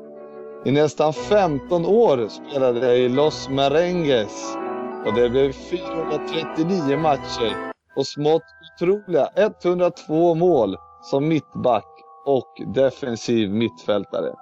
I 0.66 0.72
nästan 0.72 1.14
15 1.14 1.86
år 1.86 2.28
spelade 2.28 2.88
jag 2.88 2.98
i 2.98 3.10
Los 3.10 3.50
Merengues 3.50 4.58
och 5.06 5.14
det 5.14 5.30
blev 5.30 5.52
439 5.52 6.98
matcher 6.98 7.72
och 7.96 8.08
smått 8.08 8.44
otroliga 8.76 9.30
102 9.36 10.36
mål 10.36 10.78
som 11.02 11.28
mittback 11.28 11.88
och 12.26 12.74
defensiv 12.76 13.50
mittfältare. 13.50 14.34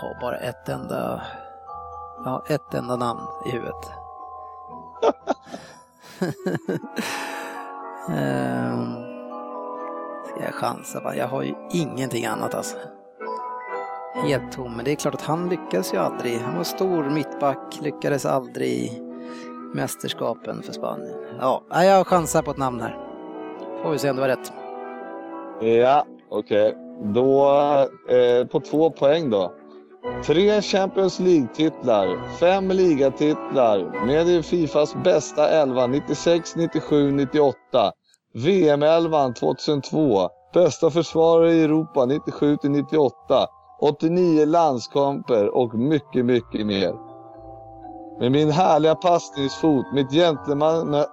Har 0.00 0.20
bara 0.20 0.36
ett 0.36 0.68
enda... 0.68 1.22
Jag 2.24 2.30
har 2.30 2.42
ett 2.46 2.74
enda 2.74 2.96
namn 2.96 3.20
i 3.46 3.50
huvudet. 3.50 3.90
um, 8.08 8.94
Ska 10.28 10.44
jag 10.44 10.54
chansa? 10.54 11.00
va? 11.00 11.14
Jag 11.16 11.28
har 11.28 11.42
ju 11.42 11.54
ingenting 11.72 12.26
annat 12.26 12.54
alltså. 12.54 12.76
Helt 14.14 14.52
tom, 14.52 14.76
men 14.76 14.84
det 14.84 14.92
är 14.92 14.96
klart 14.96 15.14
att 15.14 15.22
han 15.22 15.48
lyckades 15.48 15.94
ju 15.94 15.98
aldrig. 15.98 16.38
Han 16.40 16.56
var 16.56 16.64
stor 16.64 17.04
mittback, 17.04 17.78
lyckades 17.80 18.26
aldrig 18.26 18.68
i 18.70 19.02
mästerskapen 19.74 20.62
för 20.62 20.72
Spanien. 20.72 21.16
Ja, 21.40 21.62
jag 21.70 22.06
chansar 22.06 22.42
på 22.42 22.50
ett 22.50 22.56
namn 22.58 22.80
här. 22.80 22.98
Får 23.82 23.90
vi 23.90 23.98
se 23.98 24.10
om 24.10 24.16
det 24.16 24.22
var 24.22 24.28
rätt. 24.28 24.52
Ja, 25.60 26.04
okej. 26.30 26.76
Då 27.02 27.50
eh, 28.08 28.46
på 28.46 28.60
två 28.60 28.90
poäng 28.90 29.30
då. 29.30 29.52
Tre 30.26 30.62
Champions 30.62 31.20
League-titlar, 31.20 32.38
fem 32.40 32.68
ligatitlar 32.68 34.06
med 34.06 34.28
i 34.28 34.42
Fifas 34.42 34.94
bästa 35.04 35.48
elva 35.48 35.86
96, 35.86 36.56
97, 36.56 37.10
98. 37.10 37.92
VM-elvan 38.34 39.34
2002. 39.34 40.28
Bästa 40.54 40.90
försvarare 40.90 41.52
i 41.52 41.62
Europa 41.62 42.06
97 42.06 42.56
till 42.56 42.70
98. 42.70 43.46
89 43.80 44.46
landskamper 44.46 45.56
och 45.56 45.74
mycket, 45.74 46.24
mycket 46.24 46.66
mer. 46.66 46.94
Med 48.20 48.32
min 48.32 48.50
härliga 48.50 48.94
passningsfot, 48.94 49.86
mitt 49.94 50.10
gentlemanna, 50.10 51.06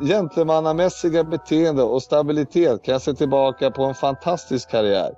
gentlemannamässiga 0.00 1.24
beteende 1.24 1.82
och 1.82 2.02
stabilitet 2.02 2.82
kan 2.82 2.92
jag 2.92 3.02
se 3.02 3.14
tillbaka 3.14 3.70
på 3.70 3.84
en 3.84 3.94
fantastisk 3.94 4.70
karriär. 4.70 5.10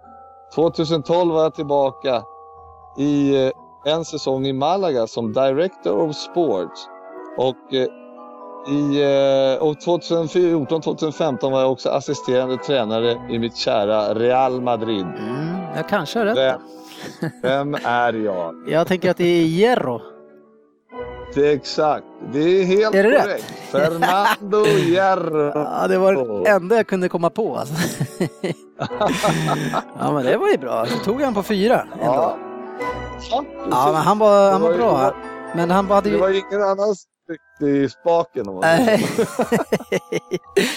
2012 0.55 1.33
var 1.33 1.43
jag 1.43 1.55
tillbaka 1.55 2.23
i 2.97 3.45
eh, 3.47 3.93
en 3.95 4.05
säsong 4.05 4.47
i 4.47 4.53
Malaga 4.53 5.07
som 5.07 5.33
Director 5.33 6.09
of 6.09 6.17
Sports. 6.17 6.89
Och, 7.37 7.75
eh, 7.75 7.87
i, 8.69 9.03
eh, 9.59 9.63
och 9.63 9.77
2014-2015 9.77 11.53
var 11.53 11.61
jag 11.61 11.73
också 11.73 11.89
assisterande 11.89 12.57
tränare 12.57 13.19
i 13.31 13.39
mitt 13.39 13.57
kära 13.57 14.15
Real 14.15 14.61
Madrid. 14.61 15.07
Mm, 15.19 15.57
jag 15.77 15.89
kanske 15.89 16.19
har 16.19 16.27
rätt. 16.27 16.37
Vem, 16.37 17.31
vem 17.43 17.75
är 17.85 18.13
jag? 18.13 18.55
Jag 18.69 18.87
tänker 18.87 19.11
att 19.11 19.17
det 19.17 19.25
är 19.25 19.45
Hierro. 19.45 20.01
Det 21.35 21.49
är 21.49 21.55
exakt. 21.55 22.05
Det 22.33 22.39
är 22.39 22.65
helt 22.65 22.95
Är 22.95 23.03
det 23.03 23.11
rätt? 23.11 23.23
korrekt. 23.23 23.45
Fernando 23.71 24.65
Hierro. 24.65 25.53
Ja, 25.55 25.87
det 25.89 25.99
var 25.99 26.43
det 26.45 26.51
enda 26.51 26.77
jag 26.77 26.87
kunde 26.87 27.09
komma 27.09 27.31
på. 27.31 27.57
Alltså. 27.57 27.75
ja, 29.99 30.13
men 30.13 30.25
det 30.25 30.37
var 30.37 30.49
ju 30.49 30.59
bra. 30.59 30.87
Så 30.87 30.99
tog 30.99 31.23
han 31.23 31.35
på 31.35 31.43
fyra 31.43 31.87
ändå. 31.93 32.05
Ja. 32.05 32.37
Ja, 33.31 33.45
men 33.93 33.95
han 34.03 34.19
var, 34.19 34.51
han 34.53 34.61
Det 34.61 34.69
var 34.69 34.71
var 34.71 34.73
ju- 34.73 34.79
bra. 34.79 35.15
Men 35.55 35.71
han 35.71 35.91
hade 35.91 36.09
Det 36.11 36.15
ju... 36.15 36.21
var 36.21 36.29
ingen 36.31 36.63
annan 36.63 36.95
som 36.95 37.09
tryckte 37.27 37.67
i 37.67 37.89
spaken. 37.89 38.49
om 38.49 38.63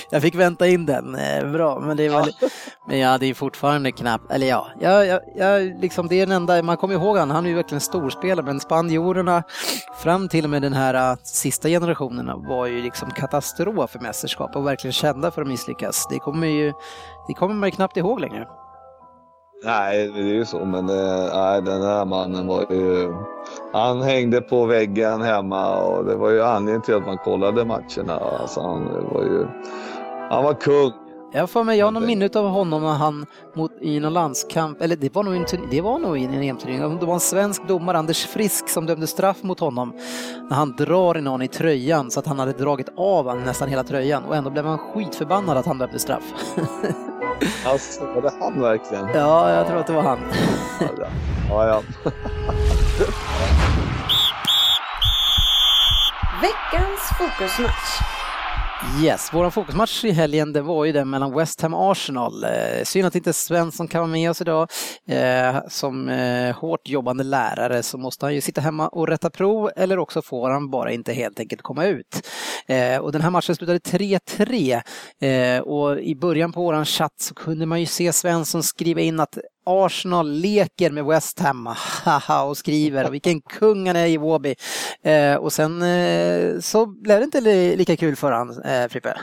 jag 0.10 0.22
fick 0.22 0.36
vänta 0.36 0.68
in 0.68 0.86
den. 0.86 1.16
Eh, 1.16 1.52
Bra, 1.52 1.80
men 1.80 1.98
det 1.98 2.10
var... 2.10 2.30
Men 2.88 3.00
ja, 3.00 3.18
det 3.18 3.26
är 3.26 3.34
fortfarande 3.34 3.92
knappt... 3.92 4.32
Eller 4.32 4.48
ja, 4.48 4.68
jag, 4.80 5.08
jag, 5.08 5.22
jag, 5.36 5.82
liksom, 5.82 6.08
det 6.08 6.16
är 6.16 6.26
den 6.26 6.36
enda... 6.36 6.62
Man 6.64 6.78
kommer 6.78 6.94
ihåg 6.94 7.18
han, 7.18 7.32
han 7.32 7.46
är 7.46 7.50
ju 7.50 7.56
verkligen 7.56 7.82
storspelare, 7.82 8.46
men 8.46 8.60
spanjorerna 8.60 9.44
fram 10.04 10.30
till 10.30 10.44
och 10.44 10.50
med 10.50 10.62
den 10.62 10.74
här 10.74 11.12
uh, 11.12 11.18
sista 11.24 11.68
generationerna 11.70 12.36
var 12.36 12.66
ju 12.66 12.82
liksom 12.82 13.12
katastrof 13.12 13.90
för 13.92 14.00
mästerskap 14.00 14.56
och 14.56 14.68
verkligen 14.68 14.94
kända 14.94 15.32
för 15.32 15.42
att 15.42 15.48
misslyckas. 15.48 16.08
Det 16.10 16.20
kommer 16.20 16.48
ju... 16.48 16.74
Det 17.28 17.34
kommer 17.34 17.56
man 17.56 17.70
ju 17.70 17.76
knappt 17.76 17.98
ihåg 17.98 18.20
längre. 18.20 18.48
Nej, 19.66 20.12
det 20.16 20.20
är 20.20 20.34
ju 20.34 20.46
så. 20.46 20.66
Men 20.66 20.90
eh, 20.90 21.34
nej, 21.34 21.62
den 21.62 21.82
här 21.82 22.06
mannen 22.06 22.48
var 22.48 22.66
ju... 22.70 23.14
Han 23.74 24.02
hängde 24.02 24.42
på 24.42 24.66
väggen 24.66 25.22
hemma 25.22 25.82
och 25.82 26.06
det 26.06 26.16
var 26.16 26.30
ju 26.30 26.42
anledningen 26.44 26.82
till 26.82 26.96
att 26.96 27.06
man 27.06 27.18
kollade 27.18 27.66
matcherna. 27.66 28.20
Alltså, 28.42 28.62
han 28.62 28.86
var 29.14 29.22
ju... 29.24 29.46
Han 30.30 30.44
var 30.44 30.54
kung. 30.54 31.05
Jag 31.36 31.50
för 31.50 31.64
mig, 31.64 31.78
jag 31.78 31.86
har 31.86 31.92
någon 31.92 32.06
minne 32.06 32.30
av 32.36 32.48
honom 32.50 32.82
när 32.82 32.94
han 32.94 33.26
mot, 33.54 33.72
i 33.82 34.00
någon 34.00 34.14
landskamp, 34.14 34.82
eller 34.82 34.96
det 34.96 35.16
var 35.16 35.24
nog, 35.24 35.36
en, 35.36 35.46
det 35.72 35.82
var 35.82 36.00
nog 36.00 36.18
i 36.18 36.24
en 36.24 36.34
EM-turnering, 36.44 37.00
det 37.00 37.06
var 37.06 37.14
en 37.14 37.20
svensk 37.20 37.68
domare, 37.68 37.98
Anders 37.98 38.26
Frisk, 38.26 38.70
som 38.70 38.86
dömde 38.86 39.08
straff 39.08 39.44
mot 39.44 39.60
honom 39.60 39.94
när 40.50 40.56
han 40.56 40.76
drar 40.76 41.18
i 41.18 41.22
någon 41.22 41.42
i 41.42 41.48
tröjan 41.48 42.12
så 42.12 42.20
att 42.20 42.28
han 42.28 42.40
hade 42.40 42.52
dragit 42.52 42.90
av 42.98 43.28
han 43.28 43.44
nästan 43.44 43.70
hela 43.70 43.84
tröjan 43.84 44.24
och 44.24 44.36
ändå 44.36 44.50
blev 44.50 44.66
han 44.66 44.78
skitförbannad 44.78 45.58
att 45.58 45.66
han 45.66 45.78
dömde 45.78 46.00
straff. 46.00 46.24
Alltså, 47.66 48.06
var 48.06 48.22
det 48.22 48.32
han 48.40 48.62
verkligen? 48.62 49.08
ja, 49.14 49.52
jag 49.52 49.68
tror 49.68 49.78
att 49.80 49.88
det 49.88 49.94
var 49.94 50.02
han. 50.02 50.20
Ja, 51.50 51.68
ja. 51.68 51.82
Veckans 56.42 57.10
fokusmatch. 57.18 58.25
Yes, 59.04 59.30
vår 59.34 59.50
fokusmatch 59.50 60.06
i 60.06 60.12
helgen 60.12 60.54
det 60.54 60.62
var 60.62 60.86
ju 60.86 60.92
den 60.92 61.10
mellan 61.10 61.36
West 61.36 61.62
Ham 61.62 61.74
och 61.74 61.92
Arsenal. 61.92 62.44
Eh, 62.44 62.84
synd 62.84 63.08
att 63.08 63.16
inte 63.16 63.34
Svensson 63.34 63.88
kan 63.88 64.02
vara 64.02 64.12
med 64.12 64.30
oss 64.30 64.42
idag. 64.42 64.70
Eh, 65.08 65.58
som 65.68 66.10
eh, 66.10 66.56
hårt 66.56 66.90
jobbande 66.90 67.24
lärare 67.24 67.84
så 67.84 67.98
måste 67.98 68.26
han 68.26 68.36
ju 68.36 68.42
sitta 68.42 68.62
hemma 68.62 68.88
och 68.88 69.08
rätta 69.08 69.30
prov 69.30 69.70
eller 69.76 70.00
också 70.00 70.22
får 70.22 70.50
han 70.50 70.70
bara 70.70 70.92
inte 70.92 71.14
helt 71.14 71.40
enkelt 71.40 71.62
komma 71.62 71.86
ut. 71.86 72.28
Eh, 72.68 72.98
och 72.98 73.12
den 73.12 73.22
här 73.22 73.30
matchen 73.30 73.56
slutade 73.56 73.80
3-3 73.80 74.82
eh, 75.22 75.62
och 75.62 76.00
i 76.00 76.16
början 76.16 76.52
på 76.52 76.62
våran 76.62 76.86
chatt 76.86 77.16
så 77.20 77.34
kunde 77.34 77.66
man 77.66 77.80
ju 77.80 77.86
se 77.86 78.14
Svensson 78.14 78.64
skriva 78.64 79.02
in 79.02 79.20
att 79.20 79.38
Arsenal 79.66 80.32
leker 80.32 80.92
med 80.92 81.06
West 81.06 81.40
Ham, 81.40 81.66
haha, 82.06 82.44
och 82.44 82.58
skriver 82.58 83.10
vilken 83.12 83.42
kung 83.42 83.88
han 83.88 83.96
är 83.96 84.08
i 84.08 84.18
Wåby. 84.18 84.56
Eh, 85.04 85.36
och 85.36 85.54
sen 85.54 85.82
eh, 85.82 86.60
så 86.60 86.86
blev 86.86 87.20
det 87.20 87.24
inte 87.26 87.42
li- 87.42 87.76
lika 87.76 87.98
kul 87.98 88.16
för 88.16 88.32
han, 88.32 88.50
eh, 88.64 88.88
Frippe. 88.90 89.18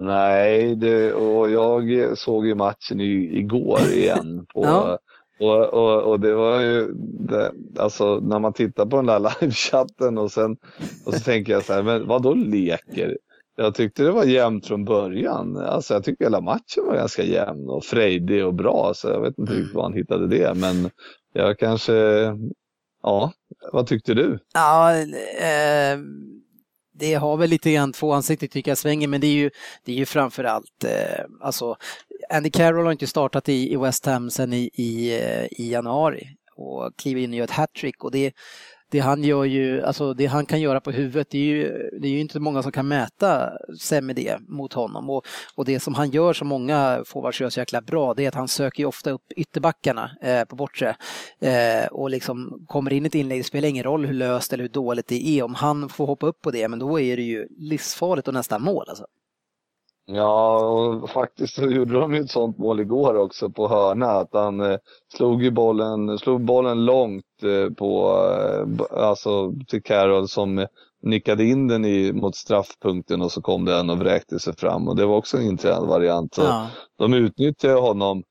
Nej, 0.00 0.76
det, 0.76 1.12
och 1.12 1.50
jag 1.50 2.18
såg 2.18 2.46
ju 2.46 2.54
matchen 2.54 3.00
i, 3.00 3.38
igår 3.38 3.80
igen. 3.92 4.46
På, 4.54 4.64
Ja. 4.64 4.98
och, 5.40 5.64
och, 5.74 6.02
och 6.02 6.20
det 6.20 6.34
var 6.34 6.60
ju, 6.60 6.92
det, 7.28 7.52
alltså 7.78 8.20
när 8.20 8.38
man 8.38 8.52
tittar 8.52 8.86
på 8.86 8.96
den 8.96 9.06
där 9.06 9.20
livechatten 9.40 10.18
och 10.18 10.32
sen 10.32 10.56
och 11.06 11.14
så 11.14 11.20
tänker 11.20 11.52
jag 11.52 11.64
så 11.64 11.72
här, 11.72 11.82
men 11.82 12.06
vad 12.08 12.22
då 12.22 12.34
leker? 12.34 13.18
Jag 13.62 13.74
tyckte 13.74 14.02
det 14.02 14.10
var 14.10 14.24
jämnt 14.24 14.66
från 14.66 14.84
början. 14.84 15.56
Alltså 15.56 15.94
jag 15.94 16.04
tycker 16.04 16.24
hela 16.24 16.40
matchen 16.40 16.86
var 16.86 16.94
ganska 16.94 17.22
jämn 17.22 17.68
och 17.68 17.84
frejdig 17.84 18.46
och 18.46 18.54
bra. 18.54 18.92
Så 18.94 19.08
jag 19.08 19.20
vet 19.20 19.38
inte 19.38 19.52
riktigt 19.52 19.74
var 19.74 19.82
han 19.82 19.92
hittade 19.92 20.28
det. 20.28 20.54
Men 20.54 20.90
jag 21.32 21.58
kanske, 21.58 21.92
ja, 23.02 23.32
vad 23.72 23.86
tyckte 23.86 24.14
du? 24.14 24.38
Ja, 24.54 24.96
eh, 24.96 25.98
det 26.94 27.14
har 27.14 27.36
väl 27.36 27.50
lite 27.50 27.72
grann 27.72 27.92
två 27.92 28.12
ansikten 28.12 28.48
tycker 28.48 28.70
jag 28.70 28.78
svänger, 28.78 29.08
men 29.08 29.20
det 29.20 29.26
är 29.26 29.34
ju, 29.34 29.50
det 29.84 29.92
är 29.92 29.96
ju 29.96 30.06
framförallt, 30.06 30.84
eh, 30.84 31.24
alltså 31.40 31.76
Andy 32.30 32.50
Carroll 32.50 32.84
har 32.84 32.92
inte 32.92 33.06
startat 33.06 33.48
i, 33.48 33.72
i 33.72 33.76
West 33.76 34.06
Ham 34.06 34.30
sedan 34.30 34.52
i, 34.52 34.70
i, 34.74 35.20
eh, 35.20 35.44
i 35.44 35.72
januari 35.72 36.28
och 36.56 36.96
kliver 36.96 37.20
in 37.20 37.30
och 37.30 37.36
gör 37.36 37.44
ett 37.44 37.50
hattrick 37.50 38.04
och 38.04 38.10
det, 38.10 38.32
det 38.92 38.98
han 38.98 39.24
gör 39.24 39.44
ju, 39.44 39.82
alltså 39.82 40.14
det 40.14 40.26
han 40.26 40.46
kan 40.46 40.60
göra 40.60 40.80
på 40.80 40.90
huvudet, 40.90 41.30
det 41.30 41.38
är 41.38 41.42
ju, 41.42 41.90
det 42.00 42.08
är 42.08 42.12
ju 42.12 42.20
inte 42.20 42.40
många 42.40 42.62
som 42.62 42.72
kan 42.72 42.88
mäta 42.88 43.52
sig 43.80 44.02
med 44.02 44.16
det 44.16 44.38
mot 44.48 44.72
honom. 44.72 45.10
Och, 45.10 45.26
och 45.54 45.64
det 45.64 45.80
som 45.80 45.94
han 45.94 46.10
gör 46.10 46.32
som 46.32 46.48
många 46.48 47.02
forwards 47.06 47.40
gör 47.40 47.50
så 47.50 47.60
jäkla 47.60 47.80
bra, 47.80 48.14
det 48.14 48.24
är 48.24 48.28
att 48.28 48.34
han 48.34 48.48
söker 48.48 48.82
ju 48.82 48.86
ofta 48.86 49.10
upp 49.10 49.32
ytterbackarna 49.36 50.10
eh, 50.22 50.44
på 50.44 50.56
bortre 50.56 50.96
eh, 51.40 51.86
och 51.90 52.10
liksom 52.10 52.64
kommer 52.68 52.92
in 52.92 53.04
i 53.04 53.06
ett 53.06 53.14
inlägg, 53.14 53.40
det 53.40 53.44
spelar 53.44 53.68
ingen 53.68 53.84
roll 53.84 54.06
hur 54.06 54.14
löst 54.14 54.52
eller 54.52 54.64
hur 54.64 54.70
dåligt 54.70 55.06
det 55.06 55.28
är, 55.28 55.42
om 55.42 55.54
han 55.54 55.88
får 55.88 56.06
hoppa 56.06 56.26
upp 56.26 56.40
på 56.40 56.50
det, 56.50 56.68
men 56.68 56.78
då 56.78 57.00
är 57.00 57.16
det 57.16 57.22
ju 57.22 57.46
livsfarligt 57.58 58.28
och 58.28 58.34
nästan 58.34 58.62
mål 58.62 58.84
alltså. 58.88 59.06
Ja, 60.06 60.64
och 60.66 61.10
faktiskt 61.10 61.54
så 61.54 61.70
gjorde 61.70 62.00
de 62.00 62.14
ju 62.14 62.20
ett 62.20 62.30
sånt 62.30 62.58
mål 62.58 62.80
igår 62.80 63.14
också 63.14 63.50
på 63.50 63.68
hörna. 63.68 64.06
Att 64.06 64.28
han 64.32 64.60
eh, 64.60 64.78
slog 65.16 65.42
ju 65.42 65.50
bollen, 65.50 66.18
slog 66.18 66.44
bollen 66.44 66.84
långt 66.84 67.24
eh, 67.42 67.74
på, 67.74 68.18
eh, 68.38 68.98
alltså 69.04 69.52
till 69.68 69.82
Carroll 69.82 70.28
som 70.28 70.66
nickade 71.02 71.44
in 71.44 71.68
den 71.68 71.84
i, 71.84 72.12
mot 72.12 72.36
straffpunkten 72.36 73.22
och 73.22 73.32
så 73.32 73.42
kom 73.42 73.64
den 73.64 73.90
och 73.90 73.98
vräkte 73.98 74.38
sig 74.38 74.56
fram. 74.56 74.88
Och 74.88 74.96
det 74.96 75.06
var 75.06 75.16
också 75.16 75.36
en 75.36 75.42
intressant 75.42 75.88
variant. 75.88 76.34
Så 76.34 76.42
Ja. 76.42 76.68
De 76.98 77.14
utnyttjar 77.14 77.80
honom 77.80 78.22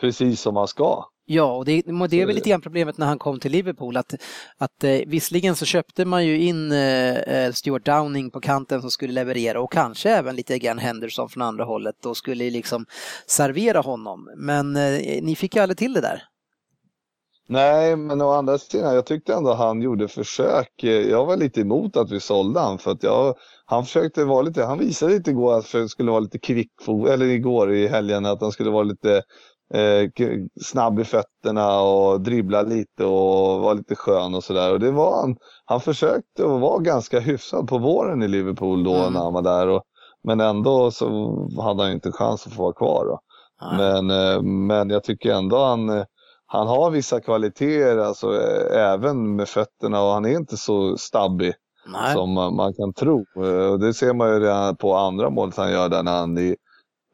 precis 0.00 0.40
som 0.40 0.54
man 0.54 0.68
ska. 0.68 1.04
Ja, 1.30 1.56
och 1.56 1.64
det, 1.64 1.82
det 2.08 2.20
är 2.20 2.26
väl 2.26 2.34
lite 2.34 2.50
grann 2.50 2.60
problemet 2.60 2.98
när 2.98 3.06
han 3.06 3.18
kom 3.18 3.40
till 3.40 3.52
Liverpool 3.52 3.96
att, 3.96 4.14
att 4.58 4.84
eh, 4.84 5.00
visserligen 5.06 5.56
så 5.56 5.64
köpte 5.64 6.04
man 6.04 6.26
ju 6.26 6.40
in 6.40 6.72
eh, 6.72 7.16
eh, 7.16 7.52
Stuart 7.52 7.84
Downing 7.84 8.30
på 8.30 8.40
kanten 8.40 8.80
som 8.80 8.90
skulle 8.90 9.12
leverera 9.12 9.60
och 9.60 9.72
kanske 9.72 10.10
även 10.10 10.36
lite 10.36 10.58
grann 10.58 10.78
Henderson 10.78 11.28
från 11.28 11.42
andra 11.42 11.64
hållet 11.64 12.06
och 12.06 12.16
skulle 12.16 12.50
liksom 12.50 12.86
servera 13.26 13.80
honom. 13.80 14.30
Men 14.36 14.76
eh, 14.76 15.22
ni 15.22 15.36
fick 15.36 15.56
ju 15.56 15.62
aldrig 15.62 15.78
till 15.78 15.92
det 15.92 16.00
där. 16.00 16.22
Nej, 17.48 17.96
men 17.96 18.20
å 18.20 18.30
andra 18.30 18.58
sidan, 18.58 18.94
jag 18.94 19.06
tyckte 19.06 19.34
ändå 19.34 19.54
han 19.54 19.82
gjorde 19.82 20.08
försök. 20.08 20.84
Jag 21.10 21.26
var 21.26 21.36
lite 21.36 21.60
emot 21.60 21.96
att 21.96 22.10
vi 22.10 22.20
sålde 22.20 22.60
han 22.60 22.78
för 22.78 22.90
att 22.90 23.02
jag, 23.02 23.34
han 23.66 23.84
försökte 23.84 24.24
vara 24.24 24.42
lite, 24.42 24.64
han 24.64 24.78
visade 24.78 25.12
lite 25.12 25.30
igår 25.30 25.58
att 25.58 25.72
han 25.72 25.88
skulle 25.88 26.10
vara 26.10 26.20
lite 26.20 26.38
kvickfot, 26.38 27.08
eller 27.08 27.26
igår 27.26 27.72
i 27.72 27.88
helgen 27.88 28.26
att 28.26 28.40
han 28.40 28.52
skulle 28.52 28.70
vara 28.70 28.82
lite 28.82 29.22
eh, 29.74 30.10
snabb 30.62 30.98
i 31.00 31.04
fötterna 31.04 31.80
och 31.80 32.20
dribbla 32.20 32.62
lite 32.62 33.04
och 33.04 33.60
vara 33.60 33.74
lite 33.74 33.94
skön 33.96 34.34
och 34.34 34.44
sådär. 34.44 34.72
Och 34.72 34.80
det 34.80 34.90
var 34.90 35.20
han. 35.20 35.36
Han 35.64 35.80
försökte 35.80 36.44
och 36.44 36.60
var 36.60 36.80
ganska 36.80 37.20
hyfsad 37.20 37.68
på 37.68 37.78
våren 37.78 38.22
i 38.22 38.28
Liverpool 38.28 38.84
då 38.84 38.94
Mm. 38.94 39.12
när 39.12 39.20
han 39.20 39.32
var 39.32 39.42
där. 39.42 39.68
Och, 39.68 39.82
men 40.24 40.40
ändå 40.40 40.90
så 40.90 41.06
hade 41.62 41.82
han 41.82 41.92
inte 41.92 42.12
chans 42.12 42.46
att 42.46 42.52
få 42.52 42.62
vara 42.62 42.72
kvar. 42.72 43.04
Då. 43.06 43.20
Men, 43.76 44.10
eh, 44.10 44.42
men 44.42 44.90
jag 44.90 45.04
tycker 45.04 45.32
ändå 45.34 45.64
han, 45.64 45.88
eh, 45.88 46.04
han 46.46 46.66
har 46.66 46.90
vissa 46.90 47.20
kvaliteter, 47.20 47.98
alltså, 47.98 48.34
eh, 48.34 48.82
även 48.92 49.36
med 49.36 49.48
fötterna 49.48 50.02
och 50.02 50.12
han 50.12 50.24
är 50.24 50.36
inte 50.36 50.56
så 50.56 50.96
stabbig 50.96 51.54
Nej. 51.92 52.14
som 52.14 52.32
man, 52.32 52.56
man 52.56 52.74
kan 52.74 52.92
tro. 52.92 53.24
Och 53.70 53.80
det 53.80 53.94
ser 53.94 54.14
man 54.14 54.28
ju 54.28 54.40
redan 54.40 54.76
på 54.76 54.94
andra 54.96 55.30
målet 55.30 55.56
han 55.56 55.72
gör 55.72 55.88
där 55.88 56.02
när 56.02 56.18
han 56.18 56.38
i, 56.38 56.56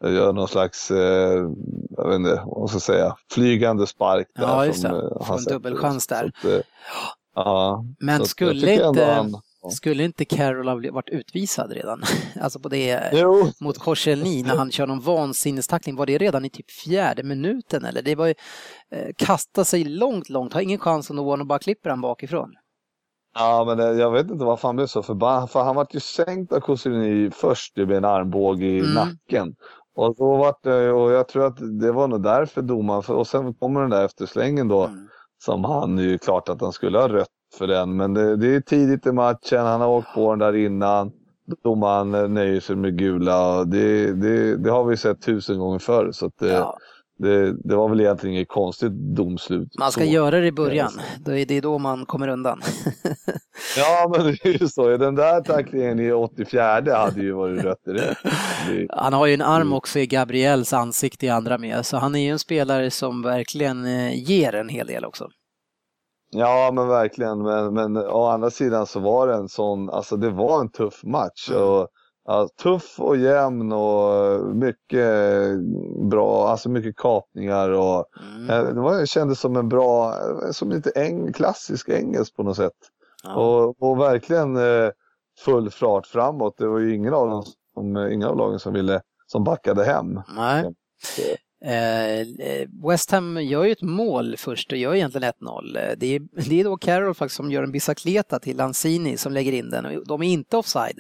gör 0.03 0.33
någon 0.33 0.49
slags, 0.49 0.91
eh, 0.91 1.49
jag 1.97 2.09
vet 2.09 2.17
inte 2.17 2.43
vad 2.47 2.59
man 2.59 2.69
ska 2.69 2.81
säga, 2.81 3.17
flygande 3.33 3.87
spark. 3.87 4.27
Där 4.35 4.43
Ja, 4.43 4.67
just 4.67 4.83
det. 4.83 4.89
som, 4.89 4.99
eh, 4.99 5.03
Får 5.19 5.25
han 5.25 5.39
en 5.39 5.45
dubbelchans 5.45 6.07
där. 6.07 6.25
Att, 6.39 6.45
eh, 6.45 6.61
ja, 7.35 7.85
Men 8.01 8.19
jag 8.19 8.27
skulle 8.27 8.73
inte, 8.87 9.05
han- 9.05 9.41
skulle 9.73 10.05
inte 10.05 10.25
Carroll 10.25 10.69
ha 10.69 10.93
varit 10.93 11.09
utvisad 11.09 11.73
redan? 11.73 12.03
Alltså 12.41 12.59
på 12.61 12.69
det 12.69 13.11
Jo, 13.13 13.51
mot 13.61 13.79
Korselny 13.79 14.43
när 14.43 14.57
han 14.57 14.71
kör 14.71 14.87
någon 14.87 15.01
vansinnestackling, 15.01 15.97
var 15.97 16.07
det 16.07 16.19
redan 16.19 16.45
i 16.45 16.51
typ 16.51 16.71
fjärde 16.71 17.23
minuten 17.23 17.85
eller? 17.85 18.03
Det 18.03 18.15
var 18.15 18.27
ju 18.27 18.35
eh, 18.91 19.09
kasta 19.17 19.65
sig 19.65 19.85
långt, 19.85 20.29
långt, 20.29 20.53
har 20.53 20.61
ingen 20.61 20.79
chans 20.79 21.11
att 21.11 21.17
nå 21.17 21.25
honom 21.25 21.41
och 21.41 21.47
bara 21.47 21.59
klipper 21.59 21.91
han 21.91 22.01
bakifrån. 22.01 22.51
Ja, 23.39 23.65
men 23.65 23.79
det, 23.79 23.95
jag 23.95 24.11
vet 24.11 24.31
inte 24.31 24.45
varför 24.45 24.69
han 24.69 24.77
blev 24.77 24.87
så 24.87 25.03
förbannad. 25.03 25.51
För 25.51 25.63
han 25.65 25.77
vart 25.77 25.95
ju 25.95 26.01
sänkt 26.01 26.53
av 26.53 26.61
Koscielny 26.61 27.31
först 27.31 27.77
med 27.77 27.93
en 27.93 28.05
armbåge 28.05 28.67
i 28.67 28.79
Mm. 28.81 28.95
nacken. 28.95 29.55
Och, 29.95 30.15
då 30.17 30.37
vart 30.37 30.63
det, 30.63 30.93
och 30.93 31.13
jag 31.13 31.29
tror 31.29 31.47
att 31.47 31.81
det 31.81 31.93
var 31.93 32.09
nog 32.09 32.23
därför 32.23 32.63
domaren, 32.63 33.17
och 33.17 33.27
sen 33.27 33.55
kommer 33.55 33.81
den 33.81 33.91
där 33.91 34.05
efterslängen 34.05 34.69
då, 34.69 34.85
Mm. 34.85 35.09
som 35.45 35.65
han 35.65 35.99
ju 35.99 36.19
klart 36.19 36.49
att 36.49 36.61
han 36.61 36.73
skulle 36.73 36.99
ha 36.99 37.09
rött 37.09 37.29
för 37.59 37.67
den. 37.67 37.97
Men 37.97 38.15
det, 38.15 38.37
det 38.37 38.55
är 38.55 38.61
tidigt 38.61 39.07
i 39.07 39.13
matchen, 39.13 39.67
han 39.67 39.81
har 39.81 39.89
åkt 39.89 40.15
på 40.15 40.31
den 40.31 40.39
där 40.39 40.57
innan. 40.57 41.13
Domaren 41.65 42.35
nöjer 42.35 42.61
sig 42.61 42.77
med 42.77 42.99
gula 42.99 43.65
det, 43.65 44.13
det, 44.13 44.57
det 44.57 44.71
har 44.71 44.85
vi 44.85 44.97
sett 44.97 45.23
tusen 45.23 45.59
gånger 45.59 45.79
förr. 45.79 46.11
Så 46.13 46.27
att 46.27 46.33
Ja. 46.39 46.79
Det, 47.25 47.69
det 47.69 47.77
var 47.77 47.89
väl 47.89 48.01
egentligen 48.01 48.37
inget 48.37 48.49
konstigt 48.49 48.93
domslut. 48.93 49.69
Man 49.79 49.93
ska 49.93 50.01
så. 50.01 50.07
göra 50.07 50.41
det 50.41 50.47
i 50.47 50.53
början, 50.53 50.93
det 51.25 51.51
är 51.51 51.63
då 51.63 51.79
man 51.79 52.07
kommer 52.07 52.29
undan. 52.29 52.61
Ja, 53.77 54.13
men 54.17 54.27
det 54.27 54.45
är 54.45 54.63
ju 54.63 54.69
så. 54.69 54.97
Den 54.97 55.15
där 55.15 55.41
tacklingen 55.41 56.01
i 56.01 56.13
84 56.13 56.97
hade 56.97 57.21
ju 57.21 57.33
varit 57.33 57.65
rött 57.65 57.85
direkt. 57.85 58.21
Det... 58.69 58.87
Han 58.91 59.13
har 59.13 59.27
ju 59.27 59.35
en 59.35 59.43
arm 59.43 59.63
Mm. 59.65 59.73
också 59.73 59.99
i 59.99 60.07
Gabriels 60.07 60.73
ansikte 60.73 61.27
i 61.27 61.29
andra 61.29 61.59
med, 61.59 61.87
så 61.87 61.97
han 61.97 62.15
är 62.15 62.21
ju 62.21 62.31
en 62.31 62.39
spelare 62.39 62.91
som 62.91 63.23
verkligen 63.23 63.85
eh, 63.85 64.31
ger 64.31 64.55
en 64.55 64.69
hel 64.69 64.87
del 64.87 65.05
också. 65.05 65.29
Ja, 66.31 66.71
men 66.75 66.89
verkligen. 66.89 67.43
Men, 67.43 67.75
men 67.75 67.97
å 67.97 68.27
andra 68.27 68.51
sidan 68.51 68.87
så 68.87 69.01
var 69.01 69.27
det 69.27 69.35
en 69.35 69.49
sån, 69.49 69.91
alltså 69.91 70.17
det 70.17 70.31
var 70.31 70.61
en 70.61 70.71
tuff 70.71 71.05
match. 71.05 71.51
Mm. 71.51 71.63
Och, 71.63 71.89
ja, 72.25 72.49
tuff 72.63 73.01
och 73.01 73.17
jämn 73.17 73.73
och 73.73 74.41
mycket 74.57 75.11
bra, 76.11 76.49
alltså 76.49 76.69
mycket 76.69 76.97
kapningar 76.97 77.71
och 77.71 78.07
Mm. 78.37 78.51
eh, 78.51 78.75
det 78.75 78.81
var, 78.81 79.07
kändes 79.07 79.41
som 79.41 79.57
en 79.57 79.69
bra, 79.69 80.15
som 80.53 80.71
lite 80.71 80.91
eng, 80.91 81.33
klassisk 81.33 81.89
engelsk 81.89 82.37
på 82.37 82.43
något 82.43 82.57
sätt. 82.57 82.73
Ja. 83.23 83.35
Och, 83.35 83.83
och 83.83 84.01
verkligen 84.01 84.57
eh, 84.57 84.91
full 85.45 85.71
fart 85.71 86.07
framåt. 86.07 86.55
Det 86.59 86.67
var 86.69 86.79
ju 86.79 86.95
ingen 86.95 87.15
av 87.15 87.29
dem 87.29 87.45
ingen 88.13 88.29
av 88.29 88.37
lagen 88.37 88.59
som 88.59 88.73
ville, 88.73 89.01
som 89.27 89.45
backade 89.45 89.85
hem. 89.85 90.21
Nej. 90.37 90.65
Eh, 90.65 91.37
Eh, 91.65 92.21
eh, 92.21 92.69
West 92.89 93.11
Ham 93.11 93.43
gör 93.43 93.65
ju 93.65 93.73
ett 93.73 93.83
mål 93.83 94.37
först 94.37 94.73
och 94.73 94.79
gör 94.79 94.95
egentligen 94.95 95.33
1-0. 95.41 95.77
Eh, 95.77 95.97
det 95.97 96.07
är, 96.07 96.21
det 96.49 96.61
är 96.61 96.65
då 96.65 96.77
Carroll 96.77 97.15
faktiskt 97.15 97.37
som 97.37 97.51
gör 97.51 97.63
en 97.63 97.73
bicicleta 97.73 98.39
till 98.39 98.57
Lanzini 98.57 99.17
som 99.17 99.33
lägger 99.33 99.53
in 99.53 99.71
den. 99.71 99.87
Och 99.87 100.07
De 100.07 100.23
är 100.23 100.29
inte 100.29 100.57
offside. 100.57 100.99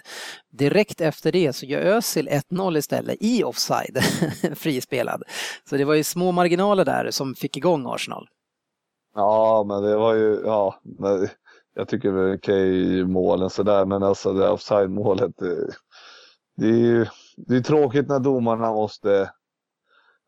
Direkt 0.52 1.00
efter 1.00 1.32
det 1.32 1.52
så 1.52 1.66
gör 1.66 1.80
Özil 1.80 2.28
1-0 2.28 2.78
istället 2.78 3.16
i 3.20 3.44
offside, 3.44 3.98
frispelad. 4.54 5.22
Så 5.68 5.76
det 5.76 5.84
var 5.84 5.94
ju 5.94 6.04
små 6.04 6.32
marginaler 6.32 6.84
där 6.84 7.10
som 7.10 7.34
fick 7.34 7.56
igång 7.56 7.86
Arsenal. 7.86 8.28
Ja, 9.14 9.64
men 9.68 9.82
det 9.82 9.96
var 9.96 10.14
ju, 10.14 10.40
ja, 10.44 10.80
men 10.98 11.28
jag 11.74 11.88
tycker 11.88 12.12
det 12.12 12.30
är 12.30 12.36
okej 12.36 13.04
målen 13.04 13.50
sådär, 13.50 13.84
men 13.84 14.02
alltså 14.02 14.32
det 14.32 14.48
offside-målet, 14.48 15.32
det, 15.36 15.68
det 16.56 16.66
är 16.66 16.78
ju 16.78 17.06
det 17.36 17.56
är 17.56 17.60
tråkigt 17.60 18.08
när 18.08 18.20
domarna 18.20 18.72
måste, 18.72 19.30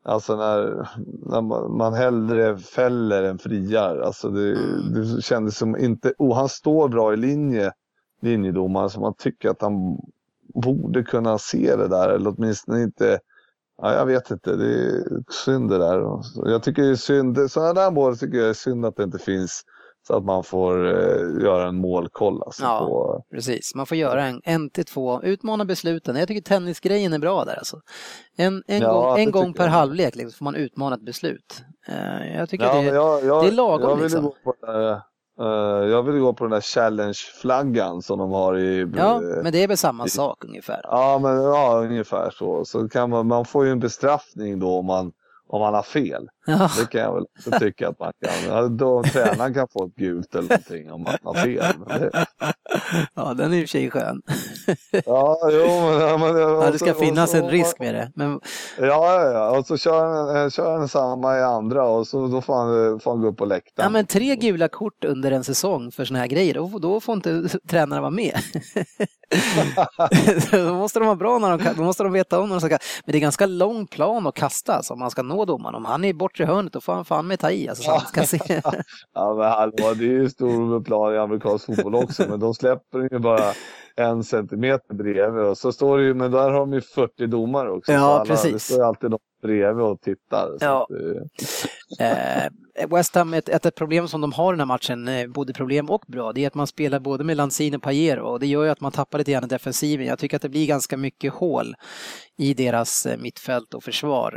alltså 0.07 0.37
när, 0.37 0.89
när 1.31 1.41
man, 1.41 1.77
man 1.77 1.95
hellre 1.95 2.59
fäller 2.59 3.23
än 3.23 3.39
friar. 3.39 3.99
Alltså 3.99 4.29
det, 4.29 4.55
det 4.95 5.23
kändes 5.23 5.59
som 5.59 5.77
inte, 5.77 6.13
oh, 6.19 6.37
han 6.37 6.49
står 6.49 6.89
bra 6.89 7.13
i 7.13 7.17
linje, 7.17 7.73
linjedomaren, 8.23 8.91
så 8.91 9.01
man 9.01 9.15
tycker 9.15 9.51
att 9.51 9.63
han 9.63 9.99
borde 10.55 11.03
kunna 11.03 11.39
se 11.39 11.77
det 11.77 11.89
där, 11.89 12.09
eller 12.09 12.35
åtminstone 12.37 12.83
inte 12.83 13.19
Ja, 13.83 13.95
jag 13.95 14.07
vet 14.07 14.31
inte. 14.31 14.57
Det 14.57 14.67
är 14.67 15.05
synd 15.45 15.71
det 15.71 15.79
där. 15.79 16.21
Jag 16.45 16.63
tycker 16.63 16.83
det 16.83 16.89
är 16.89 16.95
synd. 16.95 17.51
Sådana 17.51 17.73
där 17.73 17.91
mål 17.91 18.19
tycker 18.19 18.39
jag 18.39 18.49
är 18.49 18.53
synd 18.53 18.87
att 18.87 18.97
det 18.97 19.03
inte 19.03 19.19
finns. 19.19 19.63
Så 20.07 20.17
att 20.17 20.25
man 20.25 20.45
får 20.45 20.87
eh, 20.87 21.45
göra 21.45 21.69
en 21.69 21.77
målkoll. 21.77 22.43
Alltså, 22.43 22.63
Ja. 22.65 22.79
på, 22.79 23.23
Precis, 23.35 23.75
man 23.75 23.87
får 23.87 23.97
göra 23.97 24.25
en, 24.25 24.41
en 24.45 24.71
till 24.71 24.85
två, 24.85 25.23
utmana 25.23 25.65
besluten. 25.65 26.17
Jag 26.17 26.29
tycker 26.29 26.43
tennisgrejen 26.43 27.13
är 27.13 27.19
bra 27.19 27.45
där 27.45 27.57
alltså. 27.57 27.81
En, 28.37 28.63
en 28.67 28.83
Ja, 28.83 28.93
gång, 28.93 29.19
en 29.19 29.31
gång 29.31 29.53
per 29.53 29.65
jag. 29.65 29.71
halvlek 29.71 30.17
liksom, 30.17 30.33
får 30.39 30.45
man 30.45 30.55
utmana 30.55 30.97
ett 30.97 31.05
beslut. 31.05 31.63
Eh, 31.89 32.37
Jag 32.37 32.49
tycker 32.49 32.65
ja, 32.65 32.75
det, 32.75 32.83
jag, 32.83 33.25
jag, 33.25 33.45
det 33.45 33.49
är 33.49 33.53
lagom, 33.53 33.89
jag 33.91 33.97
vill 33.97 34.03
liksom. 34.05 34.25
gå 34.25 34.35
på 34.45 34.55
eh, 34.73 34.99
jag 35.91 36.03
vill 36.03 36.19
gå 36.21 36.33
på 36.35 36.45
den 36.45 36.51
där 36.51 36.61
challenge-flaggan 36.61 38.03
som 38.03 38.19
de 38.19 38.31
har 38.33 38.59
i... 38.59 38.87
ja, 38.97 39.21
men 39.21 39.53
det 39.53 39.63
är 39.63 39.69
väl 39.69 39.77
samma 39.77 40.07
sak 40.09 40.45
ungefär. 40.45 40.81
Ja, 40.83 41.19
men 41.23 41.43
ja, 41.43 41.81
ungefär 41.85 42.31
så. 42.31 42.65
Så 42.65 42.89
kan 42.89 43.11
man, 43.11 43.27
man 43.27 43.45
får 43.45 43.65
ju 43.65 43.71
en 43.73 43.81
bestraffning 43.81 44.59
då 44.59 44.79
om 44.79 44.87
man, 44.87 45.13
om 45.49 45.61
man 45.61 45.75
har 45.75 45.83
fel. 45.83 46.29
Ja, 46.47 46.71
Det 46.79 46.87
kan 46.91 47.01
jag 47.01 47.15
väl 47.15 47.61
tycka 47.61 47.89
att 47.89 47.99
man 47.99 48.13
kan. 48.25 48.77
Då 48.77 49.03
tränaren 49.03 49.55
kan 49.55 49.69
få 49.69 49.87
ett 49.87 49.95
gult 49.95 50.35
eller 50.35 50.49
någonting 50.49 50.93
om 50.93 51.03
man 51.03 51.17
har 51.23 51.35
fel. 51.35 51.65
Det, 51.89 52.27
ja 53.15 53.35
den 53.35 53.53
är 53.53 53.57
i 53.57 53.65
och 53.65 53.69
för 53.69 53.79
sig 53.79 53.91
skön. 53.91 54.23
ja, 55.07 55.39
jo, 55.53 55.67
men... 56.19 56.35
Men 56.35 56.37
Ja, 56.37 56.71
det 56.71 56.79
ska 56.79 56.91
och 56.91 56.99
finnas 56.99 57.35
och 57.35 57.41
en 57.41 57.51
risk 57.51 57.79
med 57.79 57.95
det. 57.95 58.13
Men 58.15 58.41
Ja, 58.79 59.31
ja. 59.33 59.59
Och 59.59 59.67
så 59.67 59.77
kör 59.77 60.07
han, 60.07 60.37
eh, 60.37 60.51
kör 60.51 60.79
han 60.79 60.89
samma 60.89 61.39
i 61.39 61.43
andra 61.43 61.85
och 61.85 62.07
så 62.07 62.27
då 62.27 62.41
får 62.41 62.55
han, 62.55 63.01
får 63.01 63.11
han 63.11 63.21
gå 63.21 63.29
upp 63.29 63.37
på 63.37 63.45
läktaren. 63.45 63.87
Ja, 63.87 63.91
men 63.91 64.07
tre 64.07 64.37
gula 64.37 64.69
kort 64.69 65.05
under 65.05 65.33
en 65.33 65.45
säsong 65.45 65.93
för 65.93 66.05
såna 66.05 66.19
här 66.19 66.27
grejer, 66.27 66.55
då, 66.55 66.79
då 66.79 67.01
får 67.01 67.15
inte 67.15 67.49
tränarna 67.69 68.01
vara 68.01 68.11
med. 68.11 68.39
då 70.51 70.75
måste 70.75 70.99
de 70.99 71.07
vara 71.07 71.17
bra 71.17 71.39
när 71.39 71.59
de 71.59 71.75
då 71.77 71.83
måste 71.83 72.03
de 72.03 72.13
veta 72.13 72.41
om 72.41 72.49
när 72.49 72.55
de 72.55 72.61
ska 72.61 72.69
Men 72.69 73.13
det 73.13 73.19
är 73.19 73.21
ganska 73.21 73.47
lång 73.47 73.87
plan 73.87 74.27
att 74.27 74.35
kasta 74.35 74.75
alltså, 74.75 74.93
om 74.93 74.99
man 74.99 75.11
ska 75.11 75.23
nå 75.23 75.45
domaren. 75.45 75.75
Om 75.75 75.85
han 75.85 76.05
är 76.05 76.09
i 76.09 76.15
bortre 76.37 76.55
hörnet 76.55 76.73
då 76.73 76.81
får 76.81 76.93
han 76.93 77.05
fan 77.05 77.27
med 77.27 77.41
ta 77.41 77.51
i. 77.51 77.69
Alltså, 77.69 77.85
så 77.85 77.91
han 77.91 78.01
ska 78.01 78.23
se. 78.23 78.63
Ja, 79.15 79.35
men 79.35 79.51
hallå, 79.51 79.95
det 79.95 80.05
är 80.05 80.21
ju 80.21 80.29
stor 80.29 80.85
plan 80.85 81.15
i 81.15 81.19
amerikansk 81.19 81.67
fotboll 81.67 81.95
också, 81.95 82.25
men 82.29 82.41
de 82.41 82.55
släpper 82.55 83.13
ju 83.13 83.19
bara 83.19 83.53
en 83.97 84.25
centimeter 84.25 84.95
bredvid 84.95 85.45
och 85.45 85.59
så 85.59 85.73
står 85.73 85.99
det 85.99 86.05
ju, 86.05 86.15
men 86.15 86.31
där 86.31 86.51
har 86.51 86.61
de 86.61 86.73
ju 86.73 86.81
40 86.81 87.27
domare 87.27 87.71
också. 87.71 87.93
Ja, 87.93 88.01
alla, 88.01 88.25
precis. 88.25 88.53
Det 88.53 88.59
står 88.59 88.79
ju 88.79 88.85
alltid 88.85 89.11
någon 89.11 89.19
bredvid 89.43 89.85
och 89.85 90.01
tittar. 90.01 90.57
Ja. 90.61 90.83
att, 90.83 90.91
eh, 90.91 92.49
Eh, 92.79 92.89
West 92.89 93.15
Ham, 93.15 93.35
ett, 93.35 93.49
ett, 93.49 93.67
ett 93.67 93.75
problem 93.75 94.09
som 94.09 94.21
de 94.21 94.33
har 94.33 94.53
i 94.53 94.55
den 94.55 94.61
här 94.61 94.67
matchen, 94.67 95.09
eh, 95.09 95.27
både 95.27 95.53
problem 95.53 95.91
och 95.91 96.05
bra, 96.07 96.33
det 96.33 96.45
är 96.45 96.47
att 96.47 96.55
man 96.55 96.67
spelar 96.67 97.01
både 97.01 97.25
med 97.25 97.37
Lanzini 97.37 97.77
och 97.77 97.83
Pajero 97.83 98.27
och 98.27 98.41
det 98.41 98.47
gör 98.47 98.65
ju 98.65 98.71
att 98.71 98.81
man 98.81 98.93
tappar 98.93 99.19
lite 99.19 99.33
grann 99.33 99.45
i 99.45 99.49
defensiven. 99.49 100.07
Jag 100.07 100.19
tycker 100.19 100.37
att 100.37 100.43
det 100.43 100.49
blir 100.49 100.67
ganska 100.67 100.97
mycket 100.97 101.33
hål 101.33 101.75
i 102.39 102.55
deras 102.55 103.07
eh, 103.07 103.19
mittfält 103.19 103.75
och 103.75 103.85
försvar. 103.85 104.33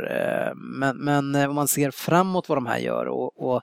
Men, 0.54 0.96
men 0.96 1.34
om 1.48 1.54
man 1.54 1.68
ser 1.68 1.90
framåt 1.90 2.48
vad 2.48 2.58
de 2.58 2.66
här 2.66 2.78
gör 2.78 3.06
och, 3.06 3.52
och 3.52 3.62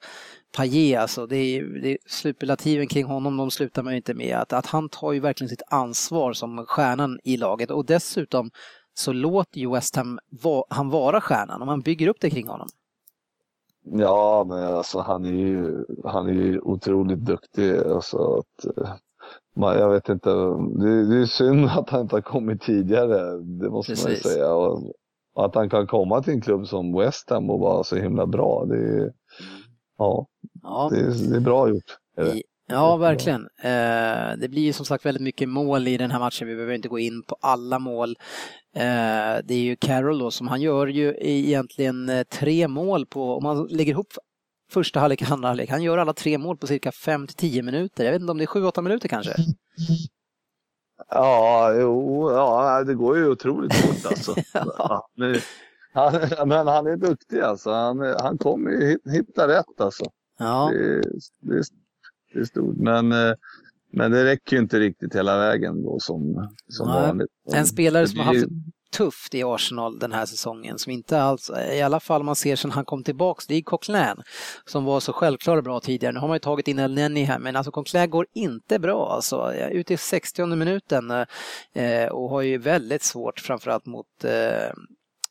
Payet, 0.57 1.01
alltså, 1.01 1.27
det 1.27 1.35
är, 1.37 1.81
det 1.81 1.91
är 1.91 1.97
superlativen 2.07 2.87
kring 2.87 3.05
honom, 3.05 3.37
de 3.37 3.51
slutar 3.51 3.83
man 3.83 3.93
ju 3.93 3.97
inte 3.97 4.13
med. 4.13 4.37
Att, 4.37 4.53
att 4.53 4.65
han 4.65 4.89
tar 4.89 5.13
ju 5.13 5.19
verkligen 5.19 5.49
sitt 5.49 5.61
ansvar 5.67 6.33
som 6.33 6.65
stjärnan 6.65 7.19
i 7.23 7.37
laget 7.37 7.71
och 7.71 7.85
dessutom 7.85 8.49
så 8.97 9.13
låter 9.13 9.59
ju 9.59 9.71
West 9.71 9.95
Ham 9.95 10.19
va, 10.43 10.63
han 10.69 10.89
vara 10.89 11.21
stjärnan 11.21 11.61
och 11.61 11.67
man 11.67 11.81
bygger 11.81 12.07
upp 12.07 12.17
det 12.21 12.29
kring 12.29 12.47
honom. 12.47 12.67
Ja, 13.83 14.45
men 14.47 14.63
alltså 14.63 14.99
han 14.99 15.25
är 15.25 15.29
ju, 15.31 15.85
han 16.05 16.27
är 16.27 16.33
ju 16.33 16.59
otroligt 16.59 17.19
duktig. 17.19 17.77
Alltså, 17.77 18.17
att, 18.39 18.77
eh, 18.77 18.93
man, 19.55 19.75
jag 19.79 19.89
vet 19.89 20.09
inte, 20.09 20.29
det, 20.79 21.05
det 21.09 21.21
är 21.21 21.25
synd 21.25 21.65
att 21.65 21.89
han 21.89 22.01
inte 22.01 22.15
har 22.15 22.21
kommit 22.21 22.61
tidigare, 22.61 23.37
det 23.37 23.69
måste 23.69 23.91
man 23.91 23.95
Precis. 23.95 24.25
ju 24.25 24.29
säga. 24.29 24.53
Och, 24.53 24.93
och 25.33 25.45
att 25.45 25.55
han 25.55 25.69
kan 25.69 25.87
komma 25.87 26.23
till 26.23 26.33
en 26.33 26.41
klubb 26.41 26.67
som 26.67 26.93
West 26.97 27.29
Ham 27.29 27.49
och 27.49 27.59
vara 27.59 27.83
så 27.83 27.95
himla 27.95 28.25
bra, 28.25 28.65
det 28.65 28.77
är, 28.77 29.13
ja, 29.97 30.27
Ja. 30.63 30.89
det 30.91 30.99
är, 30.99 31.29
det 31.29 31.35
är 31.35 31.41
bra 31.41 31.69
gjort. 31.69 31.97
I- 32.35 32.43
Ja, 32.67 32.97
verkligen. 32.97 33.41
Eh, 33.61 34.37
det 34.37 34.49
blir 34.49 34.61
ju 34.61 34.73
som 34.73 34.85
sagt 34.85 35.05
väldigt 35.05 35.23
mycket 35.23 35.49
mål 35.49 35.87
i 35.87 35.97
den 35.97 36.11
här 36.11 36.19
matchen. 36.19 36.47
Vi 36.47 36.55
behöver 36.55 36.73
inte 36.73 36.87
gå 36.89 36.99
in 36.99 37.23
på 37.23 37.37
alla 37.41 37.79
mål. 37.79 38.09
Eh, 38.75 38.81
det 39.43 39.53
är 39.53 39.59
ju 39.59 39.75
Carroll 39.75 40.19
då 40.19 40.31
som 40.31 40.47
han 40.47 40.61
gör 40.61 40.87
ju 40.87 41.15
egentligen 41.19 42.09
eh, 42.09 42.23
tre 42.23 42.67
mål 42.67 43.05
på, 43.05 43.35
om 43.35 43.43
man 43.43 43.67
lägger 43.67 43.91
ihop 43.91 44.07
första 44.71 44.99
halvlek 44.99 45.21
och 45.21 45.31
andra 45.31 45.47
halvlek, 45.47 45.69
han 45.69 45.83
gör 45.83 45.97
alla 45.97 46.13
tre 46.13 46.37
mål 46.37 46.57
på 46.57 46.67
cirka 46.67 46.91
5 46.91 47.27
till 47.27 47.35
10 47.35 47.61
minuter. 47.63 48.05
Jag 48.05 48.11
vet 48.11 48.21
inte 48.21 48.31
om 48.31 48.37
det 48.37 48.43
är 48.43 48.47
7-8 48.47 48.81
minuter 48.81 49.07
kanske. 49.07 49.35
Ja, 51.09 51.73
jo, 51.79 52.31
ja, 52.31 52.83
det 52.83 52.93
går 52.95 53.17
ju 53.17 53.29
otroligt 53.29 53.73
fort 53.73 54.05
alltså. 54.11 54.35
ja. 54.53 55.09
men, 55.15 55.35
han, 55.93 56.13
men 56.49 56.67
han 56.67 56.87
är 56.87 56.95
duktig 56.97 57.39
alltså. 57.39 57.71
Han, 57.71 57.99
han 58.19 58.37
kommer 58.37 58.71
ju 58.71 58.87
hit- 58.87 59.11
hitta 59.13 59.47
rätt 59.47 59.81
alltså. 59.81 60.03
Ja, 60.39 60.71
Det, 60.73 61.01
det, 61.41 61.63
det 62.33 62.45
stort. 62.45 62.77
Men, 62.77 63.11
eh, 63.11 63.33
men 63.91 64.11
det 64.11 64.25
räcker 64.25 64.55
ju 64.55 64.61
inte 64.61 64.79
riktigt 64.79 65.15
hela 65.15 65.37
vägen 65.37 65.83
då 65.83 65.99
som, 65.99 66.49
som 66.67 66.87
Nej. 66.87 67.01
vanligt. 67.01 67.29
en 67.53 67.65
spelare 67.65 68.07
som 68.07 68.19
har 68.19 68.25
haft 68.25 68.47
tufft 68.91 69.35
i 69.35 69.43
Arsenal 69.43 69.99
den 69.99 70.11
här 70.11 70.25
säsongen, 70.25 70.77
som 70.77 70.91
inte 70.91 71.21
alls, 71.21 71.51
i 71.71 71.81
alla 71.81 71.99
fall 71.99 72.23
man 72.23 72.35
ser 72.35 72.55
sen 72.55 72.71
han 72.71 72.85
kom 72.85 73.03
tillbaks, 73.03 73.47
det 73.47 73.55
är 73.55 73.61
Coquelin 73.61 74.15
som 74.65 74.85
var 74.85 74.99
så 74.99 75.13
självklar 75.13 75.57
och 75.57 75.63
bra 75.63 75.79
tidigare. 75.79 76.13
Nu 76.13 76.19
har 76.19 76.27
man 76.27 76.35
ju 76.35 76.39
tagit 76.39 76.67
in 76.67 76.79
El 76.79 76.93
Neni 76.93 77.23
här, 77.23 77.39
men 77.39 77.55
alltså 77.55 77.71
Coquelin 77.71 78.09
går 78.09 78.25
inte 78.33 78.79
bra 78.79 79.11
alltså. 79.11 79.53
Ute 79.53 79.93
i 79.93 79.97
60 79.97 80.45
minuten 80.45 81.11
eh, 81.73 82.07
och 82.11 82.29
har 82.29 82.41
ju 82.41 82.57
väldigt 82.57 83.03
svårt 83.03 83.39
framförallt 83.39 83.85
mot, 83.85 84.23
eh, 84.23 84.73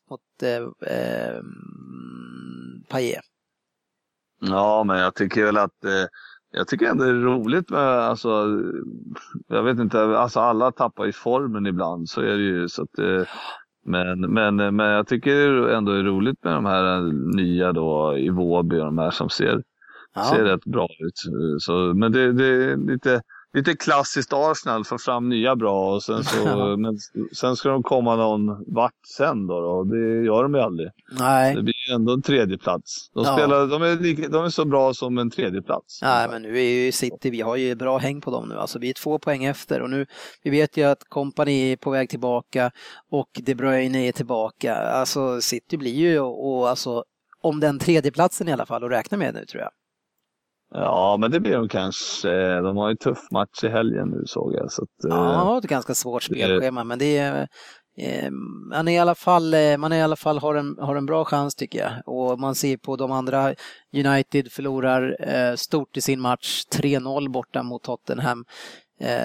mot 0.09 0.43
eh, 0.43 0.91
eh, 0.95 1.41
Payet. 2.89 3.21
Ja, 4.41 4.83
men 4.83 4.99
jag 4.99 5.15
tycker 5.15 5.45
väl 5.45 5.57
att 5.57 5.85
eh, 5.85 6.05
jag 6.51 6.67
tycker 6.67 6.85
ändå 6.85 7.03
det 7.03 7.09
är 7.09 7.13
roligt 7.13 7.69
med, 7.69 7.81
alltså, 7.81 8.47
jag 9.47 9.63
vet 9.63 9.79
inte, 9.79 10.01
alltså 10.17 10.39
alla 10.39 10.71
tappar 10.71 11.05
ju 11.05 11.11
formen 11.11 11.65
ibland, 11.65 12.09
så 12.09 12.21
är 12.21 12.37
det 12.37 12.43
ju. 12.43 12.67
Så 12.69 12.83
att, 12.83 12.99
eh, 12.99 13.27
men, 13.85 14.21
men, 14.21 14.75
men 14.75 14.85
jag 14.87 15.07
tycker 15.07 15.67
ändå 15.67 15.91
det 15.91 15.99
är 15.99 16.03
roligt 16.03 16.43
med 16.43 16.53
de 16.53 16.65
här 16.65 17.01
nya 17.35 17.71
då, 17.73 18.17
i 18.17 18.29
Vårby 18.29 18.79
och 18.79 18.85
de 18.85 18.97
här 18.97 19.11
som 19.11 19.29
ser, 19.29 19.63
Ja. 20.15 20.23
ser 20.23 20.43
rätt 20.43 20.65
bra 20.65 20.87
ut. 20.99 21.13
Så, 21.59 21.93
men 21.95 22.11
det, 22.11 22.33
det 22.33 22.45
är 22.45 22.77
lite, 22.77 23.21
lite 23.57 23.75
klassiskt 23.75 24.33
Arsenal, 24.33 24.85
få 24.85 24.97
fram 24.97 25.29
nya 25.29 25.55
bra 25.55 25.93
och 25.95 26.03
sen 26.03 26.23
så, 26.23 26.77
men, 26.77 26.97
sen 27.35 27.55
ska 27.55 27.69
de 27.69 27.83
komma 27.83 28.15
någon 28.15 28.73
vart 28.73 28.93
sen 29.17 29.47
då, 29.47 29.61
då. 29.61 29.83
Det 29.83 30.25
gör 30.25 30.43
de 30.43 30.53
ju 30.55 30.61
aldrig. 30.61 30.89
Nej. 31.19 31.55
Det 31.55 31.61
blir 31.63 31.89
ju 31.89 31.95
ändå 31.95 32.13
en 32.13 32.21
tredje 32.21 32.57
plats. 32.57 33.11
De, 33.13 33.23
Ja. 33.23 33.33
spelar, 33.37 33.67
de, 33.67 33.81
är 33.81 33.95
lika, 33.95 34.27
de 34.29 34.45
är 34.45 34.49
så 34.49 34.65
bra 34.65 34.93
som 34.93 35.17
en 35.17 35.29
tredje 35.29 35.61
plats. 35.61 36.01
Nej, 36.01 36.27
men 36.29 36.41
nu 36.41 36.57
är 36.57 36.85
ju 36.85 36.91
City, 36.91 37.29
vi 37.29 37.41
har 37.41 37.55
ju 37.55 37.75
bra 37.75 37.97
häng 37.97 38.21
på 38.21 38.31
dem 38.31 38.49
nu. 38.49 38.55
Alltså 38.55 38.79
vi 38.79 38.89
är 38.89 38.93
två 38.93 39.19
poäng 39.19 39.43
efter 39.45 39.81
och 39.81 39.89
nu, 39.89 40.05
vi 40.43 40.49
vet 40.49 40.77
ju 40.77 40.83
att 40.83 41.03
Company 41.09 41.71
är 41.71 41.77
på 41.77 41.91
väg 41.91 42.09
tillbaka 42.09 42.71
och 43.11 43.29
De 43.33 43.55
Bruyne 43.55 44.07
är 44.07 44.11
tillbaka. 44.11 44.75
Alltså 44.75 45.41
City 45.41 45.77
blir 45.77 45.95
ju, 45.95 46.19
och 46.19 46.69
alltså 46.69 47.03
om 47.41 47.59
den 47.59 47.79
tredje 47.79 48.11
platsen 48.11 48.47
i 48.47 48.53
alla 48.53 48.65
fall 48.65 48.83
att 48.83 48.91
räkna 48.91 49.17
med 49.17 49.33
nu 49.33 49.45
tror 49.45 49.61
jag. 49.61 49.71
Ja, 50.73 51.17
men 51.19 51.31
det 51.31 51.39
blir 51.39 51.57
de 51.57 51.69
kanske. 51.69 52.61
De 52.61 52.77
har 52.77 52.89
ju 52.89 52.95
tuff 52.95 53.31
match 53.31 53.63
i 53.63 53.67
helgen 53.67 54.09
nu 54.09 54.23
såg 54.25 54.53
jag. 54.53 54.71
Så 54.71 54.83
att, 54.83 54.89
Ja, 54.97 55.15
man 55.15 55.33
eh, 55.33 55.45
har 55.45 55.57
ett 55.57 55.63
ganska 55.63 55.95
svårt 55.95 56.23
spelschema 56.23 56.83
men 56.83 56.99
det 56.99 57.17
är 57.17 57.47
eh, 57.97 58.31
man 58.69 58.87
är 58.87 58.91
i 58.91 58.99
alla 58.99 59.15
fall, 59.15 59.53
eh, 59.53 59.77
man 59.77 59.91
är 59.91 59.97
i 59.97 60.01
alla 60.01 60.15
fall 60.15 60.39
har 60.39 60.55
en, 60.55 60.77
har 60.79 60.95
en 60.95 61.05
bra 61.05 61.25
chans 61.25 61.55
tycker 61.55 61.79
jag. 61.79 61.91
Och 62.05 62.39
man 62.39 62.55
ser 62.55 62.77
på 62.77 62.95
de 62.95 63.11
andra, 63.11 63.53
United 63.93 64.51
förlorar 64.51 65.15
stort 65.55 65.97
i 65.97 66.01
sin 66.01 66.21
match, 66.21 66.63
3-0 66.75 67.31
borta 67.31 67.63
mot 67.63 67.83
Tottenham. 67.83 68.45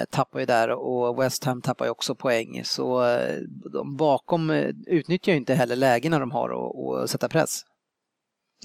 Tappar 0.09 0.39
ju 0.39 0.45
där 0.45 0.69
och 0.69 1.21
West 1.21 1.43
Ham 1.43 1.61
tappar 1.61 1.85
ju 1.85 1.91
också 1.91 2.15
poäng. 2.15 2.61
Så 2.63 3.17
de 3.73 3.95
bakom 3.95 4.49
utnyttjar 4.87 5.31
ju 5.31 5.37
inte 5.37 5.53
heller 5.53 5.75
lägena 5.75 6.19
de 6.19 6.31
har 6.31 6.49
att 7.03 7.09
sätta 7.09 7.29
press. 7.29 7.61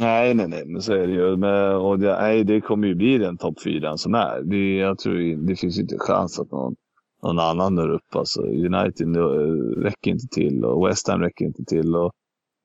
Nej, 0.00 0.34
nej, 0.34 0.48
nej, 0.48 0.62
men 0.66 0.82
så 0.82 0.92
är 0.92 1.06
det 1.06 1.12
ju. 1.12 1.36
Men, 1.36 1.76
och 1.76 1.98
det, 1.98 2.20
nej, 2.20 2.44
det 2.44 2.60
kommer 2.60 2.88
ju 2.88 2.94
bli 2.94 3.18
den 3.18 3.38
topp 3.38 3.62
fyran 3.64 3.98
som 3.98 4.14
är. 4.14 4.42
Det, 4.42 4.76
jag 4.76 4.98
tror 4.98 5.46
det 5.46 5.56
finns 5.56 5.78
inte 5.78 5.98
chans 5.98 6.38
att 6.38 6.50
någon, 6.50 6.74
någon 7.22 7.38
annan 7.38 7.74
når 7.74 7.88
upp. 7.88 8.16
Alltså, 8.16 8.42
United 8.42 9.16
eh, 9.16 9.82
räcker 9.82 10.10
inte 10.10 10.26
till 10.30 10.64
och 10.64 10.88
West 10.88 11.08
Ham 11.08 11.20
räcker 11.20 11.44
inte 11.44 11.64
till. 11.64 11.96
Och 11.96 12.12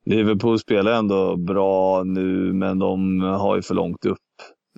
Liverpool 0.06 0.60
spelar 0.60 0.92
ändå 0.92 1.38
bra 1.38 2.04
nu, 2.04 2.54
men 2.54 2.80
de 2.80 3.22
har 3.22 3.56
ju 3.56 3.62
för 3.62 3.76
långt 3.76 4.06
upp. 4.06 4.18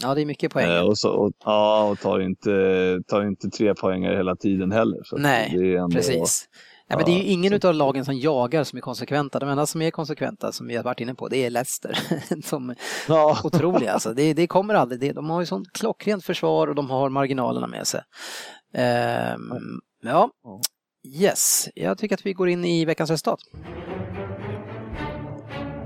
Ja, 0.02 0.16
det 0.16 0.22
är 0.22 0.26
mycket 0.26 0.54
poäng. 0.54 0.72
Eh, 0.72 0.82
och, 0.82 0.98
så, 0.98 1.10
och, 1.10 1.34
ja, 1.46 1.90
och 1.92 2.00
tar 2.00 2.20
inte, 2.20 3.02
tar 3.08 3.28
inte 3.28 3.50
tre 3.50 3.76
poänger 3.76 4.16
hela 4.16 4.36
tiden 4.36 4.72
heller. 4.72 5.00
Så 5.04 5.18
Nej, 5.18 5.54
det 5.58 5.74
är 5.74 5.78
ändå, 5.78 5.96
Precis. 5.96 6.46
Ja, 6.88 6.96
men 6.96 7.06
det 7.06 7.12
är 7.12 7.18
ju 7.24 7.24
ingen 7.24 7.60
av 7.64 7.74
lagen 7.74 8.06
som 8.06 8.16
jagar 8.20 8.64
som 8.64 8.78
är 8.78 8.82
konsekventa. 8.82 9.40
De 9.40 9.50
enda 9.50 9.66
som 9.66 9.82
är 9.82 9.92
konsekventa, 9.92 10.52
som 10.52 10.68
vi 10.68 10.76
har 10.76 10.84
varit 10.84 11.00
inne 11.00 11.16
på, 11.16 11.28
det 11.28 11.38
är 11.38 11.50
Leicester. 11.50 11.98
De 12.52 12.70
är 12.70 12.76
Ja. 13.08 13.38
otroliga 13.44 13.92
alltså. 13.94 14.14
Det, 14.14 14.34
det 14.34 14.48
kommer 14.48 14.74
aldrig. 14.74 15.00
Det, 15.02 15.12
de 15.14 15.30
har 15.30 15.40
ju 15.40 15.46
sånt 15.46 15.72
klockrent 15.74 16.26
försvar 16.26 16.68
och 16.68 16.76
de 16.76 16.90
har 16.90 17.10
marginalerna 17.10 17.68
med 17.68 17.88
sig. 17.88 18.02
Ehm, 18.74 19.54
ja, 20.04 20.30
yes. 21.22 21.70
Jag 21.76 21.98
tycker 21.98 22.16
att 22.16 22.26
vi 22.26 22.34
går 22.34 22.50
in 22.50 22.66
i 22.66 22.86
veckans 22.86 23.10
resultat. 23.10 23.40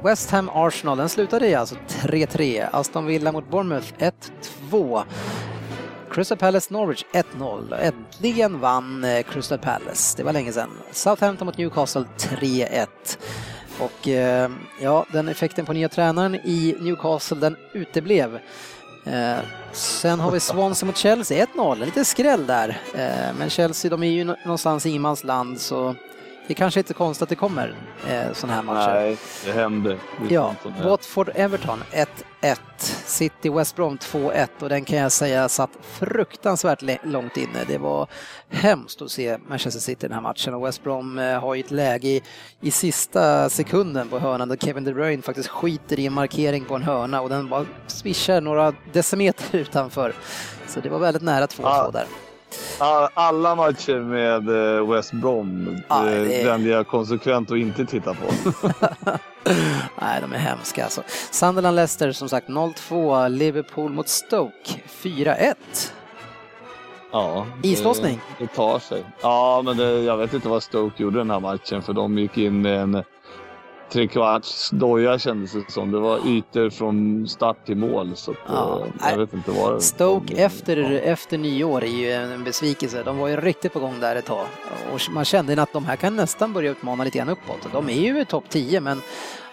West 0.04 0.32
Ham 0.32 0.50
Arsenal, 0.54 0.98
den 0.98 1.10
slutade 1.10 1.48
i 1.48 1.56
alltså 1.56 1.76
3-3. 1.90 2.68
Aston 2.72 3.06
Villa 3.06 3.32
mot 3.32 3.52
Bournemouth 3.52 3.94
1-2. 4.72 5.04
Crystal 6.12 6.38
Palace 6.38 6.74
Norwich 6.74 7.06
1-0. 7.14 7.80
Äntligen 7.82 8.60
vann 8.60 9.04
eh, 9.04 9.24
Crystal 9.24 9.58
Palace. 9.58 10.18
Det 10.18 10.24
var 10.24 10.34
länge 10.34 10.52
sedan. 10.52 10.70
Southampton 10.92 11.46
mot 11.46 11.58
Newcastle 11.58 12.06
3-1. 12.18 12.88
Och 13.80 14.08
eh, 14.08 14.52
ja, 14.82 15.06
den 15.12 15.28
effekten 15.28 15.66
på 15.66 15.74
nya 15.74 15.90
tränaren 15.90 16.36
i 16.36 16.76
Newcastle, 16.80 17.38
den 17.38 17.56
uteblev. 17.74 18.40
Eh, 19.06 19.38
sen 19.72 20.20
har 20.20 20.32
vi 20.32 20.40
Swansea 20.40 20.88
mot 20.88 20.98
Chelsea, 20.98 21.46
1-0, 21.46 21.74
en 21.74 21.80
liten 21.80 22.06
skräll 22.06 22.48
där. 22.48 22.70
Eh, 22.94 23.36
men 23.40 23.50
Chelsea, 23.50 23.92
de 23.92 24.04
är 24.04 24.12
ju 24.12 24.24
någonstans 24.24 24.86
i 24.86 24.90
ingenmansland 24.90 25.62
så 25.62 25.96
det 26.50 26.54
är 26.54 26.56
kanske 26.56 26.80
inte 26.80 26.94
konstigt 26.94 27.24
att 27.24 27.30
det 27.30 27.36
kommer 27.36 27.76
eh, 28.08 28.34
sådana 28.34 28.56
här 28.56 28.64
matcher. 28.64 28.94
Nej, 28.94 29.18
det 29.46 29.52
händer. 29.52 29.98
Det 30.22 30.26
är 30.30 30.34
Ja, 30.34 30.46
sånt 30.48 30.62
som 30.62 30.72
händer. 30.74 30.90
Watford 30.90 31.30
Everton 31.36 31.84
1-1. 32.42 32.56
City 33.06 33.50
West 33.50 33.76
Brom 33.76 33.98
2-1 33.98 34.48
och 34.60 34.70
den 34.70 34.86
kan 34.86 34.98
jag 34.98 35.12
säga 35.12 35.50
satt 35.50 35.70
fruktansvärt 35.82 36.82
långt 37.04 37.38
inne. 37.38 37.64
Det 37.68 37.78
var 37.78 38.08
hemskt 38.50 39.02
att 39.02 39.12
se 39.12 39.38
Manchester 39.48 39.82
City 39.82 40.06
i 40.06 40.10
den 40.10 40.16
här 40.16 40.22
matchen 40.22 40.54
och 40.54 40.66
West 40.68 40.84
Brom 40.84 41.20
eh, 41.20 41.40
har 41.40 41.56
ju 41.56 41.60
ett 41.60 41.72
läge 41.72 42.08
i, 42.08 42.22
i 42.62 42.72
sista 42.72 43.50
sekunden 43.50 44.10
på 44.10 44.20
hörnan 44.20 44.50
där 44.50 44.58
Kevin 44.58 44.84
De 44.84 44.94
Bruyne 44.94 45.22
faktiskt 45.24 45.50
skiter 45.50 46.00
i 46.00 46.06
en 46.06 46.14
markering 46.14 46.66
på 46.66 46.76
en 46.76 46.84
hörna 46.84 47.22
och 47.22 47.30
den 47.30 47.50
bara 47.50 47.66
swishar 47.88 48.42
några 48.42 48.74
decimeter 48.94 49.58
utanför. 49.60 50.14
Så 50.68 50.80
det 50.80 50.90
var 50.90 51.00
väldigt 51.00 51.24
nära 51.24 51.46
2-2 51.46 51.60
Ja. 51.64 51.90
där. 51.94 52.06
Alla 53.14 53.56
matcher 53.56 54.00
med 54.00 54.76
eh, 54.78 54.92
West 54.92 55.12
Brom 55.14 55.78
Ja, 55.88 56.10
eh, 56.10 56.22
det- 56.22 56.46
väljer 56.46 56.76
jag 56.76 56.88
konsekvent 56.88 57.52
att 57.52 57.58
inte 57.58 57.86
titta 57.86 58.14
på. 58.14 58.26
Nej, 60.02 60.22
de 60.22 60.34
är 60.34 60.38
hemska 60.38 60.84
alltså. 60.84 61.02
Sunderland-Leicester 61.32 62.12
som 62.12 62.30
sagt 62.30 62.48
0-2, 62.50 63.30
Liverpool 63.30 63.92
mot 63.92 64.08
Stoke 64.10 64.72
4-1. 65.02 65.54
Ja, 67.12 67.46
det- 67.62 67.68
Islossning. 67.70 68.20
Det 68.40 68.48
tar 68.48 68.80
sig. 68.80 69.04
Ja, 69.22 69.62
men 69.66 69.78
det, 69.78 70.00
jag 70.04 70.18
vet 70.18 70.34
inte 70.34 70.50
vad 70.50 70.64
Stoke 70.64 71.04
gjorde 71.04 71.18
den 71.18 71.30
här 71.32 71.40
matchen 71.40 71.82
för 71.82 71.94
de 71.94 72.18
gick 72.18 72.38
in 72.38 72.62
med 72.62 72.82
en 72.82 73.04
trekvarts 73.90 74.70
doja 74.70 75.20
kändes 75.20 75.52
det 75.52 75.72
som. 75.72 75.92
Det 75.92 76.00
var 76.00 76.28
ytor 76.28 76.70
från 76.70 77.28
start 77.28 77.66
till 77.66 77.78
mål. 77.78 78.12
Så 78.16 78.36
Ja, 78.48 78.86
eh, 79.02 79.10
jag 79.12 79.18
vet 79.18 79.34
inte 79.34 79.52
vad 79.52 79.84
Stoke 79.84 80.34
de- 80.36 80.42
efter, 80.44 80.92
efter 80.92 81.38
nyår 81.38 81.84
är 81.84 81.88
ju 81.88 82.12
en 82.12 82.44
besvikelse. 82.44 83.04
De 83.04 83.18
var 83.18 83.28
ju 83.28 83.36
riktigt 83.36 83.74
på 83.74 83.80
gång 83.80 84.00
där 84.00 84.16
ett 84.16 84.26
tag. 84.26 84.46
Och 84.94 85.00
man 85.12 85.26
kände 85.26 85.62
att 85.62 85.74
de 85.74 85.86
här 85.86 85.96
kan 85.96 86.16
nästan 86.16 86.54
börja 86.54 86.72
utmana 86.72 87.04
lite 87.04 87.18
grann 87.18 87.30
uppåt. 87.30 87.68
De 87.72 87.90
är 87.90 87.94
ju 88.02 88.22
i 88.22 88.26
topp 88.26 88.44
10 88.50 88.82
men 88.82 89.02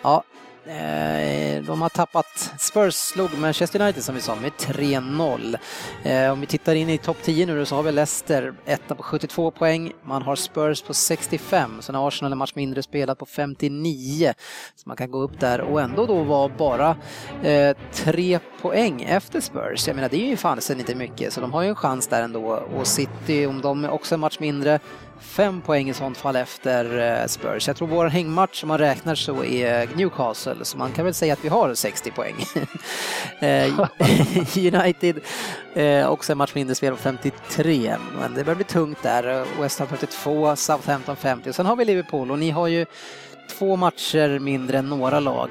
ja, 0.02 0.22
Eh, 0.68 1.62
de 1.62 1.82
har 1.82 1.88
tappat. 1.88 2.54
Spurs 2.58 2.94
slog 2.94 3.38
Manchester 3.38 3.82
United 3.82 4.04
som 4.04 4.14
vi 4.14 4.20
sa 4.20 4.34
med 4.34 4.52
3-0. 4.52 5.56
Eh, 6.02 6.32
om 6.32 6.40
vi 6.40 6.46
tittar 6.46 6.74
in 6.74 6.88
i 6.88 6.98
topp 6.98 7.16
10 7.22 7.46
nu 7.46 7.64
så 7.64 7.76
har 7.76 7.82
vi 7.82 7.92
Leicester 7.92 8.54
etta 8.64 8.94
på 8.94 9.02
72 9.02 9.50
poäng. 9.50 9.92
Man 10.02 10.22
har 10.22 10.36
Spurs 10.36 10.82
på 10.82 10.94
65. 10.94 11.82
Sen 11.82 11.94
har 11.94 12.08
Arsenal 12.08 12.32
en 12.32 12.38
match 12.38 12.52
mindre 12.54 12.82
spelat 12.82 13.18
på 13.18 13.26
59. 13.26 14.34
Så 14.74 14.88
man 14.88 14.96
kan 14.96 15.10
gå 15.10 15.18
upp 15.18 15.40
där 15.40 15.60
och 15.60 15.80
ändå 15.80 16.06
då 16.06 16.22
vara 16.22 16.48
bara 16.48 16.96
eh, 17.42 17.76
tre 17.92 18.38
poäng 18.62 19.02
efter 19.02 19.40
Spurs. 19.40 19.86
Jag 19.86 19.96
menar 19.96 20.08
det 20.08 20.16
är 20.16 20.28
ju 20.28 20.36
fan 20.36 20.60
sen 20.60 20.78
inte 20.78 20.94
mycket 20.94 21.32
så 21.32 21.40
de 21.40 21.52
har 21.52 21.62
ju 21.62 21.68
en 21.68 21.74
chans 21.74 22.06
där 22.06 22.22
ändå. 22.22 22.62
Och 22.76 22.86
City, 22.86 23.46
om 23.46 23.60
de 23.60 23.84
är 23.84 23.90
också 23.90 24.14
en 24.14 24.20
match 24.20 24.38
mindre, 24.40 24.80
fem 25.20 25.60
poäng 25.60 25.88
i 25.90 25.94
sånt 25.94 26.16
fall 26.16 26.36
efter 26.36 26.98
eh, 26.98 27.26
Spurs. 27.26 27.66
Jag 27.66 27.76
tror 27.76 27.88
vår 27.88 28.06
hängmatch 28.06 28.62
om 28.62 28.68
man 28.68 28.78
räknar 28.78 29.14
så 29.14 29.44
är 29.44 29.88
Newcastle 29.96 30.64
så 30.64 30.78
man 30.78 30.92
kan 30.92 31.04
väl 31.04 31.14
säga 31.14 31.32
att 31.32 31.44
vi 31.44 31.48
har 31.48 31.74
60 31.74 32.10
poäng. 32.10 32.34
Eh, 33.38 33.72
United 34.56 35.20
eh, 35.74 36.08
också 36.08 36.32
en 36.32 36.38
match 36.38 36.54
mindre 36.54 36.74
spel 36.74 36.92
på 36.92 36.98
53 36.98 37.96
men 38.20 38.34
det 38.34 38.44
börjar 38.44 38.56
bli 38.56 38.64
tungt 38.64 39.02
där. 39.02 39.44
West 39.60 39.78
Ham 39.78 39.88
42, 39.88 40.56
Southampton 40.56 41.16
50 41.16 41.48
och 41.48 41.54
sen 41.54 41.66
har 41.66 41.76
vi 41.76 41.84
Liverpool 41.84 42.30
och 42.30 42.38
ni 42.38 42.50
har 42.50 42.66
ju 42.66 42.86
två 43.58 43.76
matcher 43.76 44.38
mindre 44.38 44.78
än 44.78 44.88
några 44.88 45.20
lag. 45.20 45.50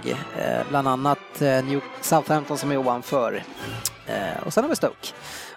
Bland 0.70 0.88
annat 0.88 1.40
New 1.40 1.82
Southampton 2.02 2.58
som 2.58 2.72
är 2.72 2.78
ovanför. 2.78 3.44
Och 4.46 4.54
sen 4.54 4.64
har 4.64 4.70
vi 4.70 4.76
Stoke. 4.76 5.08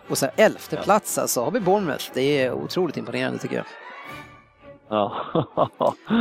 Och 0.08 0.18
sen 0.18 0.30
elfte 0.36 0.76
plats 0.76 1.18
alltså 1.18 1.44
har 1.44 1.50
vi 1.50 1.60
Bournemouth. 1.60 2.04
Det 2.14 2.42
är 2.42 2.52
otroligt 2.52 2.96
imponerande 2.96 3.38
tycker 3.38 3.56
jag. 3.56 3.66
Ja. 4.90 5.16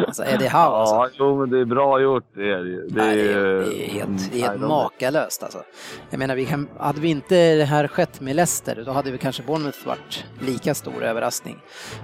Alltså 0.08 0.26
Eddie 0.26 0.48
Howe 0.50 0.60
alltså. 0.78 0.96
Ja, 0.96 1.10
jo, 1.14 1.40
men 1.40 1.50
det 1.50 1.60
är 1.60 1.66
bra 1.66 2.02
gjort. 2.02 2.24
Det 2.36 2.52
är 2.52 2.58
det. 2.58 2.88
Det 2.88 3.04
Nej, 3.04 3.18
det, 3.18 3.34
är, 3.34 3.38
är, 3.38 3.60
det 3.60 3.86
är 3.86 3.90
helt, 3.90 4.32
det 4.32 4.42
är 4.42 4.48
helt 4.48 4.62
de- 4.62 4.68
makalöst 4.68 5.44
alltså. 5.44 5.62
Jag 6.10 6.20
menar, 6.20 6.36
vi 6.36 6.46
kan, 6.46 6.68
hade 6.80 7.02
vi 7.02 7.10
inte 7.10 7.56
det 7.56 7.66
här 7.66 7.88
skett 7.88 8.22
med 8.22 8.36
Leicester, 8.36 8.84
då 8.86 8.92
hade 8.92 9.12
vi 9.12 9.18
kanske 9.18 9.44
Bournemouth 9.44 9.88
varit 9.88 10.26
lika 10.40 10.76
stor 10.76 11.04
överraskning. 11.04 11.58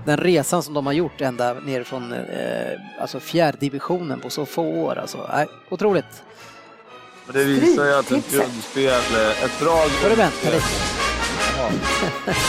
Den 0.06 0.18
resan 0.18 0.64
som 0.64 0.74
de 0.74 0.86
har 0.86 0.94
gjort 0.94 1.22
ända 1.22 1.54
ner 1.54 1.84
från 1.84 2.14
eh, 2.14 2.20
alltså 3.00 3.20
fjärrdivisionen 3.20 4.20
på 4.20 4.30
så 4.30 4.46
få 4.46 4.64
år, 4.64 4.98
alltså. 4.98 5.18
Nej, 5.34 5.48
otroligt. 5.70 6.24
Men 7.26 7.36
det 7.36 7.44
visar 7.44 7.86
ju 7.86 7.94
att 7.94 8.12
ett 8.12 8.32
grundspel, 8.32 8.88
eh, 8.92 9.44
ett 9.44 9.60
bra 9.60 9.76
Får 9.76 10.10
du 10.10 10.16
vänta 10.16 10.50
grundspel... 10.50 10.54
lite? 10.54 10.68
Ja, 11.58 11.70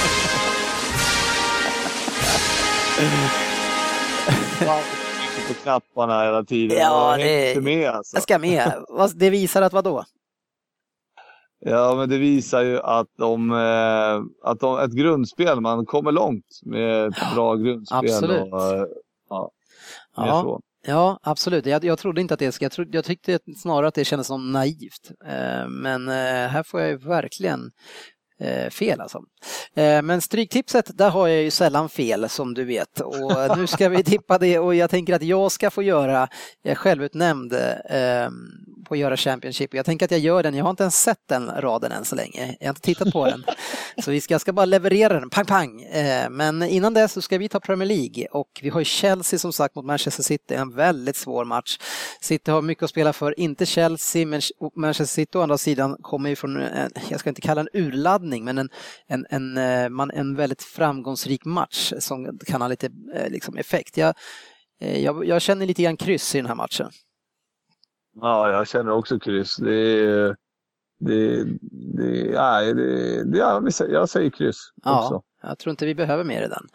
på 5.48 5.54
knapparna 5.62 6.24
hela 6.24 6.44
tiden. 6.44 6.78
Ja, 6.78 7.16
det- 7.16 7.62
med 7.62 7.90
alltså. 7.90 8.16
Jag 8.16 8.22
ska 8.22 8.38
med. 8.38 8.72
Det 9.14 9.30
visar 9.30 9.62
att 9.62 9.72
vad 9.72 9.84
då? 9.84 10.04
Ja, 11.66 11.94
men 11.94 12.08
det 12.08 12.18
visar 12.18 12.62
ju 12.62 12.80
att, 12.80 13.06
de, 13.18 13.50
eh, 13.52 14.48
att 14.50 14.60
de, 14.60 14.78
ett 14.78 14.92
grundspel, 14.92 15.60
man 15.60 15.86
kommer 15.86 16.12
långt 16.12 16.60
med 16.62 17.06
ett 17.06 17.34
bra 17.34 17.54
grundspel. 17.54 17.98
Absolut. 17.98 18.52
Och, 18.52 18.88
ja, 19.28 19.50
Ja. 20.16 20.60
Ja, 20.86 21.18
absolut. 21.22 21.66
Jag, 21.66 21.84
jag 21.84 21.98
trodde 21.98 22.20
inte 22.20 22.34
att 22.34 22.40
det 22.40 22.52
skulle... 22.52 22.64
Jag, 22.64 22.72
trodde, 22.72 22.98
jag 22.98 23.04
tyckte 23.04 23.38
snarare 23.56 23.88
att 23.88 23.94
det 23.94 24.04
kändes 24.04 24.26
som 24.26 24.52
naivt. 24.52 25.10
Eh, 25.26 25.68
Men 25.68 26.08
eh, 26.08 26.48
här 26.48 26.62
får 26.62 26.80
jag 26.80 26.90
ju 26.90 26.96
verkligen 26.96 27.70
Eh, 28.40 28.70
fel 28.70 29.00
alltså. 29.00 29.22
Eh, 29.74 30.02
men 30.02 30.20
stryktipset, 30.20 30.98
där 30.98 31.10
har 31.10 31.28
jag 31.28 31.42
ju 31.42 31.50
sällan 31.50 31.88
fel 31.88 32.28
som 32.28 32.54
du 32.54 32.64
vet. 32.64 33.00
Och 33.00 33.30
eh, 33.30 33.56
nu 33.56 33.66
ska 33.66 33.88
vi 33.88 34.04
tippa 34.04 34.38
det 34.38 34.58
och 34.58 34.74
jag 34.74 34.90
tänker 34.90 35.14
att 35.14 35.22
jag 35.22 35.52
ska 35.52 35.70
få 35.70 35.82
göra, 35.82 36.28
jag 36.62 36.70
är 36.70 36.74
självutnämnd 36.74 37.52
eh, 37.52 38.28
på 38.84 38.94
att 38.94 38.98
göra 38.98 39.16
Championship. 39.16 39.74
Jag 39.74 39.86
tänker 39.86 40.04
att 40.04 40.10
jag 40.10 40.20
gör 40.20 40.42
den, 40.42 40.54
jag 40.54 40.64
har 40.64 40.70
inte 40.70 40.82
ens 40.82 41.02
sett 41.02 41.28
den 41.28 41.50
raden 41.50 41.92
än 41.92 42.04
så 42.04 42.16
länge. 42.16 42.56
Jag 42.60 42.66
har 42.66 42.70
inte 42.70 42.80
tittat 42.80 43.12
på 43.12 43.26
den. 43.26 43.44
Så 44.04 44.10
vi 44.10 44.20
ska, 44.20 44.34
jag 44.34 44.40
ska 44.40 44.52
bara 44.52 44.66
leverera 44.66 45.20
den, 45.20 45.30
pang 45.30 45.46
pang. 45.46 45.82
Eh, 45.82 46.30
men 46.30 46.62
innan 46.62 46.94
det 46.94 47.08
så 47.08 47.22
ska 47.22 47.38
vi 47.38 47.48
ta 47.48 47.60
Premier 47.60 47.88
League 47.88 48.26
och 48.30 48.60
vi 48.62 48.68
har 48.68 48.80
ju 48.80 48.84
Chelsea 48.84 49.38
som 49.38 49.52
sagt 49.52 49.74
mot 49.74 49.84
Manchester 49.84 50.22
City, 50.22 50.54
en 50.54 50.76
väldigt 50.76 51.16
svår 51.16 51.44
match. 51.44 51.78
City 52.20 52.50
har 52.50 52.62
mycket 52.62 52.84
att 52.84 52.90
spela 52.90 53.12
för, 53.12 53.40
inte 53.40 53.66
Chelsea, 53.66 54.26
men 54.26 54.40
Manchester 54.76 55.14
City 55.14 55.38
å 55.38 55.42
andra 55.42 55.58
sidan 55.58 55.96
kommer 56.00 56.30
ju 56.30 56.36
från, 56.36 56.62
jag 57.08 57.20
ska 57.20 57.28
inte 57.28 57.40
kalla 57.40 57.60
en 57.60 57.68
urladdning, 57.72 58.23
men 58.28 58.58
en, 58.58 58.68
en, 59.06 59.26
en, 59.30 59.56
eh, 59.58 59.88
man, 59.88 60.10
en 60.10 60.36
väldigt 60.36 60.62
framgångsrik 60.62 61.44
match 61.44 61.92
som 61.98 62.38
kan 62.46 62.60
ha 62.60 62.68
lite 62.68 62.90
eh, 63.14 63.30
liksom, 63.30 63.56
effekt. 63.56 63.96
Jag, 63.96 64.14
jag, 64.78 65.24
jag 65.26 65.42
känner 65.42 65.66
lite 65.66 65.82
grann 65.82 65.96
kryss 65.96 66.34
i 66.34 66.38
den 66.38 66.46
här 66.46 66.54
matchen. 66.54 66.90
Ja, 68.20 68.50
jag 68.50 68.68
känner 68.68 68.92
också 68.92 69.18
kryss. 69.18 69.56
Det 69.56 69.74
är, 69.74 70.36
det, 71.00 71.44
det, 71.96 72.32
nej, 72.34 72.74
det, 72.74 73.24
det, 73.24 73.38
ja, 73.38 73.62
jag 73.88 74.08
säger 74.08 74.30
kryss 74.30 74.72
ja, 74.82 75.00
också. 75.00 75.22
Jag 75.46 75.58
tror 75.58 75.70
inte 75.70 75.86
vi 75.86 75.94
behöver 75.94 76.24
mer 76.24 76.42
i 76.42 76.48
den. 76.48 76.68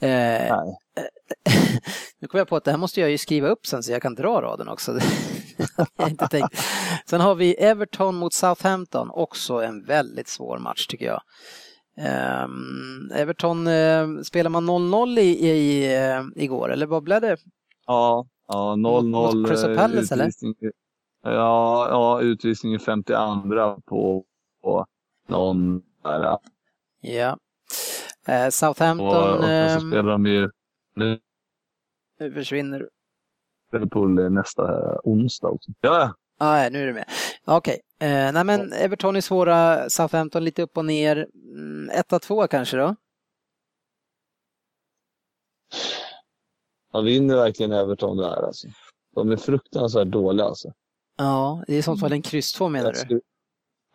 Eh, 0.00 0.56
nu 2.20 2.28
kom 2.28 2.38
jag 2.38 2.48
på 2.48 2.56
att 2.56 2.64
det 2.64 2.70
här 2.70 2.78
måste 2.78 3.00
jag 3.00 3.10
ju 3.10 3.18
skriva 3.18 3.48
upp 3.48 3.66
sen 3.66 3.82
så 3.82 3.92
jag 3.92 4.02
kan 4.02 4.14
dra 4.14 4.42
raden 4.42 4.68
också. 4.68 4.98
jag 5.96 6.10
inte 6.10 6.28
tänkt. 6.28 6.58
Sen 7.06 7.20
har 7.20 7.34
vi 7.34 7.54
Everton 7.54 8.14
mot 8.14 8.34
Southampton, 8.34 9.10
också 9.10 9.54
en 9.54 9.84
väldigt 9.84 10.28
svår 10.28 10.58
match 10.58 10.86
tycker 10.86 11.06
jag. 11.06 11.20
Um, 12.44 13.10
Everton, 13.14 13.66
uh, 13.66 14.22
spelar 14.22 14.50
man 14.50 14.70
0-0 14.70 15.18
i, 15.18 15.48
i, 15.48 15.86
uh, 15.98 16.26
igår 16.36 16.72
eller 16.72 16.86
vad 16.86 17.02
blev 17.02 17.20
det? 17.20 17.36
Ja, 17.86 18.26
ja 18.48 18.74
0-0. 18.74 19.02
Mot 19.02 19.48
Crystal 19.48 19.76
Palace 19.76 20.14
eller? 20.14 20.30
Ja, 21.22 21.88
ja, 21.90 22.20
utvisning 22.20 22.74
i 22.74 22.78
52 22.78 23.80
på, 23.86 24.24
på 24.62 24.86
någon 25.28 25.82
där. 26.02 26.38
Ja. 27.00 27.38
Eh, 28.28 28.48
Southampton... 28.50 29.06
Och, 29.06 29.34
och 29.34 29.40
så 29.40 29.46
ehm, 29.46 29.80
spelar 29.80 30.10
de 30.12 30.26
ju 30.26 30.50
nu. 30.94 31.18
Nu 32.20 32.32
försvinner 32.32 32.88
Liverpool 33.72 34.32
nästa 34.32 34.62
onsdag 35.04 35.48
också. 35.48 35.70
Ja, 35.80 36.14
Ah, 36.38 36.62
ja, 36.62 36.70
nu 36.70 36.82
är 36.82 36.86
du 36.86 36.92
med. 36.92 37.08
Okej, 37.44 37.80
okay. 37.98 38.08
eh, 38.08 38.32
nej 38.32 38.44
men 38.44 38.72
Everton 38.72 39.16
är 39.16 39.20
svåra, 39.20 39.90
Southampton 39.90 40.44
lite 40.44 40.62
upp 40.62 40.76
och 40.76 40.84
ner. 40.84 41.26
1-2 41.92 42.34
mm, 42.34 42.48
kanske 42.48 42.76
då? 42.76 42.96
Man 46.92 47.04
vinner 47.04 47.36
verkligen 47.36 47.72
Everton 47.72 48.16
där 48.16 48.46
alltså. 48.46 48.68
De 49.14 49.30
är 49.30 49.36
fruktansvärt 49.36 50.08
dåliga 50.08 50.46
alltså. 50.46 50.72
Ja, 51.16 51.64
det 51.66 51.74
är 51.74 51.78
i 51.78 51.82
sånt 51.82 52.00
fall 52.00 52.12
en 52.12 52.22
kryss 52.22 52.52
2 52.52 52.68
menar 52.68 52.92
du? 53.08 53.20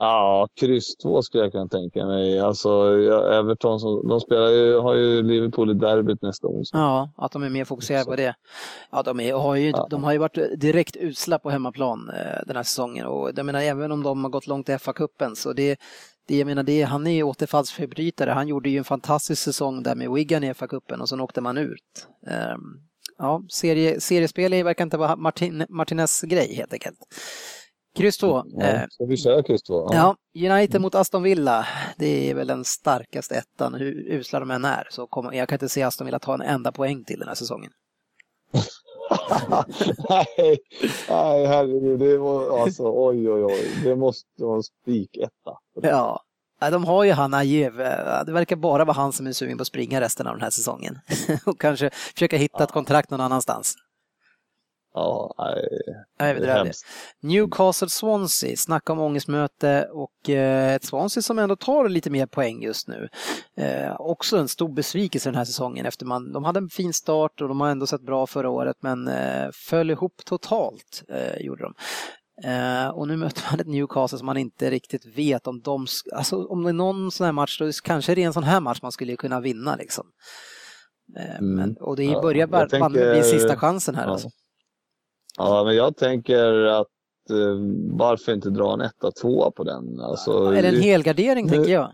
Ja, 0.02 0.48
kryss 0.60 0.96
2 0.98 1.22
skulle 1.22 1.44
jag 1.44 1.52
kunna 1.52 1.68
tänka 1.68 2.06
mig. 2.06 2.40
Alltså, 2.40 2.70
Everton 3.32 3.80
som, 3.80 4.08
de 4.08 4.20
spelar 4.20 4.50
ju, 4.50 4.80
har 4.80 4.94
ju 4.94 5.24
Liverpool 5.24 5.72
i 5.72 5.74
derbyt 5.74 6.22
nästa 6.22 6.48
onsdag. 6.48 6.78
Ja, 6.78 7.12
att 7.16 7.32
de 7.32 7.44
är 7.44 7.50
mer 7.50 7.66
fokuserade 7.66 8.06
på 8.06 8.16
det. 8.16 8.36
Ja, 8.92 9.04
de, 9.04 9.20
är, 9.20 9.34
har 9.34 9.56
ju, 9.56 9.70
ja. 9.70 9.88
de 9.90 10.04
har 10.04 10.12
ju 10.12 10.18
varit 10.18 10.38
direkt 10.60 10.98
usla 11.00 11.40
på 11.40 11.50
hemmaplan 11.50 12.10
eh, 12.10 12.46
den 12.48 12.56
här 12.56 12.64
säsongen 12.64 13.06
och 13.06 13.32
jag 13.36 13.46
menar 13.46 13.62
även 13.62 13.92
om 13.92 14.04
de 14.04 14.24
har 14.24 14.32
gått 14.32 14.48
långt 14.48 14.70
i 14.70 14.72
FA-cupen 14.72 15.36
så 15.36 15.54
det, 15.54 15.80
det, 16.28 16.38
jag 16.38 16.46
menar, 16.46 16.64
det, 16.64 16.82
han 16.82 17.08
är 17.08 17.12
ju 17.12 17.24
återfallsförbrytare. 17.24 18.32
Han 18.32 18.48
gjorde 18.48 18.70
ju 18.70 18.78
en 18.78 18.84
fantastisk 18.84 19.42
säsong 19.42 19.84
där 19.84 19.96
med 19.96 20.12
Wigan 20.12 20.44
i 20.44 20.54
FA-cupen 20.54 21.02
och 21.02 21.10
sen 21.10 21.22
åkte 21.22 21.42
man 21.42 21.58
ut. 21.58 22.08
Um, 22.54 22.90
ja, 23.18 23.42
serie, 23.50 24.02
seriespel 24.02 24.64
verkar 24.64 24.84
inte 24.84 24.98
vara 24.98 25.16
Martin, 25.16 25.66
Martinez 25.70 26.22
grej 26.22 26.56
helt 26.56 26.74
enkelt. 26.74 26.98
Kryss 28.00 28.18
2. 28.18 28.44
Ja, 28.48 28.88
ska 28.90 29.06
vi 29.06 29.18
köra 29.18 29.44
kryss 29.44 29.64
2? 29.64 29.88
Ja. 29.92 30.16
ja, 30.32 30.56
United 30.56 30.82
mot 30.82 30.96
Aston 30.96 31.24
Villa. 31.24 31.68
Det 31.98 32.30
är 32.30 32.36
väl 32.36 32.48
den 32.48 32.66
starkaste 32.66 33.36
ettan, 33.36 33.74
hur 33.74 33.94
usla 34.08 34.40
de 34.40 34.52
än 34.52 34.66
är. 34.66 34.88
Så 34.92 35.08
kommer, 35.08 35.34
jag 35.34 35.50
kan 35.50 35.56
inte 35.56 35.70
se 35.70 35.84
Aston 35.84 36.06
Villa 36.06 36.20
ta 36.20 36.34
en 36.34 36.42
enda 36.42 36.72
poäng 36.72 37.04
till 37.04 37.20
den 37.20 37.28
här 37.28 37.36
säsongen. 37.36 37.72
nej, 40.10 40.58
nej, 41.10 41.46
herregud. 41.46 42.00
Det 42.00 42.18
var, 42.18 42.62
alltså, 42.62 42.84
oj, 42.96 43.30
oj, 43.32 43.44
oj. 43.44 43.72
Det 43.84 43.96
måste 43.96 44.44
vara 44.44 44.56
en 44.56 44.64
spiketta. 44.64 45.52
Ja, 45.82 46.24
de 46.60 46.86
har 46.86 47.04
ju 47.04 47.12
han 47.12 47.34
Ajev. 47.34 47.78
Det 48.26 48.32
verkar 48.32 48.56
bara 48.56 48.86
vara 48.86 48.96
han 48.96 49.14
som 49.14 49.28
är 49.28 49.32
sugen 49.32 49.58
på 49.58 49.62
att 49.62 49.68
springa 49.68 50.02
resten 50.02 50.28
av 50.28 50.34
den 50.34 50.42
här 50.42 50.50
säsongen. 50.50 51.00
Och 51.46 51.60
kanske 51.60 51.90
försöka 52.14 52.38
hitta 52.38 52.64
ett 52.64 52.72
kontrakt 52.72 53.10
någon 53.10 53.22
annanstans. 53.22 53.76
Ja, 54.94 55.36
nej, 56.20 56.34
det 56.40 56.52
är 56.52 56.72
Newcastle-Swansea, 57.22 58.56
snacka 58.56 58.94
om 58.94 59.00
ångestmöte 59.00 59.90
och 59.92 60.30
eh, 60.30 60.74
ett 60.74 60.84
Swansea 60.84 61.22
som 61.22 61.40
ändå 61.40 61.56
tar 61.56 61.90
lite 61.90 62.10
mer 62.10 62.26
poäng 62.26 62.62
just 62.64 62.88
nu. 62.88 63.10
Eh, 63.58 63.96
också 64.00 64.38
en 64.38 64.48
stor 64.48 64.70
besvikelse 64.70 65.30
den 65.30 65.36
här 65.36 65.46
säsongen 65.46 65.86
efter 65.86 66.06
man, 66.06 66.32
de 66.34 66.44
hade 66.44 66.60
en 66.60 66.70
fin 66.70 66.94
start 66.94 67.42
och 67.42 67.48
de 67.48 67.62
har 67.62 67.70
ändå 67.70 67.88
sett 67.88 68.02
bra 68.02 68.28
förra 68.28 68.50
året 68.50 68.78
men 68.80 69.08
eh, 69.08 69.50
föll 69.54 69.92
ihop 69.92 70.14
totalt, 70.26 71.04
gjorde 71.40 71.64
de. 71.64 71.74
Uh, 72.46 72.88
och 72.88 73.08
nu 73.08 73.18
möter 73.18 73.44
man 73.52 73.60
ett 73.60 73.68
Newcastle 73.68 74.18
som 74.18 74.26
man 74.26 74.38
inte 74.38 74.70
riktigt 74.70 75.18
vet 75.18 75.48
om 75.48 75.62
de, 75.62 75.88
alltså 76.16 76.46
om 76.46 76.64
det 76.64 76.70
är 76.70 76.74
någon 76.74 77.12
sån 77.12 77.26
här 77.26 77.32
match, 77.32 77.60
då 77.60 77.72
kanske 77.84 78.16
det 78.16 78.22
är 78.22 78.26
en 78.26 78.34
sån 78.34 78.44
här 78.44 78.60
match 78.60 78.80
man 78.82 78.92
skulle 78.92 79.16
kunna 79.16 79.40
vinna 79.40 79.76
liksom. 79.76 80.06
Uh, 81.20 81.36
mm. 81.36 81.56
men, 81.56 81.78
och 81.78 81.96
det 81.96 82.04
ja, 82.04 82.22
börjar 82.22 82.48
bara 82.48 82.70
tänker... 82.70 83.14
bli 83.14 83.24
sista 83.24 83.56
chansen 83.56 83.96
här 83.96 84.06
ja. 84.06 84.12
alltså. 84.12 84.30
Ja, 85.40 85.64
men 85.64 85.76
jag 85.76 85.98
tänker 85.98 86.66
att 86.66 86.88
uh, 87.32 87.58
varför 87.92 88.34
inte 88.34 88.50
dra 88.50 88.74
en 88.74 88.82
etta, 88.82 89.12
tvåa 89.12 89.52
på 89.52 89.64
den? 89.64 90.00
Alltså, 90.00 90.54
Eller 90.54 90.74
en 90.74 90.82
helgardering 90.82 91.46
nu... 91.46 91.52
tänker 91.52 91.72
jag. 91.72 91.94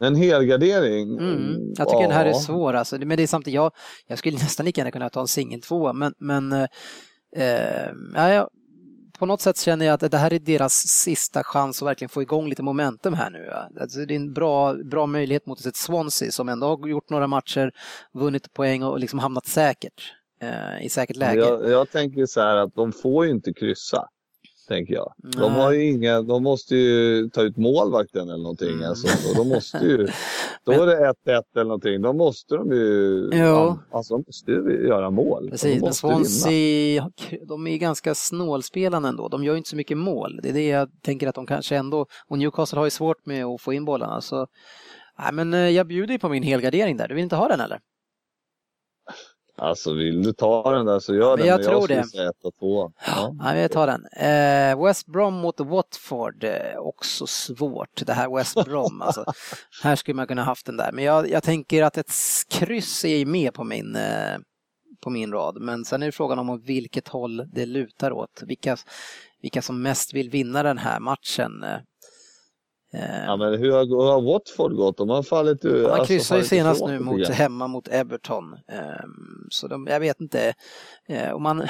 En 0.00 0.14
helgardering? 0.14 1.18
Mm, 1.18 1.72
jag 1.76 1.88
tycker 1.88 2.02
ja. 2.02 2.08
den 2.08 2.16
här 2.16 2.26
är 2.26 2.32
svår 2.32 2.74
alltså. 2.74 2.98
Men 2.98 3.16
det 3.16 3.22
är 3.22 3.26
samtidigt, 3.26 3.54
jag, 3.54 3.72
jag 4.06 4.18
skulle 4.18 4.36
nästan 4.36 4.66
lika 4.66 4.80
gärna 4.80 4.90
kunna 4.90 5.10
ta 5.10 5.20
en 5.20 5.28
singel 5.28 5.62
tvåa 5.62 5.92
men, 5.92 6.14
men 6.18 6.52
eh, 7.36 7.88
ja, 8.14 8.48
på 9.18 9.26
något 9.26 9.40
sätt 9.40 9.58
känner 9.58 9.86
jag 9.86 9.94
att 9.94 10.10
det 10.10 10.18
här 10.18 10.32
är 10.32 10.38
deras 10.38 10.74
sista 10.74 11.44
chans 11.44 11.82
att 11.82 11.88
verkligen 11.88 12.08
få 12.08 12.22
igång 12.22 12.48
lite 12.48 12.62
momentum 12.62 13.14
här 13.14 13.30
nu. 13.30 13.50
Alltså 13.80 13.98
det 13.98 14.14
är 14.14 14.16
en 14.16 14.32
bra, 14.32 14.74
bra 14.74 15.06
möjlighet 15.06 15.46
mot 15.46 15.66
ett 15.66 15.76
Swansea 15.76 16.30
som 16.30 16.48
ändå 16.48 16.66
har 16.66 16.88
gjort 16.88 17.10
några 17.10 17.26
matcher, 17.26 17.72
vunnit 18.12 18.52
poäng 18.52 18.82
och 18.82 18.98
liksom 18.98 19.18
hamnat 19.18 19.46
säkert 19.46 20.14
eh, 20.48 20.86
i 20.86 20.88
säkert 20.88 21.16
läge. 21.16 21.40
Jag, 21.40 21.70
jag 21.70 21.90
tänker 21.90 22.26
så 22.26 22.40
här 22.40 22.56
att 22.56 22.74
de 22.74 22.92
får 22.92 23.24
ju 23.24 23.30
inte 23.30 23.52
kryssa 23.52 24.08
tänker 24.68 24.94
jag. 24.94 25.12
De 25.16 25.52
har 25.52 25.72
ju 25.72 25.90
inga, 25.90 26.22
de 26.22 26.42
måste 26.42 26.76
ju 26.76 27.28
ta 27.30 27.42
ut 27.42 27.56
målvakten 27.56 28.28
eller 28.28 28.42
någonting. 28.42 28.72
Mm. 28.72 28.88
Alltså, 28.88 29.34
de 29.36 29.48
måste 29.48 29.78
ju, 29.78 30.08
då 30.64 30.72
är 30.72 30.86
det 30.86 31.12
1-1 31.26 31.42
eller 31.54 31.64
någonting. 31.64 32.02
Då 32.02 32.12
måste 32.12 32.56
de 32.56 32.72
ju, 32.72 33.30
jo. 33.32 33.78
alltså, 33.92 34.14
de 34.14 34.24
måste 34.26 34.50
ju 34.50 34.86
göra 34.88 35.10
mål. 35.10 35.50
Precis, 35.50 35.82
men 35.82 35.94
Swansea, 35.94 37.10
de 37.48 37.66
är 37.66 37.76
ganska 37.76 38.14
snålspelande 38.14 39.08
ändå. 39.08 39.28
De 39.28 39.44
gör 39.44 39.52
ju 39.52 39.58
inte 39.58 39.70
så 39.70 39.76
mycket 39.76 39.98
mål. 39.98 40.40
Det 40.42 40.48
är 40.48 40.52
det 40.52 40.68
jag 40.68 40.88
tänker 41.02 41.28
att 41.28 41.34
de 41.34 41.46
kanske 41.46 41.76
ändå, 41.76 42.06
och 42.28 42.38
Newcastle 42.38 42.78
har 42.78 42.86
ju 42.86 42.90
svårt 42.90 43.26
med 43.26 43.44
att 43.44 43.60
få 43.60 43.72
in 43.72 43.84
bollarna. 43.84 44.20
Så, 44.20 44.46
nej, 45.18 45.32
men 45.32 45.54
eh, 45.54 45.70
jag 45.70 45.86
bjuder 45.86 46.12
ju 46.12 46.18
på 46.18 46.28
min 46.28 46.42
helgardering 46.42 46.96
där. 46.96 47.08
Du 47.08 47.14
vill 47.14 47.24
inte 47.24 47.36
ha 47.36 47.48
den 47.48 47.60
eller? 47.60 47.78
Alltså 49.56 49.94
vill 49.94 50.22
du 50.22 50.32
ta 50.32 50.72
den 50.72 50.86
där 50.86 50.98
så 50.98 51.14
gör 51.14 51.36
men 51.36 51.46
jag 51.46 51.60
den. 51.60 51.70
Jag 51.70 51.78
tror 51.78 51.88
det. 51.88 52.04
Säga 52.04 52.28
ett 52.28 52.44
och 52.44 52.54
två. 52.58 52.92
Ja. 53.06 53.34
ja, 53.38 53.56
jag 53.56 53.70
tar 53.72 53.86
den. 53.86 54.06
Eh, 54.06 54.84
West 54.84 55.06
Brom 55.06 55.34
mot 55.34 55.60
Watford, 55.60 56.44
eh, 56.44 56.78
också 56.78 57.26
svårt 57.26 58.06
det 58.06 58.12
här 58.12 58.36
West 58.36 58.64
Brom. 58.64 59.02
alltså, 59.02 59.24
här 59.82 59.96
skulle 59.96 60.14
man 60.14 60.26
kunna 60.26 60.42
haft 60.42 60.66
den 60.66 60.76
där. 60.76 60.92
Men 60.92 61.04
jag, 61.04 61.30
jag 61.30 61.42
tänker 61.42 61.82
att 61.82 61.98
ett 61.98 62.12
kryss 62.48 63.04
är 63.04 63.26
med 63.26 63.54
på 63.54 63.64
min, 63.64 63.96
eh, 63.96 64.38
på 65.04 65.10
min 65.10 65.32
rad. 65.32 65.56
Men 65.60 65.84
sen 65.84 66.02
är 66.02 66.06
det 66.06 66.12
frågan 66.12 66.38
om 66.38 66.60
vilket 66.60 67.08
håll 67.08 67.46
det 67.52 67.66
lutar 67.66 68.12
åt. 68.12 68.42
Vilka, 68.46 68.76
vilka 69.42 69.62
som 69.62 69.82
mest 69.82 70.14
vill 70.14 70.30
vinna 70.30 70.62
den 70.62 70.78
här 70.78 71.00
matchen. 71.00 71.64
Eh, 72.94 73.24
Ja, 73.24 73.36
men 73.36 73.58
hur 73.58 73.72
har, 73.72 73.84
hur 73.84 74.12
har 74.12 74.22
Watford 74.22 74.76
gått? 74.76 74.96
De 74.96 75.08
har 75.08 75.22
fallit 75.22 75.64
ur. 75.64 75.82
De 75.82 75.90
alltså, 75.90 76.06
kryssade 76.06 76.40
ju 76.40 76.46
senast 76.46 76.86
nu 76.86 76.98
mot, 76.98 77.28
hemma 77.28 77.66
mot 77.66 77.88
Everton. 77.88 78.44
Um, 78.44 79.48
så 79.50 79.68
de, 79.68 79.86
jag 79.86 80.00
vet 80.00 80.20
inte. 80.20 80.54
Uh, 81.10 81.32
om 81.32 81.42
man, 81.42 81.66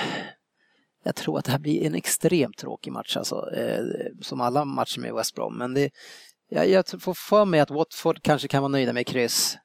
jag 1.05 1.15
tror 1.15 1.39
att 1.39 1.45
det 1.45 1.53
här 1.53 1.59
blir 1.59 1.87
en 1.87 1.95
extremt 1.95 2.59
tråkig 2.59 2.93
match, 2.93 3.17
alltså, 3.17 3.37
uh, 3.37 3.85
som 4.23 4.41
alla 4.41 4.65
matcher 4.65 5.01
med 5.01 5.15
West 5.15 5.35
Brom. 5.35 5.59
Men 5.59 5.75
det, 5.75 5.91
jag, 6.49 6.69
jag 6.69 7.03
får 7.03 7.15
för 7.15 7.45
mig 7.45 7.61
att 7.61 7.71
Watford 7.71 8.23
kanske 8.23 8.49
kan 8.49 8.63
vara 8.63 8.73
nöjda 8.73 8.93
med 8.93 9.07
kryss. 9.07 9.59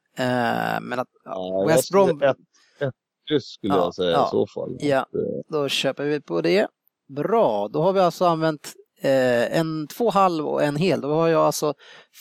Men 0.82 1.00
att 1.00 1.08
ja, 1.24 1.66
West 1.68 1.92
Brom... 1.92 2.22
Ett, 2.22 2.38
ett 2.80 2.94
kryss 3.30 3.46
skulle 3.46 3.74
ja, 3.74 3.80
jag 3.80 3.96
säga 3.96 4.12
ja, 4.12 4.28
i 4.28 4.30
så 4.32 4.48
fall. 4.48 4.78
Ja, 4.80 5.06
då 5.50 5.68
köper 5.68 6.04
vi 6.04 6.22
på 6.22 6.42
det. 6.42 6.68
Bra, 7.08 7.68
då 7.68 7.82
har 7.82 7.94
vi 7.94 8.00
alltså 8.00 8.26
använt 8.26 8.74
eh, 9.02 9.58
en 9.60 9.88
två 9.88 10.10
halv 10.10 10.48
och 10.48 10.64
en 10.64 10.76
hel. 10.76 11.02
Då 11.02 11.14
har 11.14 11.28
jag 11.28 11.42
alltså 11.42 11.74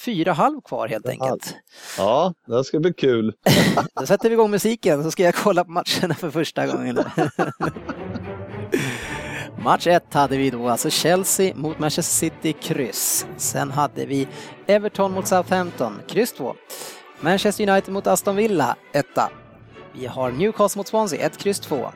fyra 0.05 0.33
halv 0.33 0.61
kvar 0.61 0.89
helt 0.89 1.09
enkelt. 1.09 1.55
Ja, 1.99 2.35
det 2.47 2.65
ska 2.65 2.81
bli 2.81 2.93
kul. 2.93 3.33
Då 4.01 4.07
sätter 4.07 4.29
vi 4.29 4.33
igång 4.35 4.51
musiken 4.51 5.05
så 5.05 5.11
ska 5.11 5.23
jag 5.23 5.35
kolla 5.35 5.65
på 5.65 5.71
matcherna 5.71 6.15
för 6.15 6.31
första 6.31 6.67
gången. 6.67 6.99
Match 9.63 9.87
1 9.87 10.15
hade 10.15 10.37
vi 10.37 10.51
då 10.51 10.69
alltså 10.69 10.91
Chelsea 10.91 11.55
mot 11.57 11.79
Manchester 11.79 12.31
City, 12.31 12.53
kryss. 12.53 13.27
Sen 13.37 13.71
hade 13.71 14.07
vi 14.07 14.29
Everton 14.67 15.13
mot 15.13 15.27
Southampton, 15.27 16.01
kryss 16.09 16.33
2. 16.33 16.55
Manchester 17.21 17.71
United 17.71 17.95
mot 17.95 18.07
Aston 18.07 18.37
Villa, 18.37 18.77
1. 18.93 19.07
Vi 19.93 20.07
har 20.07 20.31
Newcastle 20.31 20.79
mot 20.79 20.89
Swansea, 20.89 21.27
1, 21.27 21.37
kryss 21.37 21.61
2. 21.61 21.89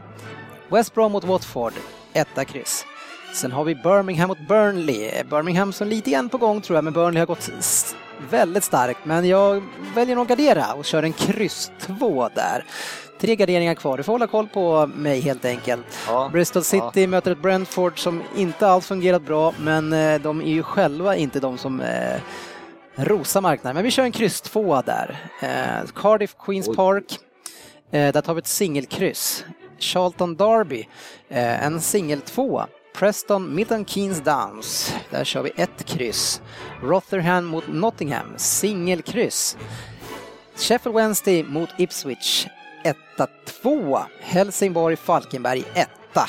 West 0.69 0.95
Brom 0.95 1.13
mot 1.13 1.25
Watford, 1.25 1.73
1, 2.13 2.29
kryss. 2.47 2.85
Sen 3.33 3.53
har 3.53 3.65
vi 3.65 3.75
Birmingham 3.75 4.29
mot 4.29 4.39
Burnley. 4.49 5.23
Birmingham 5.31 5.73
som 5.73 5.89
lite 5.89 6.11
grann 6.11 6.29
på 6.29 6.39
gång 6.39 6.61
tror 6.61 6.77
jag, 6.77 6.85
men 6.85 6.93
Burnley 6.93 7.19
har 7.21 7.27
gått 7.27 7.51
väldigt 8.31 8.65
starkt. 8.65 9.05
Men 9.05 9.29
jag 9.29 9.63
väljer 9.95 10.17
nog 10.17 10.23
att 10.23 10.29
gardera 10.39 10.73
och 10.75 10.85
kör 10.85 11.03
en 11.03 11.13
kryss 11.13 11.73
2 11.81 12.29
där. 12.35 12.65
Tre 13.21 13.37
garderingar 13.37 13.75
kvar. 13.75 13.97
Du 13.97 14.03
får 14.03 14.13
hålla 14.13 14.27
koll 14.27 14.49
på 14.49 14.87
mig 14.87 15.21
helt 15.21 15.45
enkelt. 15.45 15.85
Ja. 16.07 16.31
Bristol 16.33 16.65
City 16.65 17.01
Ja. 17.01 17.07
möter 17.07 17.31
ett 17.31 17.43
Brentford 17.43 17.99
som 17.99 18.23
inte 18.37 18.69
alls 18.69 18.87
fungerat 18.87 19.23
bra, 19.23 19.55
men 19.61 19.93
eh, 19.93 20.21
de 20.21 20.41
är 20.41 20.47
ju 20.51 20.63
själva 20.63 21.17
inte 21.17 21.41
de 21.41 21.59
som 21.59 21.81
eh, 21.81 22.21
rosar 22.97 23.41
marknaden. 23.41 23.75
Men 23.75 23.85
vi 23.85 23.91
kör 23.91 24.03
en 24.05 24.13
kryss 24.13 24.41
2 24.41 24.83
där. 24.83 25.31
Eh, 25.43 25.91
Cardiff 25.95 26.35
Queens 26.47 26.69
Oj. 26.69 26.77
Park. 26.77 27.19
Där 27.91 28.21
tar 28.21 28.35
vi 28.35 28.39
ett 28.39 28.47
singelkryss. 28.47 29.45
Charlton 29.79 30.37
Derby, 30.37 30.89
en 31.29 31.81
singel 31.81 32.21
2. 32.21 32.63
Preston 32.95 33.55
Milton 33.55 33.85
Keynes 33.85 34.21
Downs. 34.21 34.95
Där 35.11 35.25
kör 35.25 35.43
vi 35.43 35.53
ett 35.57 35.85
kryss. 35.85 36.43
Rotherham 36.83 37.45
mot 37.45 37.69
Nottingham, 37.69 38.27
singelkryss. 38.37 39.57
Sheffield 40.57 40.97
Wednesday 40.97 41.45
mot 41.45 41.69
Ipswich, 41.79 42.47
1-2. 43.63 44.03
Helsingborg 44.21 44.97
Falkenberg, 44.97 45.65
etta. 45.75 46.29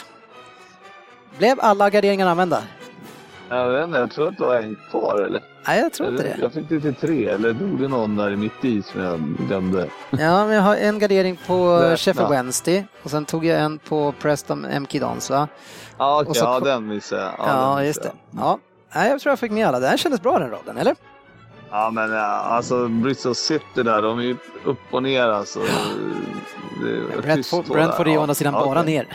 Blev 1.37 1.59
alla 1.61 1.89
garderingar 1.89 2.27
använda? 2.27 2.63
Jag 3.49 3.69
vet 3.71 3.83
inte, 3.87 3.99
jag 3.99 4.11
tror 4.11 4.27
att 4.27 4.37
det 4.37 4.45
var 4.45 4.55
en 4.55 4.77
kvar 4.89 5.21
eller? 5.21 5.41
Nej, 5.67 5.79
jag 5.79 5.93
tror 5.93 6.09
inte 6.09 6.23
det. 6.23 6.37
jag 6.41 6.53
fick 6.53 6.69
det 6.69 6.79
till 6.79 6.95
tre, 6.95 7.25
eller 7.27 7.53
dog 7.53 7.79
det 7.79 7.87
någon 7.87 8.15
där 8.15 8.35
mitt 8.35 8.65
i 8.65 8.81
som 8.81 9.01
jag 9.01 9.19
glömde? 9.47 9.87
Ja, 10.09 10.45
men 10.45 10.49
jag 10.55 10.61
har 10.61 10.75
en 10.75 10.99
gardering 10.99 11.39
på. 11.47 11.79
Sheffield 11.97 12.29
Wednesday 12.29 12.85
och 13.03 13.11
sen 13.11 13.25
tog 13.25 13.45
jag 13.45 13.59
en 13.59 13.79
på 13.79 14.11
Preston 14.21 14.65
MK 14.81 14.99
Dons, 14.99 15.29
va? 15.29 15.47
Ja, 15.97 16.23
Och 16.27 16.35
så 16.35 16.45
ja 16.45 16.59
den 16.59 16.87
missade 16.87 17.21
jag. 17.21 17.31
Ja, 17.37 17.75
den 17.77 17.85
just 17.87 18.03
det. 18.03 18.11
missade. 18.31 18.47
Ja. 18.49 18.59
Nej, 18.95 19.09
jag 19.09 19.19
tror 19.21 19.31
jag 19.31 19.39
fick 19.39 19.51
med 19.51 19.67
alla. 19.67 19.79
Det 19.79 19.87
här 19.87 19.97
kändes 19.97 20.21
bra 20.21 20.39
den 20.39 20.49
raden, 20.51 20.77
eller? 20.77 20.95
Ja, 21.71 21.89
men 21.91 22.11
ja, 22.11 22.21
alltså 22.25 22.87
Bristol 22.87 23.35
City 23.35 23.83
där, 23.83 24.01
de 24.01 24.19
är 24.19 24.23
ju 24.23 24.37
upp 24.65 24.79
och 24.91 25.03
ner 25.03 25.27
alltså. 25.27 25.59
Det 26.81 27.21
Brentford, 27.21 28.07
är 28.07 28.11
ju 28.11 28.17
å 28.17 28.21
andra 28.21 28.35
sidan 28.35 28.53
Ja, 28.53 28.65
bara 28.65 28.79
okej. 28.81 28.93
ner. 28.93 29.07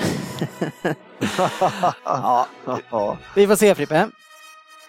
ja, 2.05 2.46
ja. 2.90 3.16
vi 3.34 3.46
får 3.46 3.57
se 3.57 3.74
Frippe. 3.74 4.09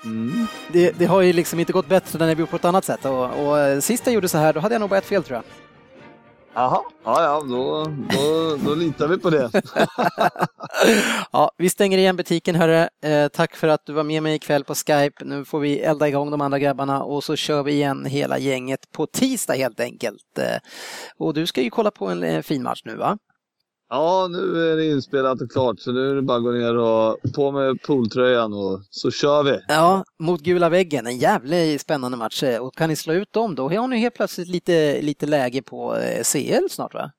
Mm. 0.04 0.48
Det, 0.72 0.92
det 0.92 1.06
har 1.06 1.22
ju 1.22 1.34
liksom 1.34 1.60
inte 1.60 1.74
gått 1.74 1.88
bättre 1.88 2.20
när 2.20 2.36
vi 2.36 2.42
gjort 2.42 2.50
på 2.50 2.56
ett 2.56 2.66
annat 2.66 2.86
sätt 2.86 3.06
och, 3.06 3.48
och 3.48 3.60
eh, 3.60 3.80
sist 3.80 4.06
jag 4.06 4.14
gjorde 4.14 4.30
så 4.30 4.38
här 4.38 4.54
då 4.54 4.60
hade 4.60 4.76
jag 4.76 4.80
nog 4.80 4.90
bara 4.90 4.98
ett 4.98 5.06
fel 5.06 5.24
tror 5.24 5.36
jag. 5.36 5.44
Jaha, 6.54 6.82
ja, 7.04 7.24
ja, 7.24 7.44
då, 7.50 7.86
då, 8.10 8.56
då 8.66 8.76
litar 8.76 9.08
vi 9.08 9.18
på 9.18 9.30
det. 9.30 9.52
Ja, 11.32 11.52
vi 11.58 11.70
stänger 11.70 11.98
igen 11.98 12.16
butiken 12.16 12.56
hörru. 12.56 12.88
Eh, 13.04 13.28
tack 13.28 13.56
för 13.56 13.68
att 13.68 13.86
du 13.86 13.94
var 13.94 14.04
med 14.04 14.24
mig 14.24 14.36
ikväll 14.36 14.64
på 14.64 14.76
Skype. 14.76 15.26
Nu 15.26 15.46
får 15.46 15.60
vi 15.60 15.80
elda 15.80 16.08
igång 16.08 16.32
de 16.32 16.42
andra 16.42 16.60
grabbarna 16.60 17.04
och 17.04 17.24
så 17.24 17.36
kör 17.36 17.64
vi 17.64 17.72
igen 17.72 18.06
hela 18.06 18.38
gänget 18.40 18.92
på 18.92 19.06
tisdag 19.06 19.54
helt 19.54 19.80
enkelt. 19.80 20.38
Eh, 20.38 20.58
och 21.18 21.34
du 21.34 21.46
ska 21.46 21.62
ju 21.62 21.70
kolla 21.70 21.92
på 21.92 22.08
en 22.08 22.24
eh, 22.24 22.42
fin 22.42 22.64
match 22.64 22.82
nu 22.86 22.96
va? 22.96 23.18
Ja, 23.90 24.28
nu 24.32 24.72
är 24.72 24.76
det 24.76 24.86
inspelat 24.86 25.42
och 25.42 25.52
klart 25.52 25.80
så 25.80 25.92
nu 25.92 26.10
är 26.12 26.16
det 26.16 26.22
bara 26.22 26.38
att 26.38 26.44
gå 26.44 26.52
ner 26.52 26.78
och 26.78 27.18
på 27.36 27.52
med 27.52 27.82
pooltröjan 27.82 28.54
och 28.54 28.80
så 28.90 29.12
kör 29.12 29.44
vi. 29.44 29.60
Ja, 29.68 30.04
mot 30.20 30.42
gula 30.42 30.70
väggen. 30.70 31.08
En 31.08 31.18
jävligt 31.18 31.82
spännande 31.82 32.18
match. 32.18 32.44
Eh, 32.44 32.60
Och 32.62 32.76
kan 32.76 32.90
ni 32.90 32.96
slå 32.96 33.14
ut 33.14 33.34
dem 33.34 33.56
då 33.56 33.70
har 33.70 33.88
ni 33.88 33.98
helt 34.00 34.16
plötsligt 34.16 34.48
lite, 34.48 35.02
lite 35.02 35.26
läge 35.26 35.62
på 35.62 35.96
eh, 35.96 36.24
CL 36.24 36.70
snart 36.70 36.94
va? 36.94 37.12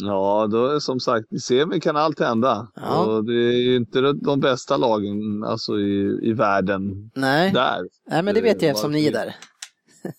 Ja, 0.00 0.46
då 0.50 0.66
är 0.66 0.78
som 0.78 1.00
sagt, 1.00 1.32
i 1.32 1.38
semi 1.38 1.80
kan 1.80 1.96
allt 1.96 2.20
hända. 2.20 2.68
Ja. 2.74 3.04
Och 3.04 3.24
det 3.24 3.32
är 3.32 3.52
ju 3.58 3.76
inte 3.76 4.00
de- 4.00 4.40
bästa 4.40 4.76
lagen 4.76 5.44
alltså 5.44 5.78
i, 5.78 6.18
i 6.22 6.32
världen 6.32 7.10
Nej, 7.14 7.52
där. 7.52 7.80
Nej 8.10 8.22
men 8.22 8.34
det 8.34 8.40
vet 8.40 8.62
jag 8.62 8.70
eftersom 8.70 8.92
ni 8.92 9.06
är 9.06 9.12
där. 9.12 9.36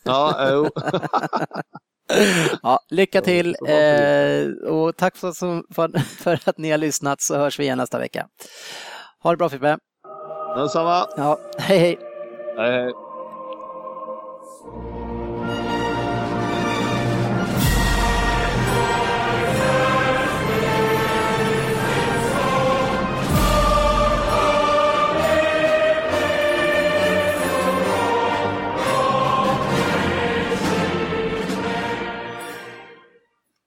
Ja, 0.03 0.49
jo. 0.51 0.67
Ja, 2.64 2.80
lycka 2.89 3.22
till 3.22 3.55
eh, 3.68 4.70
och 4.72 4.97
tack 4.97 5.18
för, 5.18 5.32
för, 5.74 5.99
för 6.24 6.49
att 6.49 6.57
ni 6.57 6.72
har 6.72 6.78
lyssnat 6.78 7.22
så 7.22 7.38
hörs 7.38 7.60
vi 7.60 7.64
igen 7.64 7.78
nästa 7.78 7.99
vecka. 7.99 8.28
Ha 9.24 9.32
det 9.32 9.38
bra 9.38 9.49
Fippe. 9.49 9.78
Detsamma. 10.55 11.07
Ja, 11.18 11.39
hej 11.57 11.80
hej. 11.80 11.99
Hej, 12.57 12.72
hej. 12.72 12.93